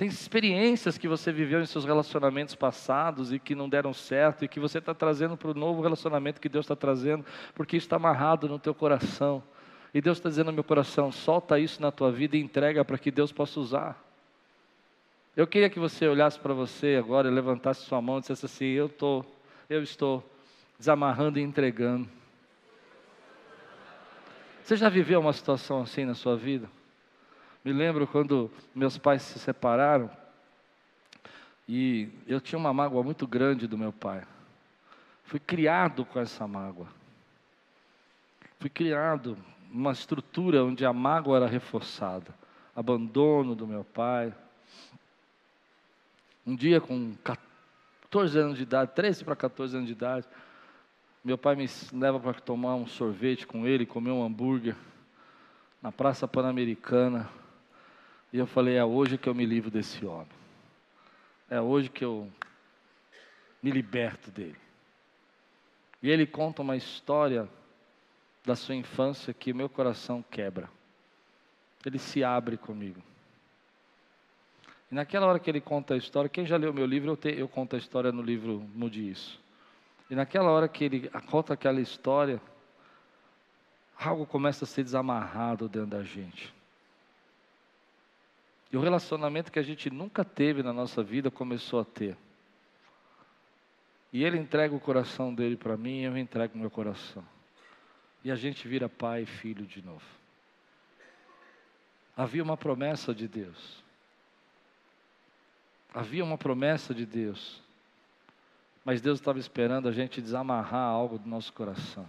Tem 0.00 0.08
experiências 0.08 0.96
que 0.96 1.06
você 1.06 1.30
viveu 1.30 1.60
em 1.60 1.66
seus 1.66 1.84
relacionamentos 1.84 2.54
passados 2.54 3.34
e 3.34 3.38
que 3.38 3.54
não 3.54 3.68
deram 3.68 3.92
certo 3.92 4.42
e 4.42 4.48
que 4.48 4.58
você 4.58 4.78
está 4.78 4.94
trazendo 4.94 5.36
para 5.36 5.50
o 5.50 5.54
novo 5.54 5.82
relacionamento 5.82 6.40
que 6.40 6.48
Deus 6.48 6.64
está 6.64 6.74
trazendo, 6.74 7.22
porque 7.54 7.76
está 7.76 7.96
amarrado 7.96 8.48
no 8.48 8.58
teu 8.58 8.74
coração. 8.74 9.42
E 9.92 10.00
Deus 10.00 10.16
está 10.16 10.30
dizendo 10.30 10.46
no 10.46 10.54
meu 10.54 10.64
coração: 10.64 11.12
solta 11.12 11.58
isso 11.58 11.82
na 11.82 11.92
tua 11.92 12.10
vida 12.10 12.34
e 12.34 12.40
entrega 12.40 12.82
para 12.82 12.96
que 12.96 13.10
Deus 13.10 13.30
possa 13.30 13.60
usar. 13.60 14.02
Eu 15.36 15.46
queria 15.46 15.68
que 15.68 15.78
você 15.78 16.08
olhasse 16.08 16.38
para 16.38 16.54
você 16.54 16.96
agora 16.98 17.28
e 17.28 17.30
levantasse 17.30 17.82
sua 17.82 18.00
mão 18.00 18.16
e 18.16 18.20
dissesse 18.22 18.46
assim: 18.46 18.68
Eu 18.68 18.88
tô, 18.88 19.22
eu 19.68 19.82
estou 19.82 20.24
desamarrando 20.78 21.38
e 21.38 21.42
entregando. 21.42 22.08
Você 24.64 24.76
já 24.76 24.88
viveu 24.88 25.20
uma 25.20 25.34
situação 25.34 25.82
assim 25.82 26.06
na 26.06 26.14
sua 26.14 26.38
vida? 26.38 26.70
Me 27.64 27.72
lembro 27.72 28.06
quando 28.06 28.50
meus 28.74 28.96
pais 28.96 29.22
se 29.22 29.38
separaram 29.38 30.10
e 31.68 32.08
eu 32.26 32.40
tinha 32.40 32.58
uma 32.58 32.72
mágoa 32.72 33.02
muito 33.02 33.26
grande 33.26 33.66
do 33.66 33.78
meu 33.78 33.92
pai. 33.92 34.22
Fui 35.24 35.38
criado 35.38 36.04
com 36.04 36.18
essa 36.18 36.48
mágoa. 36.48 36.88
Fui 38.58 38.68
criado 38.68 39.38
numa 39.70 39.92
estrutura 39.92 40.64
onde 40.64 40.84
a 40.84 40.92
mágoa 40.92 41.36
era 41.36 41.46
reforçada. 41.46 42.34
Abandono 42.74 43.54
do 43.54 43.66
meu 43.66 43.84
pai. 43.84 44.34
Um 46.46 46.56
dia 46.56 46.80
com 46.80 47.14
14 47.22 48.38
anos 48.38 48.56
de 48.56 48.64
idade, 48.64 48.92
13 48.94 49.24
para 49.24 49.36
14 49.36 49.76
anos 49.76 49.86
de 49.86 49.92
idade, 49.92 50.26
meu 51.22 51.38
pai 51.38 51.54
me 51.54 51.68
leva 51.92 52.18
para 52.18 52.32
tomar 52.40 52.74
um 52.74 52.86
sorvete 52.86 53.46
com 53.46 53.66
ele, 53.66 53.84
comer 53.86 54.10
um 54.10 54.24
hambúrguer 54.24 54.74
na 55.82 55.92
Praça 55.92 56.26
Pan-Americana. 56.26 57.28
E 58.32 58.38
eu 58.38 58.46
falei: 58.46 58.76
é 58.76 58.84
hoje 58.84 59.18
que 59.18 59.28
eu 59.28 59.34
me 59.34 59.44
livro 59.44 59.70
desse 59.70 60.04
homem. 60.04 60.28
É 61.48 61.60
hoje 61.60 61.88
que 61.88 62.04
eu 62.04 62.30
me 63.62 63.70
liberto 63.70 64.30
dele. 64.30 64.56
E 66.02 66.08
ele 66.08 66.26
conta 66.26 66.62
uma 66.62 66.76
história 66.76 67.48
da 68.44 68.56
sua 68.56 68.74
infância 68.74 69.34
que 69.34 69.52
meu 69.52 69.68
coração 69.68 70.24
quebra. 70.30 70.70
Ele 71.84 71.98
se 71.98 72.24
abre 72.24 72.56
comigo. 72.56 73.02
E 74.90 74.94
naquela 74.94 75.26
hora 75.26 75.38
que 75.38 75.50
ele 75.50 75.60
conta 75.60 75.94
a 75.94 75.96
história, 75.96 76.28
quem 76.28 76.46
já 76.46 76.56
leu 76.56 76.72
meu 76.72 76.86
livro, 76.86 77.10
eu, 77.10 77.16
te, 77.16 77.28
eu 77.28 77.48
conto 77.48 77.76
a 77.76 77.78
história 77.78 78.10
no 78.10 78.22
livro 78.22 78.66
Mude 78.74 79.08
Isso. 79.08 79.40
E 80.08 80.14
naquela 80.14 80.50
hora 80.50 80.68
que 80.68 80.84
ele 80.84 81.08
conta 81.30 81.54
aquela 81.54 81.80
história, 81.80 82.40
algo 83.96 84.26
começa 84.26 84.64
a 84.64 84.68
ser 84.68 84.82
desamarrado 84.82 85.68
dentro 85.68 85.90
da 85.90 86.02
gente. 86.02 86.52
E 88.72 88.76
o 88.76 88.80
relacionamento 88.80 89.50
que 89.50 89.58
a 89.58 89.62
gente 89.62 89.90
nunca 89.90 90.24
teve 90.24 90.62
na 90.62 90.72
nossa 90.72 91.02
vida 91.02 91.30
começou 91.30 91.80
a 91.80 91.84
ter. 91.84 92.16
E 94.12 94.24
ele 94.24 94.38
entrega 94.38 94.74
o 94.74 94.80
coração 94.80 95.34
dele 95.34 95.56
para 95.56 95.76
mim, 95.76 96.02
eu 96.02 96.16
entrego 96.16 96.58
meu 96.58 96.70
coração. 96.70 97.24
E 98.24 98.30
a 98.30 98.36
gente 98.36 98.66
vira 98.68 98.88
pai 98.88 99.22
e 99.22 99.26
filho 99.26 99.66
de 99.66 99.82
novo. 99.82 100.04
Havia 102.16 102.42
uma 102.42 102.56
promessa 102.56 103.14
de 103.14 103.26
Deus. 103.26 103.82
Havia 105.92 106.24
uma 106.24 106.36
promessa 106.36 106.94
de 106.94 107.06
Deus. 107.06 107.62
Mas 108.84 109.00
Deus 109.00 109.18
estava 109.18 109.38
esperando 109.38 109.88
a 109.88 109.92
gente 109.92 110.20
desamarrar 110.20 110.88
algo 110.88 111.18
do 111.18 111.28
nosso 111.28 111.52
coração. 111.52 112.08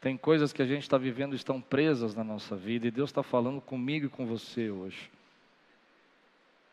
Tem 0.00 0.16
coisas 0.16 0.52
que 0.52 0.62
a 0.62 0.66
gente 0.66 0.82
está 0.82 0.96
vivendo 0.96 1.34
estão 1.34 1.60
presas 1.60 2.14
na 2.14 2.24
nossa 2.24 2.56
vida 2.56 2.86
e 2.86 2.90
Deus 2.90 3.10
está 3.10 3.22
falando 3.22 3.60
comigo 3.60 4.06
e 4.06 4.08
com 4.08 4.26
você 4.26 4.70
hoje. 4.70 5.10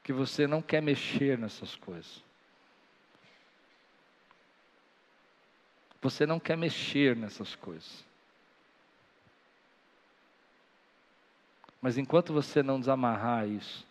Que 0.07 0.13
você 0.13 0.47
não 0.47 0.61
quer 0.61 0.81
mexer 0.81 1.37
nessas 1.37 1.75
coisas. 1.75 2.23
Você 6.01 6.25
não 6.25 6.39
quer 6.39 6.55
mexer 6.55 7.13
nessas 7.13 7.55
coisas. 7.55 8.05
Mas 11.81 11.97
enquanto 11.97 12.31
você 12.31 12.63
não 12.63 12.79
desamarrar 12.79 13.49
isso 13.49 13.85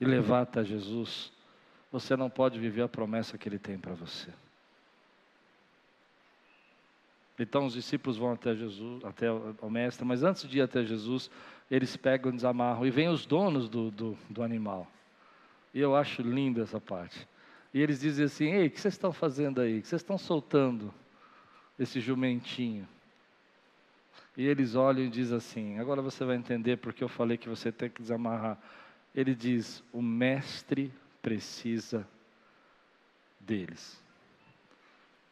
e 0.00 0.04
levar 0.04 0.42
até 0.42 0.62
Jesus, 0.62 1.32
você 1.90 2.14
não 2.14 2.30
pode 2.30 2.56
viver 2.60 2.82
a 2.82 2.88
promessa 2.88 3.36
que 3.36 3.48
Ele 3.48 3.58
tem 3.58 3.76
para 3.76 3.94
você. 3.94 4.32
Então 7.36 7.66
os 7.66 7.72
discípulos 7.72 8.16
vão 8.16 8.30
até 8.30 8.54
Jesus, 8.54 9.04
até 9.04 9.28
o 9.28 9.68
mestre, 9.68 10.04
mas 10.04 10.22
antes 10.22 10.48
de 10.48 10.58
ir 10.58 10.62
até 10.62 10.84
Jesus, 10.84 11.28
eles 11.68 11.96
pegam 11.96 12.30
desamarram, 12.30 12.86
e 12.86 12.92
vêm 12.92 13.08
os 13.08 13.26
donos 13.26 13.68
do, 13.68 13.90
do, 13.90 14.16
do 14.30 14.40
animal. 14.44 14.86
E 15.78 15.80
eu 15.80 15.94
acho 15.94 16.22
linda 16.22 16.62
essa 16.62 16.80
parte. 16.80 17.24
E 17.72 17.80
eles 17.80 18.00
dizem 18.00 18.24
assim: 18.24 18.46
Ei, 18.46 18.66
o 18.66 18.70
que 18.72 18.80
vocês 18.80 18.94
estão 18.94 19.12
fazendo 19.12 19.60
aí? 19.60 19.78
O 19.78 19.82
que 19.82 19.86
vocês 19.86 20.02
estão 20.02 20.18
soltando 20.18 20.92
esse 21.78 22.00
jumentinho? 22.00 22.84
E 24.36 24.44
eles 24.44 24.74
olham 24.74 25.04
e 25.04 25.08
dizem 25.08 25.36
assim: 25.36 25.78
Agora 25.78 26.02
você 26.02 26.24
vai 26.24 26.34
entender 26.34 26.78
porque 26.78 27.04
eu 27.04 27.08
falei 27.08 27.36
que 27.38 27.48
você 27.48 27.70
tem 27.70 27.88
que 27.88 28.02
desamarrar. 28.02 28.58
Ele 29.14 29.36
diz: 29.36 29.80
O 29.92 30.02
mestre 30.02 30.92
precisa 31.22 32.04
deles. 33.38 34.02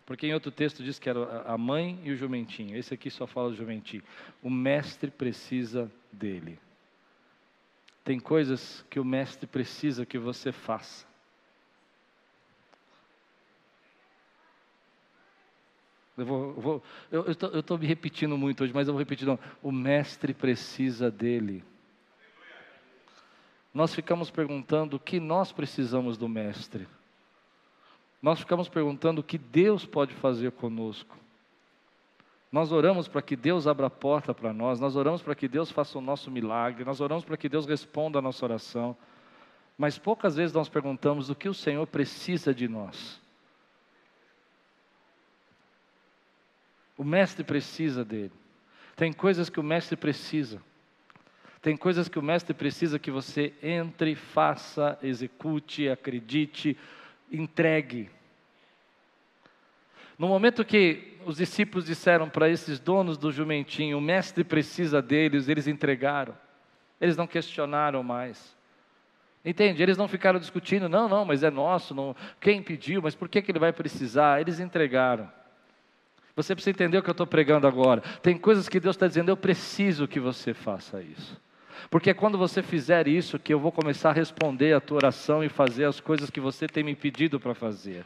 Porque 0.06 0.28
em 0.28 0.32
outro 0.32 0.52
texto 0.52 0.80
diz 0.80 0.96
que 1.00 1.10
era 1.10 1.42
a 1.42 1.58
mãe 1.58 2.00
e 2.04 2.12
o 2.12 2.16
jumentinho. 2.16 2.76
Esse 2.76 2.94
aqui 2.94 3.10
só 3.10 3.26
fala 3.26 3.50
do 3.50 3.56
jumentinho. 3.56 4.04
O 4.40 4.48
mestre 4.48 5.10
precisa 5.10 5.90
dele. 6.12 6.56
Tem 8.06 8.20
coisas 8.20 8.86
que 8.88 9.00
o 9.00 9.04
mestre 9.04 9.48
precisa 9.48 10.06
que 10.06 10.16
você 10.16 10.52
faça. 10.52 11.04
Eu 16.16 16.24
vou, 16.24 16.82
eu 17.10 17.28
estou 17.32 17.76
me 17.76 17.84
repetindo 17.84 18.38
muito 18.38 18.62
hoje, 18.62 18.72
mas 18.72 18.86
eu 18.86 18.94
vou 18.94 19.00
repetir. 19.00 19.26
Não. 19.26 19.36
O 19.60 19.72
mestre 19.72 20.32
precisa 20.32 21.10
dele. 21.10 21.64
Nós 23.74 23.92
ficamos 23.92 24.30
perguntando 24.30 24.98
o 24.98 25.00
que 25.00 25.18
nós 25.18 25.50
precisamos 25.50 26.16
do 26.16 26.28
mestre. 26.28 26.86
Nós 28.22 28.38
ficamos 28.38 28.68
perguntando 28.68 29.20
o 29.20 29.24
que 29.24 29.36
Deus 29.36 29.84
pode 29.84 30.14
fazer 30.14 30.52
conosco. 30.52 31.18
Nós 32.50 32.70
oramos 32.72 33.08
para 33.08 33.22
que 33.22 33.34
Deus 33.34 33.66
abra 33.66 33.86
a 33.86 33.90
porta 33.90 34.32
para 34.32 34.52
nós, 34.52 34.78
nós 34.78 34.96
oramos 34.96 35.20
para 35.20 35.34
que 35.34 35.48
Deus 35.48 35.70
faça 35.70 35.98
o 35.98 36.00
nosso 36.00 36.30
milagre, 36.30 36.84
nós 36.84 37.00
oramos 37.00 37.24
para 37.24 37.36
que 37.36 37.48
Deus 37.48 37.66
responda 37.66 38.18
a 38.18 38.22
nossa 38.22 38.44
oração. 38.44 38.96
Mas 39.76 39.98
poucas 39.98 40.36
vezes 40.36 40.54
nós 40.54 40.68
perguntamos 40.68 41.28
o 41.28 41.34
que 41.34 41.48
o 41.48 41.54
Senhor 41.54 41.86
precisa 41.86 42.54
de 42.54 42.66
nós. 42.66 43.20
O 46.96 47.04
mestre 47.04 47.44
precisa 47.44 48.04
dele. 48.04 48.32
Tem 48.94 49.12
coisas 49.12 49.50
que 49.50 49.60
o 49.60 49.62
mestre 49.62 49.96
precisa. 49.96 50.62
Tem 51.60 51.76
coisas 51.76 52.08
que 52.08 52.18
o 52.18 52.22
mestre 52.22 52.54
precisa 52.54 52.98
que 52.98 53.10
você 53.10 53.52
entre, 53.62 54.14
faça, 54.14 54.98
execute, 55.02 55.88
acredite, 55.88 56.78
entregue. 57.30 58.08
No 60.18 60.28
momento 60.28 60.64
que 60.64 61.15
os 61.26 61.38
discípulos 61.38 61.84
disseram 61.84 62.30
para 62.30 62.48
esses 62.48 62.78
donos 62.78 63.18
do 63.18 63.32
jumentinho, 63.32 63.98
o 63.98 64.00
mestre 64.00 64.44
precisa 64.44 65.02
deles, 65.02 65.48
eles 65.48 65.66
entregaram. 65.66 66.36
Eles 67.00 67.16
não 67.16 67.26
questionaram 67.26 68.00
mais. 68.04 68.56
Entende? 69.44 69.82
Eles 69.82 69.98
não 69.98 70.06
ficaram 70.06 70.38
discutindo, 70.38 70.88
não, 70.88 71.08
não, 71.08 71.24
mas 71.24 71.42
é 71.42 71.50
nosso, 71.50 71.94
não, 71.94 72.14
quem 72.40 72.62
pediu, 72.62 73.02
mas 73.02 73.16
por 73.16 73.28
que, 73.28 73.42
que 73.42 73.50
ele 73.50 73.58
vai 73.58 73.72
precisar? 73.72 74.40
Eles 74.40 74.60
entregaram. 74.60 75.28
Você 76.36 76.54
precisa 76.54 76.70
entender 76.70 76.98
o 76.98 77.02
que 77.02 77.10
eu 77.10 77.12
estou 77.12 77.26
pregando 77.26 77.66
agora. 77.66 78.02
Tem 78.22 78.38
coisas 78.38 78.68
que 78.68 78.78
Deus 78.78 78.94
está 78.94 79.08
dizendo, 79.08 79.28
eu 79.28 79.36
preciso 79.36 80.06
que 80.06 80.20
você 80.20 80.54
faça 80.54 81.02
isso. 81.02 81.40
Porque 81.90 82.10
é 82.10 82.14
quando 82.14 82.38
você 82.38 82.62
fizer 82.62 83.08
isso 83.08 83.38
que 83.38 83.52
eu 83.52 83.58
vou 83.58 83.72
começar 83.72 84.10
a 84.10 84.12
responder 84.12 84.74
a 84.74 84.80
tua 84.80 84.98
oração 84.98 85.42
e 85.42 85.48
fazer 85.48 85.86
as 85.86 85.98
coisas 85.98 86.30
que 86.30 86.40
você 86.40 86.68
tem 86.68 86.84
me 86.84 86.94
pedido 86.94 87.40
para 87.40 87.54
fazer. 87.54 88.04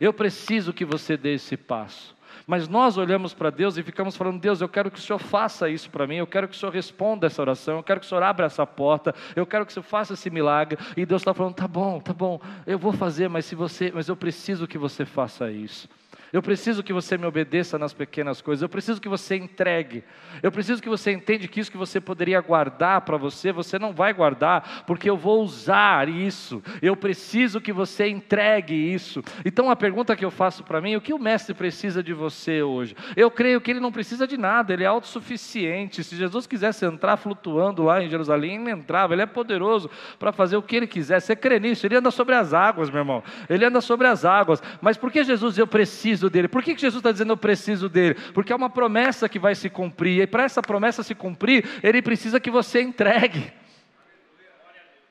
Eu 0.00 0.12
preciso 0.12 0.72
que 0.72 0.84
você 0.84 1.16
dê 1.16 1.34
esse 1.34 1.56
passo. 1.56 2.16
Mas 2.46 2.68
nós 2.68 2.96
olhamos 2.96 3.34
para 3.34 3.50
Deus 3.50 3.76
e 3.76 3.82
ficamos 3.82 4.16
falando: 4.16 4.40
Deus, 4.40 4.60
eu 4.60 4.68
quero 4.68 4.90
que 4.90 4.98
o 4.98 5.02
Senhor 5.02 5.18
faça 5.18 5.68
isso 5.68 5.90
para 5.90 6.06
mim, 6.06 6.16
eu 6.16 6.26
quero 6.26 6.48
que 6.48 6.54
o 6.54 6.58
Senhor 6.58 6.72
responda 6.72 7.26
essa 7.26 7.40
oração, 7.40 7.76
eu 7.76 7.82
quero 7.82 8.00
que 8.00 8.06
o 8.06 8.08
Senhor 8.08 8.22
abra 8.22 8.46
essa 8.46 8.66
porta, 8.66 9.14
eu 9.34 9.46
quero 9.46 9.64
que 9.64 9.70
o 9.70 9.74
Senhor 9.74 9.84
faça 9.84 10.14
esse 10.14 10.30
milagre. 10.30 10.78
E 10.96 11.06
Deus 11.06 11.22
está 11.22 11.34
falando: 11.34 11.54
tá 11.54 11.68
bom, 11.68 12.00
tá 12.00 12.12
bom, 12.12 12.40
eu 12.66 12.78
vou 12.78 12.92
fazer, 12.92 13.28
mas 13.28 13.44
se 13.44 13.54
você, 13.54 13.90
mas 13.94 14.08
eu 14.08 14.16
preciso 14.16 14.66
que 14.66 14.78
você 14.78 15.04
faça 15.04 15.50
isso. 15.50 15.88
Eu 16.32 16.40
preciso 16.40 16.82
que 16.82 16.94
você 16.94 17.18
me 17.18 17.26
obedeça 17.26 17.78
nas 17.78 17.92
pequenas 17.92 18.40
coisas. 18.40 18.62
Eu 18.62 18.68
preciso 18.68 19.00
que 19.00 19.08
você 19.08 19.36
entregue. 19.36 20.02
Eu 20.42 20.50
preciso 20.50 20.82
que 20.82 20.88
você 20.88 21.12
entenda 21.12 21.46
que 21.46 21.60
isso 21.60 21.70
que 21.70 21.76
você 21.76 22.00
poderia 22.00 22.40
guardar 22.40 23.02
para 23.02 23.16
você, 23.16 23.52
você 23.52 23.78
não 23.78 23.92
vai 23.92 24.12
guardar, 24.12 24.84
porque 24.86 25.08
eu 25.08 25.16
vou 25.16 25.42
usar 25.42 26.08
isso. 26.08 26.62
Eu 26.80 26.96
preciso 26.96 27.60
que 27.60 27.72
você 27.72 28.08
entregue 28.08 28.74
isso. 28.74 29.22
Então 29.44 29.70
a 29.70 29.76
pergunta 29.76 30.16
que 30.16 30.24
eu 30.24 30.30
faço 30.30 30.64
para 30.64 30.80
mim, 30.80 30.96
o 30.96 31.00
que 31.00 31.12
o 31.12 31.18
mestre 31.18 31.54
precisa 31.54 32.02
de 32.02 32.14
você 32.14 32.62
hoje? 32.62 32.96
Eu 33.14 33.30
creio 33.30 33.60
que 33.60 33.70
ele 33.70 33.80
não 33.80 33.92
precisa 33.92 34.26
de 34.26 34.38
nada, 34.38 34.72
ele 34.72 34.84
é 34.84 34.86
autossuficiente. 34.86 36.02
Se 36.02 36.16
Jesus 36.16 36.46
quisesse 36.46 36.84
entrar 36.86 37.16
flutuando 37.16 37.82
lá 37.82 38.02
em 38.02 38.08
Jerusalém, 38.08 38.60
ele 38.60 38.70
entrava. 38.70 39.14
Ele 39.14 39.22
é 39.22 39.26
poderoso 39.26 39.90
para 40.18 40.32
fazer 40.32 40.56
o 40.56 40.62
que 40.62 40.76
ele 40.76 40.86
quiser. 40.86 41.20
Você 41.20 41.36
crê 41.36 41.60
nisso? 41.60 41.86
Ele 41.86 41.96
anda 41.96 42.10
sobre 42.10 42.34
as 42.34 42.54
águas, 42.54 42.88
meu 42.88 43.00
irmão. 43.00 43.22
Ele 43.48 43.64
anda 43.64 43.80
sobre 43.80 44.06
as 44.06 44.24
águas. 44.24 44.62
Mas 44.80 44.96
por 44.96 45.10
que 45.10 45.22
Jesus 45.22 45.58
eu 45.58 45.66
preciso 45.66 46.01
preciso 46.02 46.28
dele. 46.28 46.48
Por 46.48 46.62
que 46.62 46.76
Jesus 46.76 46.96
está 46.96 47.12
dizendo 47.12 47.32
eu 47.32 47.36
preciso 47.36 47.88
dele? 47.88 48.16
Porque 48.34 48.52
é 48.52 48.56
uma 48.56 48.68
promessa 48.68 49.28
que 49.28 49.38
vai 49.38 49.54
se 49.54 49.70
cumprir, 49.70 50.22
e 50.22 50.26
para 50.26 50.42
essa 50.42 50.60
promessa 50.60 51.02
se 51.02 51.14
cumprir, 51.14 51.64
ele 51.82 52.02
precisa 52.02 52.40
que 52.40 52.50
você 52.50 52.82
entregue. 52.82 53.52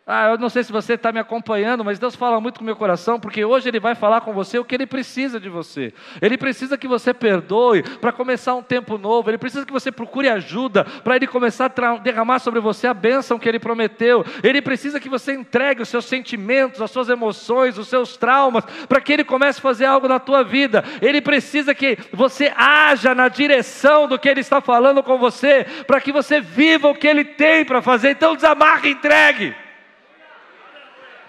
Ah, 0.05 0.29
eu 0.29 0.37
não 0.37 0.49
sei 0.49 0.63
se 0.63 0.71
você 0.71 0.95
está 0.95 1.11
me 1.11 1.19
acompanhando, 1.19 1.85
mas 1.85 1.99
Deus 1.99 2.15
fala 2.15 2.41
muito 2.41 2.57
com 2.57 2.63
o 2.63 2.65
meu 2.65 2.75
coração, 2.75 3.19
porque 3.19 3.45
hoje 3.45 3.69
Ele 3.69 3.79
vai 3.79 3.93
falar 3.93 4.21
com 4.21 4.33
você 4.33 4.57
o 4.57 4.65
que 4.65 4.73
Ele 4.73 4.87
precisa 4.87 5.39
de 5.39 5.47
você. 5.47 5.93
Ele 6.19 6.39
precisa 6.39 6.75
que 6.75 6.87
você 6.87 7.13
perdoe 7.13 7.83
para 7.83 8.11
começar 8.11 8.55
um 8.55 8.63
tempo 8.63 8.97
novo. 8.97 9.29
Ele 9.29 9.37
precisa 9.37 9.63
que 9.63 9.71
você 9.71 9.91
procure 9.91 10.27
ajuda 10.27 10.83
para 10.83 11.15
Ele 11.15 11.27
começar 11.27 11.71
a 11.77 11.97
derramar 11.97 12.39
sobre 12.39 12.59
você 12.59 12.87
a 12.87 12.95
bênção 12.95 13.37
que 13.37 13.47
Ele 13.47 13.59
prometeu. 13.59 14.25
Ele 14.41 14.59
precisa 14.59 14.99
que 14.99 15.07
você 15.07 15.33
entregue 15.33 15.83
os 15.83 15.89
seus 15.89 16.05
sentimentos, 16.05 16.81
as 16.81 16.89
suas 16.89 17.07
emoções, 17.07 17.77
os 17.77 17.87
seus 17.87 18.17
traumas, 18.17 18.65
para 18.89 18.99
que 18.99 19.13
Ele 19.13 19.23
comece 19.23 19.59
a 19.59 19.61
fazer 19.61 19.85
algo 19.85 20.07
na 20.07 20.19
tua 20.19 20.43
vida. 20.43 20.83
Ele 20.99 21.21
precisa 21.21 21.75
que 21.75 21.95
você 22.11 22.51
haja 22.55 23.13
na 23.13 23.27
direção 23.27 24.07
do 24.07 24.17
que 24.17 24.27
Ele 24.27 24.41
está 24.41 24.61
falando 24.61 25.03
com 25.03 25.19
você, 25.19 25.63
para 25.85 26.01
que 26.01 26.11
você 26.11 26.41
viva 26.41 26.87
o 26.87 26.95
que 26.95 27.07
Ele 27.07 27.23
tem 27.23 27.63
para 27.63 27.83
fazer. 27.83 28.09
Então 28.09 28.35
desamarre 28.35 28.89
e 28.89 28.93
entregue. 28.93 29.61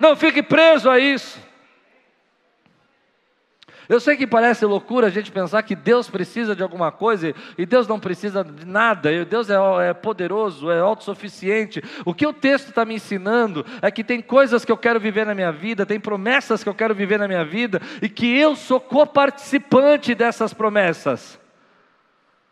Não 0.03 0.17
fique 0.17 0.43
preso 0.43 0.91
a 0.91 0.99
isso. 0.99 1.39
Eu 3.89 4.01
sei 4.01 4.17
que 4.17 4.27
parece 4.27 4.65
loucura 4.65 5.07
a 5.07 5.11
gente 5.11 5.31
pensar 5.31 5.63
que 5.63 5.77
Deus 5.77 6.11
precisa 6.11 6.57
de 6.57 6.63
alguma 6.63 6.91
coisa 6.91 7.33
e 7.57 7.65
Deus 7.65 7.87
não 7.87 8.01
precisa 8.01 8.43
de 8.43 8.67
nada, 8.67 9.25
Deus 9.25 9.49
é, 9.49 9.55
é 9.91 9.95
poderoso, 9.95 10.73
é 10.73 10.81
autossuficiente. 10.81 11.81
O 12.05 12.13
que 12.13 12.27
o 12.27 12.33
texto 12.33 12.71
está 12.71 12.85
me 12.85 12.97
ensinando 12.97 13.65
é 13.81 13.93
que 13.93 14.03
tem 14.03 14.21
coisas 14.21 14.65
que 14.65 14.73
eu 14.73 14.77
quero 14.77 14.99
viver 14.99 15.25
na 15.25 15.37
minha 15.37 15.53
vida, 15.53 15.87
tem 15.87 16.01
promessas 16.01 16.65
que 16.65 16.69
eu 16.69 16.75
quero 16.75 16.97
viver 16.97 17.21
na 17.21 17.29
minha 17.29 17.45
vida 17.45 17.81
e 18.01 18.09
que 18.09 18.37
eu 18.37 18.57
sou 18.57 18.81
coparticipante 18.81 20.17
dessas 20.17 20.53
promessas. 20.53 21.39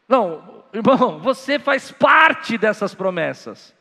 Não, 0.08 0.62
irmão, 0.72 1.18
você 1.18 1.58
faz 1.58 1.90
parte 1.90 2.56
dessas 2.56 2.94
promessas. 2.94 3.74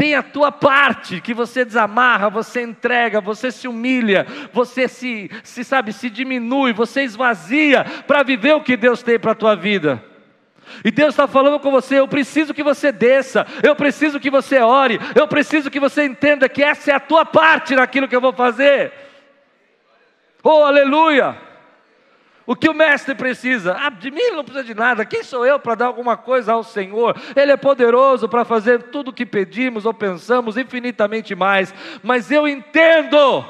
Tem 0.00 0.14
a 0.14 0.22
tua 0.22 0.50
parte 0.50 1.20
que 1.20 1.34
você 1.34 1.62
desamarra, 1.62 2.30
você 2.30 2.62
entrega, 2.62 3.20
você 3.20 3.52
se 3.52 3.68
humilha, 3.68 4.26
você 4.50 4.88
se, 4.88 5.30
se 5.44 5.62
sabe, 5.62 5.92
se 5.92 6.08
diminui, 6.08 6.72
você 6.72 7.02
esvazia 7.02 7.84
para 8.06 8.22
viver 8.22 8.54
o 8.54 8.62
que 8.62 8.78
Deus 8.78 9.02
tem 9.02 9.18
para 9.18 9.32
a 9.32 9.34
tua 9.34 9.54
vida. 9.54 10.02
E 10.82 10.90
Deus 10.90 11.10
está 11.10 11.28
falando 11.28 11.60
com 11.60 11.70
você: 11.70 11.98
eu 11.98 12.08
preciso 12.08 12.54
que 12.54 12.62
você 12.62 12.90
desça, 12.90 13.46
eu 13.62 13.76
preciso 13.76 14.18
que 14.18 14.30
você 14.30 14.58
ore, 14.60 14.98
eu 15.14 15.28
preciso 15.28 15.70
que 15.70 15.78
você 15.78 16.06
entenda 16.06 16.48
que 16.48 16.62
essa 16.62 16.92
é 16.92 16.94
a 16.94 17.00
tua 17.00 17.26
parte 17.26 17.76
naquilo 17.76 18.08
que 18.08 18.16
eu 18.16 18.22
vou 18.22 18.32
fazer. 18.32 18.90
Oh, 20.42 20.64
aleluia! 20.64 21.36
O 22.46 22.56
que 22.56 22.68
o 22.68 22.74
mestre 22.74 23.14
precisa? 23.14 23.76
Ah, 23.78 23.90
de 23.90 24.10
mim 24.10 24.30
não 24.32 24.44
precisa 24.44 24.64
de 24.64 24.74
nada. 24.74 25.04
Quem 25.04 25.22
sou 25.22 25.46
eu 25.46 25.58
para 25.58 25.74
dar 25.74 25.86
alguma 25.86 26.16
coisa 26.16 26.52
ao 26.52 26.64
Senhor? 26.64 27.16
Ele 27.36 27.52
é 27.52 27.56
poderoso 27.56 28.28
para 28.28 28.44
fazer 28.44 28.84
tudo 28.84 29.08
o 29.08 29.12
que 29.12 29.26
pedimos 29.26 29.86
ou 29.86 29.94
pensamos, 29.94 30.56
infinitamente 30.56 31.34
mais. 31.34 31.72
Mas 32.02 32.30
eu 32.30 32.48
entendo 32.48 33.44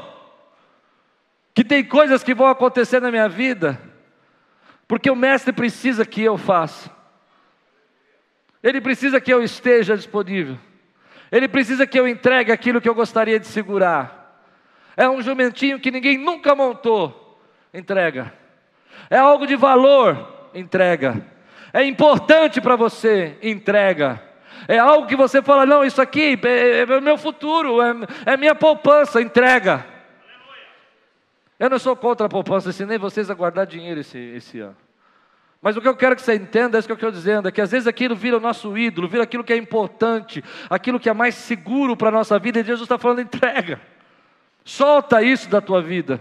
que 1.55 1.65
tem 1.65 1.85
coisas 1.85 2.23
que 2.23 2.35
vão 2.35 2.47
acontecer 2.47 3.01
na 3.01 3.11
minha 3.11 3.29
vida, 3.29 3.81
porque 4.87 5.11
o 5.11 5.17
mestre 5.17 5.53
precisa 5.53 6.05
que 6.05 6.23
eu 6.23 6.37
faça. 6.37 6.91
Ele 8.63 8.81
precisa 8.81 9.21
que 9.21 9.33
eu 9.33 9.43
esteja 9.43 9.97
disponível. 9.97 10.59
Ele 11.33 11.49
precisa 11.49 11.87
que 11.87 11.99
eu 11.99 12.09
entregue 12.09 12.53
aquilo 12.53 12.81
que 12.81 12.89
eu 12.89 12.95
gostaria 12.95 13.39
de 13.39 13.47
segurar. 13.47 14.45
É 14.97 15.09
um 15.09 15.23
jumentinho 15.23 15.81
que 15.81 15.91
ninguém 15.91 16.19
nunca 16.19 16.55
montou. 16.55 17.41
Entrega. 17.73 18.40
É 19.11 19.19
algo 19.19 19.45
de 19.47 19.57
valor, 19.57 20.49
entrega. 20.55 21.21
É 21.73 21.85
importante 21.85 22.61
para 22.61 22.77
você, 22.77 23.37
entrega. 23.43 24.23
É 24.69 24.79
algo 24.79 25.09
que 25.09 25.17
você 25.17 25.43
fala, 25.43 25.67
não, 25.67 25.85
isso 25.85 26.01
aqui 26.01 26.39
é, 26.45 26.83
é, 26.83 27.01
meu 27.01 27.19
futuro, 27.19 27.83
é, 27.83 27.93
é 28.25 28.37
minha 28.37 28.55
poupança, 28.55 29.21
entrega. 29.21 29.85
Eu 31.59 31.69
não 31.69 31.79
sou 31.79 31.97
contra 31.97 32.27
a 32.27 32.29
poupança, 32.29 32.71
ensinei 32.71 32.97
vocês 32.97 33.31
a 33.31 33.35
guardar 33.35 33.67
dinheiro 33.67 34.01
esse, 34.01 34.19
esse 34.19 34.61
ano. 34.61 34.77
Mas 35.61 35.77
o 35.77 35.81
que 35.81 35.89
eu 35.89 35.97
quero 35.97 36.17
que 36.17 36.23
você 36.23 36.35
entenda, 36.35 36.79
é 36.79 36.81
isso 36.81 36.89
que 36.89 36.93
eu 36.93 36.97
estou 36.97 37.11
dizendo, 37.11 37.49
é 37.49 37.53
que 37.53 37.61
às 37.61 37.71
vezes 37.71 37.87
aquilo 37.87 38.17
vira 38.17 38.39
o 38.39 38.41
nosso 38.41 38.79
ídolo, 38.79 39.09
vira 39.09 39.25
aquilo 39.25 39.45
que 39.45 39.53
é 39.53 39.57
importante, 39.57 40.43
aquilo 40.71 40.99
que 40.99 41.09
é 41.09 41.13
mais 41.13 41.35
seguro 41.35 41.97
para 41.97 42.09
a 42.09 42.13
nossa 42.13 42.39
vida, 42.39 42.61
e 42.61 42.65
Jesus 42.65 42.83
está 42.83 42.97
falando, 42.97 43.21
entrega. 43.21 43.79
Solta 44.65 45.23
isso 45.23 45.51
da 45.51 45.61
tua 45.61 45.83
vida. 45.83 46.21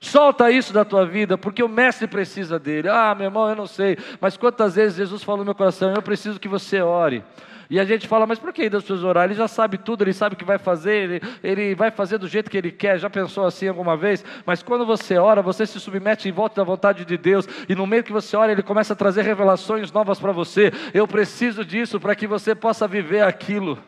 Solta 0.00 0.50
isso 0.50 0.72
da 0.72 0.84
tua 0.84 1.04
vida, 1.04 1.36
porque 1.36 1.62
o 1.62 1.68
mestre 1.68 2.06
precisa 2.06 2.58
dele. 2.58 2.88
Ah, 2.88 3.14
meu 3.14 3.26
irmão, 3.26 3.48
eu 3.48 3.56
não 3.56 3.66
sei, 3.66 3.98
mas 4.20 4.36
quantas 4.36 4.76
vezes 4.76 4.96
Jesus 4.96 5.22
falou 5.22 5.38
no 5.38 5.44
meu 5.44 5.54
coração: 5.54 5.92
eu 5.92 6.02
preciso 6.02 6.38
que 6.38 6.48
você 6.48 6.80
ore. 6.80 7.24
E 7.70 7.78
a 7.78 7.84
gente 7.84 8.08
fala, 8.08 8.26
mas 8.26 8.38
por 8.38 8.50
que 8.50 8.70
Deus 8.70 8.82
precisa 8.82 9.06
orar? 9.06 9.24
Ele 9.24 9.34
já 9.34 9.46
sabe 9.46 9.76
tudo, 9.76 10.02
ele 10.02 10.14
sabe 10.14 10.34
o 10.34 10.38
que 10.38 10.44
vai 10.44 10.56
fazer, 10.56 10.94
ele, 10.94 11.20
ele 11.44 11.74
vai 11.74 11.90
fazer 11.90 12.16
do 12.16 12.26
jeito 12.26 12.50
que 12.50 12.56
ele 12.56 12.72
quer. 12.72 12.98
Já 12.98 13.10
pensou 13.10 13.44
assim 13.44 13.68
alguma 13.68 13.94
vez? 13.94 14.24
Mas 14.46 14.62
quando 14.62 14.86
você 14.86 15.18
ora, 15.18 15.42
você 15.42 15.66
se 15.66 15.78
submete 15.78 16.28
em 16.28 16.32
volta 16.32 16.56
da 16.56 16.64
vontade 16.64 17.04
de 17.04 17.18
Deus, 17.18 17.46
e 17.68 17.74
no 17.74 17.86
meio 17.86 18.02
que 18.02 18.12
você 18.12 18.34
ora, 18.36 18.52
ele 18.52 18.62
começa 18.62 18.94
a 18.94 18.96
trazer 18.96 19.20
revelações 19.22 19.92
novas 19.92 20.18
para 20.18 20.32
você. 20.32 20.72
Eu 20.94 21.06
preciso 21.06 21.62
disso 21.62 22.00
para 22.00 22.14
que 22.14 22.26
você 22.26 22.54
possa 22.54 22.88
viver 22.88 23.22
aquilo. 23.22 23.78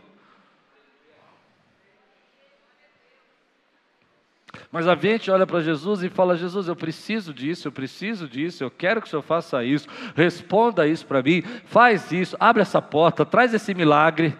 Mas 4.72 4.86
a 4.86 4.94
gente 4.94 5.30
olha 5.30 5.46
para 5.46 5.60
Jesus 5.60 6.02
e 6.02 6.08
fala: 6.08 6.36
Jesus, 6.36 6.68
eu 6.68 6.76
preciso 6.76 7.34
disso, 7.34 7.66
eu 7.66 7.72
preciso 7.72 8.28
disso, 8.28 8.62
eu 8.62 8.70
quero 8.70 9.00
que 9.00 9.08
o 9.08 9.10
Senhor 9.10 9.22
faça 9.22 9.64
isso, 9.64 9.88
responda 10.14 10.86
isso 10.86 11.06
para 11.06 11.22
mim, 11.22 11.42
faz 11.64 12.12
isso, 12.12 12.36
abre 12.38 12.62
essa 12.62 12.80
porta, 12.80 13.26
traz 13.26 13.52
esse 13.52 13.74
milagre. 13.74 14.36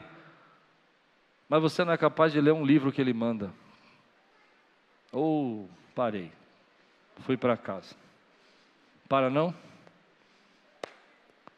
Mas 1.48 1.60
você 1.60 1.84
não 1.84 1.92
é 1.92 1.96
capaz 1.96 2.32
de 2.32 2.40
ler 2.40 2.52
um 2.52 2.64
livro 2.64 2.92
que 2.92 3.00
Ele 3.00 3.12
manda. 3.12 3.52
Ou 5.10 5.64
oh, 5.64 5.68
parei, 5.96 6.30
fui 7.22 7.36
para 7.36 7.56
casa. 7.56 7.96
Para 9.08 9.28
não? 9.28 9.52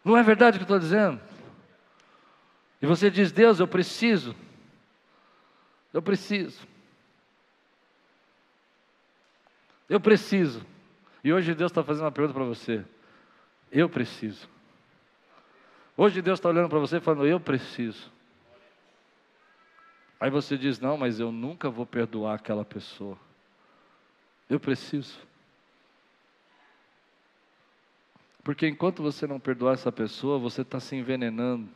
Não 0.02 0.16
é 0.16 0.22
verdade 0.22 0.56
o 0.56 0.58
que 0.58 0.64
estou 0.64 0.78
dizendo? 0.78 1.20
E 2.80 2.86
você 2.86 3.10
diz: 3.10 3.30
Deus, 3.30 3.60
eu 3.60 3.68
preciso. 3.68 4.34
Eu 5.92 6.00
preciso. 6.00 6.71
Eu 9.92 10.00
preciso. 10.00 10.64
E 11.22 11.30
hoje 11.34 11.54
Deus 11.54 11.70
está 11.70 11.84
fazendo 11.84 12.04
uma 12.04 12.10
pergunta 12.10 12.32
para 12.32 12.46
você. 12.46 12.82
Eu 13.70 13.90
preciso. 13.90 14.48
Hoje 15.94 16.22
Deus 16.22 16.38
está 16.38 16.48
olhando 16.48 16.70
para 16.70 16.78
você 16.78 16.96
e 16.96 17.00
falando, 17.00 17.26
eu 17.26 17.38
preciso. 17.38 18.10
Aí 20.18 20.30
você 20.30 20.56
diz, 20.56 20.80
não, 20.80 20.96
mas 20.96 21.20
eu 21.20 21.30
nunca 21.30 21.68
vou 21.68 21.84
perdoar 21.84 22.36
aquela 22.36 22.64
pessoa. 22.64 23.18
Eu 24.48 24.58
preciso. 24.58 25.18
Porque 28.42 28.66
enquanto 28.66 29.02
você 29.02 29.26
não 29.26 29.38
perdoar 29.38 29.74
essa 29.74 29.92
pessoa, 29.92 30.38
você 30.38 30.62
está 30.62 30.80
se 30.80 30.96
envenenando. 30.96 31.68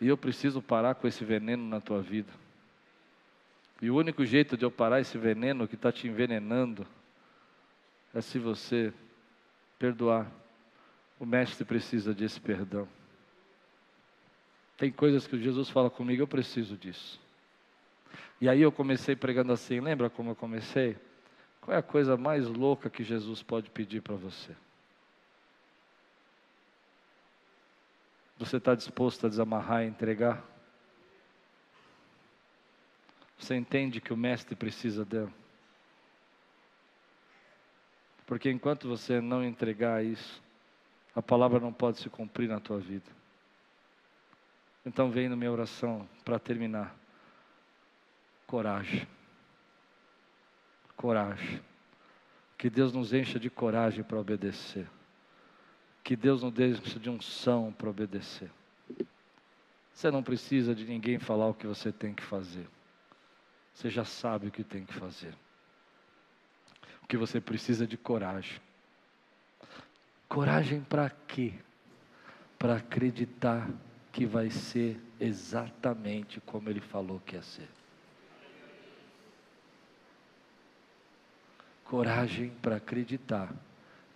E 0.00 0.06
eu 0.06 0.16
preciso 0.16 0.62
parar 0.62 0.94
com 0.94 1.08
esse 1.08 1.24
veneno 1.24 1.66
na 1.66 1.80
tua 1.80 2.00
vida. 2.00 2.32
E 3.82 3.90
o 3.90 3.96
único 3.96 4.24
jeito 4.24 4.56
de 4.56 4.64
eu 4.64 4.70
parar 4.70 5.00
esse 5.00 5.18
veneno 5.18 5.68
que 5.68 5.74
está 5.74 5.92
te 5.92 6.06
envenenando 6.06 6.86
é 8.14 8.20
se 8.20 8.38
você 8.38 8.92
perdoar. 9.78 10.30
O 11.18 11.26
Mestre 11.26 11.64
precisa 11.64 12.14
desse 12.14 12.40
perdão. 12.40 12.88
Tem 14.76 14.90
coisas 14.90 15.26
que 15.26 15.38
Jesus 15.38 15.68
fala 15.68 15.90
comigo, 15.90 16.22
eu 16.22 16.26
preciso 16.26 16.76
disso. 16.76 17.20
E 18.40 18.48
aí 18.48 18.60
eu 18.60 18.72
comecei 18.72 19.14
pregando 19.14 19.52
assim, 19.52 19.80
lembra 19.80 20.10
como 20.10 20.30
eu 20.30 20.36
comecei? 20.36 20.96
Qual 21.60 21.74
é 21.74 21.78
a 21.78 21.82
coisa 21.82 22.16
mais 22.16 22.46
louca 22.46 22.90
que 22.90 23.02
Jesus 23.02 23.42
pode 23.42 23.70
pedir 23.70 24.02
para 24.02 24.14
você? 24.14 24.54
Você 28.38 28.56
está 28.56 28.74
disposto 28.74 29.26
a 29.26 29.28
desamarrar 29.28 29.84
e 29.84 29.86
entregar? 29.86 30.44
Você 33.38 33.54
entende 33.54 34.00
que 34.00 34.12
o 34.12 34.16
mestre 34.16 34.54
precisa 34.54 35.04
dela. 35.04 35.32
Porque 38.26 38.50
enquanto 38.50 38.88
você 38.88 39.20
não 39.20 39.44
entregar 39.44 40.04
isso, 40.04 40.42
a 41.14 41.22
palavra 41.22 41.60
não 41.60 41.72
pode 41.72 41.98
se 41.98 42.08
cumprir 42.08 42.48
na 42.48 42.58
tua 42.58 42.78
vida. 42.78 43.10
Então 44.84 45.10
vem 45.10 45.28
na 45.28 45.36
minha 45.36 45.52
oração 45.52 46.08
para 46.24 46.38
terminar. 46.38 46.94
Coragem. 48.46 49.06
Coragem. 50.96 51.60
Que 52.56 52.70
Deus 52.70 52.92
nos 52.92 53.12
encha 53.12 53.38
de 53.38 53.50
coragem 53.50 54.02
para 54.02 54.18
obedecer. 54.18 54.88
Que 56.02 56.16
Deus 56.16 56.42
nos 56.42 56.58
encha 56.58 56.98
de 56.98 57.10
unção 57.10 57.72
para 57.72 57.88
obedecer. 57.88 58.50
Você 59.92 60.10
não 60.10 60.22
precisa 60.22 60.74
de 60.74 60.84
ninguém 60.84 61.18
falar 61.18 61.48
o 61.48 61.54
que 61.54 61.66
você 61.66 61.92
tem 61.92 62.12
que 62.12 62.22
fazer. 62.22 62.66
Você 63.74 63.90
já 63.90 64.04
sabe 64.04 64.46
o 64.46 64.50
que 64.50 64.62
tem 64.62 64.84
que 64.84 64.94
fazer. 64.94 65.34
O 67.02 67.06
que 67.06 67.16
você 67.16 67.40
precisa 67.40 67.86
de 67.86 67.96
coragem. 67.96 68.60
Coragem 70.28 70.80
para 70.80 71.10
quê? 71.10 71.52
Para 72.58 72.76
acreditar 72.76 73.68
que 74.12 74.24
vai 74.24 74.48
ser 74.48 74.98
exatamente 75.18 76.40
como 76.40 76.70
ele 76.70 76.80
falou 76.80 77.20
que 77.20 77.34
ia 77.34 77.42
ser. 77.42 77.68
Coragem 81.84 82.50
para 82.62 82.76
acreditar 82.76 83.52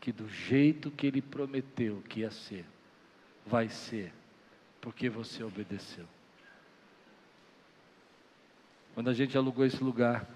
que 0.00 0.12
do 0.12 0.28
jeito 0.28 0.90
que 0.90 1.06
ele 1.06 1.20
prometeu 1.20 2.02
que 2.08 2.20
ia 2.20 2.30
ser, 2.30 2.64
vai 3.44 3.68
ser, 3.68 4.12
porque 4.80 5.10
você 5.10 5.42
obedeceu. 5.42 6.06
Quando 8.98 9.10
a 9.10 9.14
gente 9.14 9.38
alugou 9.38 9.64
esse 9.64 9.80
lugar, 9.84 10.28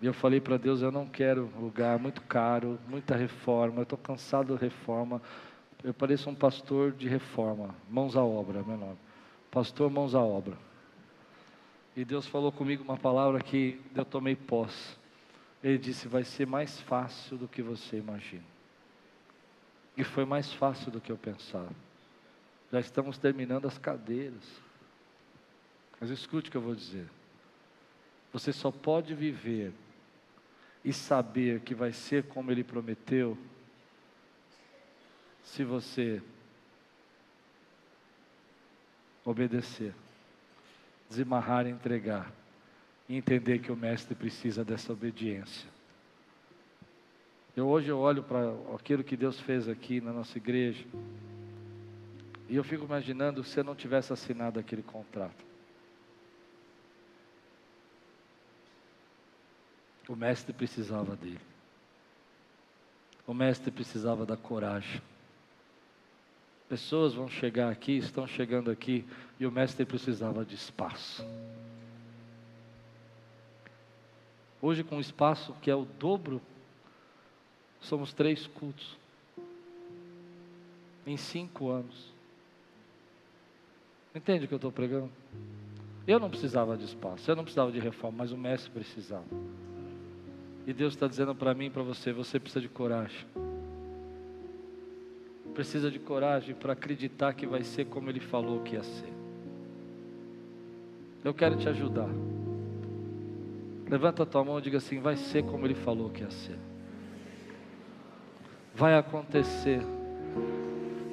e 0.00 0.06
eu 0.06 0.14
falei 0.14 0.40
para 0.40 0.56
Deus: 0.56 0.80
eu 0.80 0.92
não 0.92 1.08
quero 1.08 1.50
lugar 1.58 1.98
muito 1.98 2.22
caro, 2.22 2.78
muita 2.86 3.16
reforma, 3.16 3.80
eu 3.80 3.82
estou 3.82 3.98
cansado 3.98 4.54
de 4.54 4.60
reforma. 4.60 5.20
Eu 5.82 5.92
pareço 5.92 6.30
um 6.30 6.34
pastor 6.36 6.92
de 6.92 7.08
reforma, 7.08 7.74
mãos 7.90 8.14
à 8.14 8.22
obra, 8.22 8.62
meu 8.62 8.76
nome. 8.76 8.96
Pastor, 9.50 9.90
mãos 9.90 10.14
à 10.14 10.20
obra. 10.20 10.56
E 11.96 12.04
Deus 12.04 12.28
falou 12.28 12.52
comigo 12.52 12.84
uma 12.84 12.96
palavra 12.96 13.40
que 13.40 13.80
eu 13.92 14.04
tomei 14.04 14.36
posse. 14.36 14.96
Ele 15.60 15.76
disse: 15.76 16.06
vai 16.06 16.22
ser 16.22 16.46
mais 16.46 16.80
fácil 16.82 17.36
do 17.36 17.48
que 17.48 17.60
você 17.60 17.96
imagina. 17.96 18.44
E 19.96 20.04
foi 20.04 20.24
mais 20.24 20.52
fácil 20.52 20.92
do 20.92 21.00
que 21.00 21.10
eu 21.10 21.18
pensava. 21.18 21.72
Já 22.70 22.78
estamos 22.78 23.18
terminando 23.18 23.66
as 23.66 23.78
cadeiras. 23.78 24.62
Mas 26.00 26.08
escute 26.10 26.50
o 26.50 26.52
que 26.52 26.56
eu 26.56 26.62
vou 26.62 26.76
dizer. 26.76 27.08
Você 28.32 28.52
só 28.52 28.70
pode 28.70 29.14
viver 29.14 29.72
e 30.84 30.92
saber 30.92 31.60
que 31.60 31.74
vai 31.74 31.92
ser 31.92 32.24
como 32.24 32.50
Ele 32.50 32.64
prometeu, 32.64 33.36
se 35.42 35.64
você 35.64 36.22
obedecer, 39.24 39.94
desamarrar 41.08 41.66
e 41.66 41.70
entregar, 41.70 42.32
e 43.08 43.16
entender 43.16 43.58
que 43.58 43.72
o 43.72 43.76
Mestre 43.76 44.14
precisa 44.14 44.64
dessa 44.64 44.92
obediência. 44.92 45.68
Eu 47.56 47.66
hoje 47.66 47.88
eu 47.88 47.98
olho 47.98 48.22
para 48.22 48.54
aquilo 48.74 49.02
que 49.02 49.16
Deus 49.16 49.40
fez 49.40 49.68
aqui 49.68 50.00
na 50.00 50.12
nossa 50.12 50.38
igreja, 50.38 50.84
e 52.48 52.56
eu 52.56 52.64
fico 52.64 52.84
imaginando 52.84 53.44
se 53.44 53.58
eu 53.58 53.64
não 53.64 53.74
tivesse 53.74 54.12
assinado 54.12 54.58
aquele 54.58 54.82
contrato. 54.82 55.49
O 60.10 60.16
mestre 60.16 60.52
precisava 60.52 61.14
dele. 61.14 61.38
O 63.24 63.32
mestre 63.32 63.70
precisava 63.70 64.26
da 64.26 64.36
coragem. 64.36 65.00
Pessoas 66.68 67.14
vão 67.14 67.28
chegar 67.28 67.70
aqui, 67.70 67.96
estão 67.96 68.26
chegando 68.26 68.72
aqui, 68.72 69.06
e 69.38 69.46
o 69.46 69.52
mestre 69.52 69.84
precisava 69.84 70.44
de 70.44 70.56
espaço. 70.56 71.24
Hoje, 74.60 74.82
com 74.82 74.96
o 74.96 75.00
espaço 75.00 75.54
que 75.62 75.70
é 75.70 75.76
o 75.76 75.84
dobro, 75.84 76.42
somos 77.80 78.12
três 78.12 78.48
cultos. 78.48 78.98
Em 81.06 81.16
cinco 81.16 81.70
anos. 81.70 82.12
Entende 84.12 84.46
o 84.46 84.48
que 84.48 84.54
eu 84.54 84.56
estou 84.56 84.72
pregando? 84.72 85.12
Eu 86.04 86.18
não 86.18 86.28
precisava 86.28 86.76
de 86.76 86.84
espaço, 86.84 87.30
eu 87.30 87.36
não 87.36 87.44
precisava 87.44 87.70
de 87.70 87.78
reforma, 87.78 88.18
mas 88.18 88.32
o 88.32 88.36
mestre 88.36 88.72
precisava. 88.72 89.24
E 90.70 90.72
Deus 90.72 90.94
está 90.94 91.08
dizendo 91.08 91.34
para 91.34 91.52
mim 91.52 91.66
e 91.66 91.70
para 91.70 91.82
você: 91.82 92.12
você 92.12 92.38
precisa 92.38 92.60
de 92.60 92.68
coragem. 92.68 93.26
Precisa 95.52 95.90
de 95.90 95.98
coragem 95.98 96.54
para 96.54 96.74
acreditar 96.74 97.34
que 97.34 97.44
vai 97.44 97.64
ser 97.64 97.86
como 97.86 98.08
Ele 98.08 98.20
falou 98.20 98.60
que 98.60 98.76
ia 98.76 98.82
ser. 98.84 99.12
Eu 101.24 101.34
quero 101.34 101.56
te 101.56 101.68
ajudar. 101.68 102.08
Levanta 103.88 104.22
a 104.22 104.26
tua 104.26 104.44
mão 104.44 104.60
e 104.60 104.62
diga 104.62 104.78
assim: 104.78 105.00
vai 105.00 105.16
ser 105.16 105.42
como 105.42 105.66
Ele 105.66 105.74
falou 105.74 106.08
que 106.08 106.20
ia 106.20 106.30
ser. 106.30 106.56
Vai 108.72 108.96
acontecer 108.96 109.82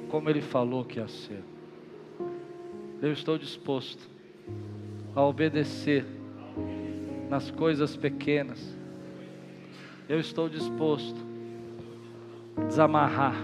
como 0.08 0.30
Ele 0.30 0.40
falou 0.40 0.84
que 0.84 1.00
ia 1.00 1.08
ser. 1.08 1.42
Eu 3.02 3.10
estou 3.10 3.36
disposto 3.36 4.08
a 5.16 5.22
obedecer 5.24 6.06
nas 7.28 7.50
coisas 7.50 7.96
pequenas 7.96 8.77
eu 10.08 10.18
estou 10.18 10.48
disposto 10.48 11.26
a 12.56 12.64
desamarrar 12.64 13.36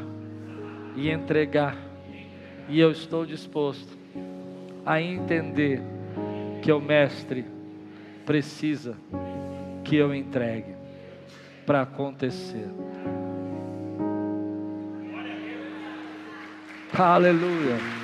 e 0.97 1.11
entregar. 1.11 1.77
E 2.69 2.81
eu 2.81 2.91
estou 2.91 3.27
disposto 3.27 3.99
a 4.87 5.01
entender 5.01 5.83
que 6.63 6.73
o 6.73 6.81
Mestre 6.81 7.45
precisa 8.25 8.97
que 9.85 9.97
eu 9.97 10.15
entregue 10.15 10.75
para 11.67 11.83
acontecer. 11.83 12.69
Aleluia. 16.97 18.04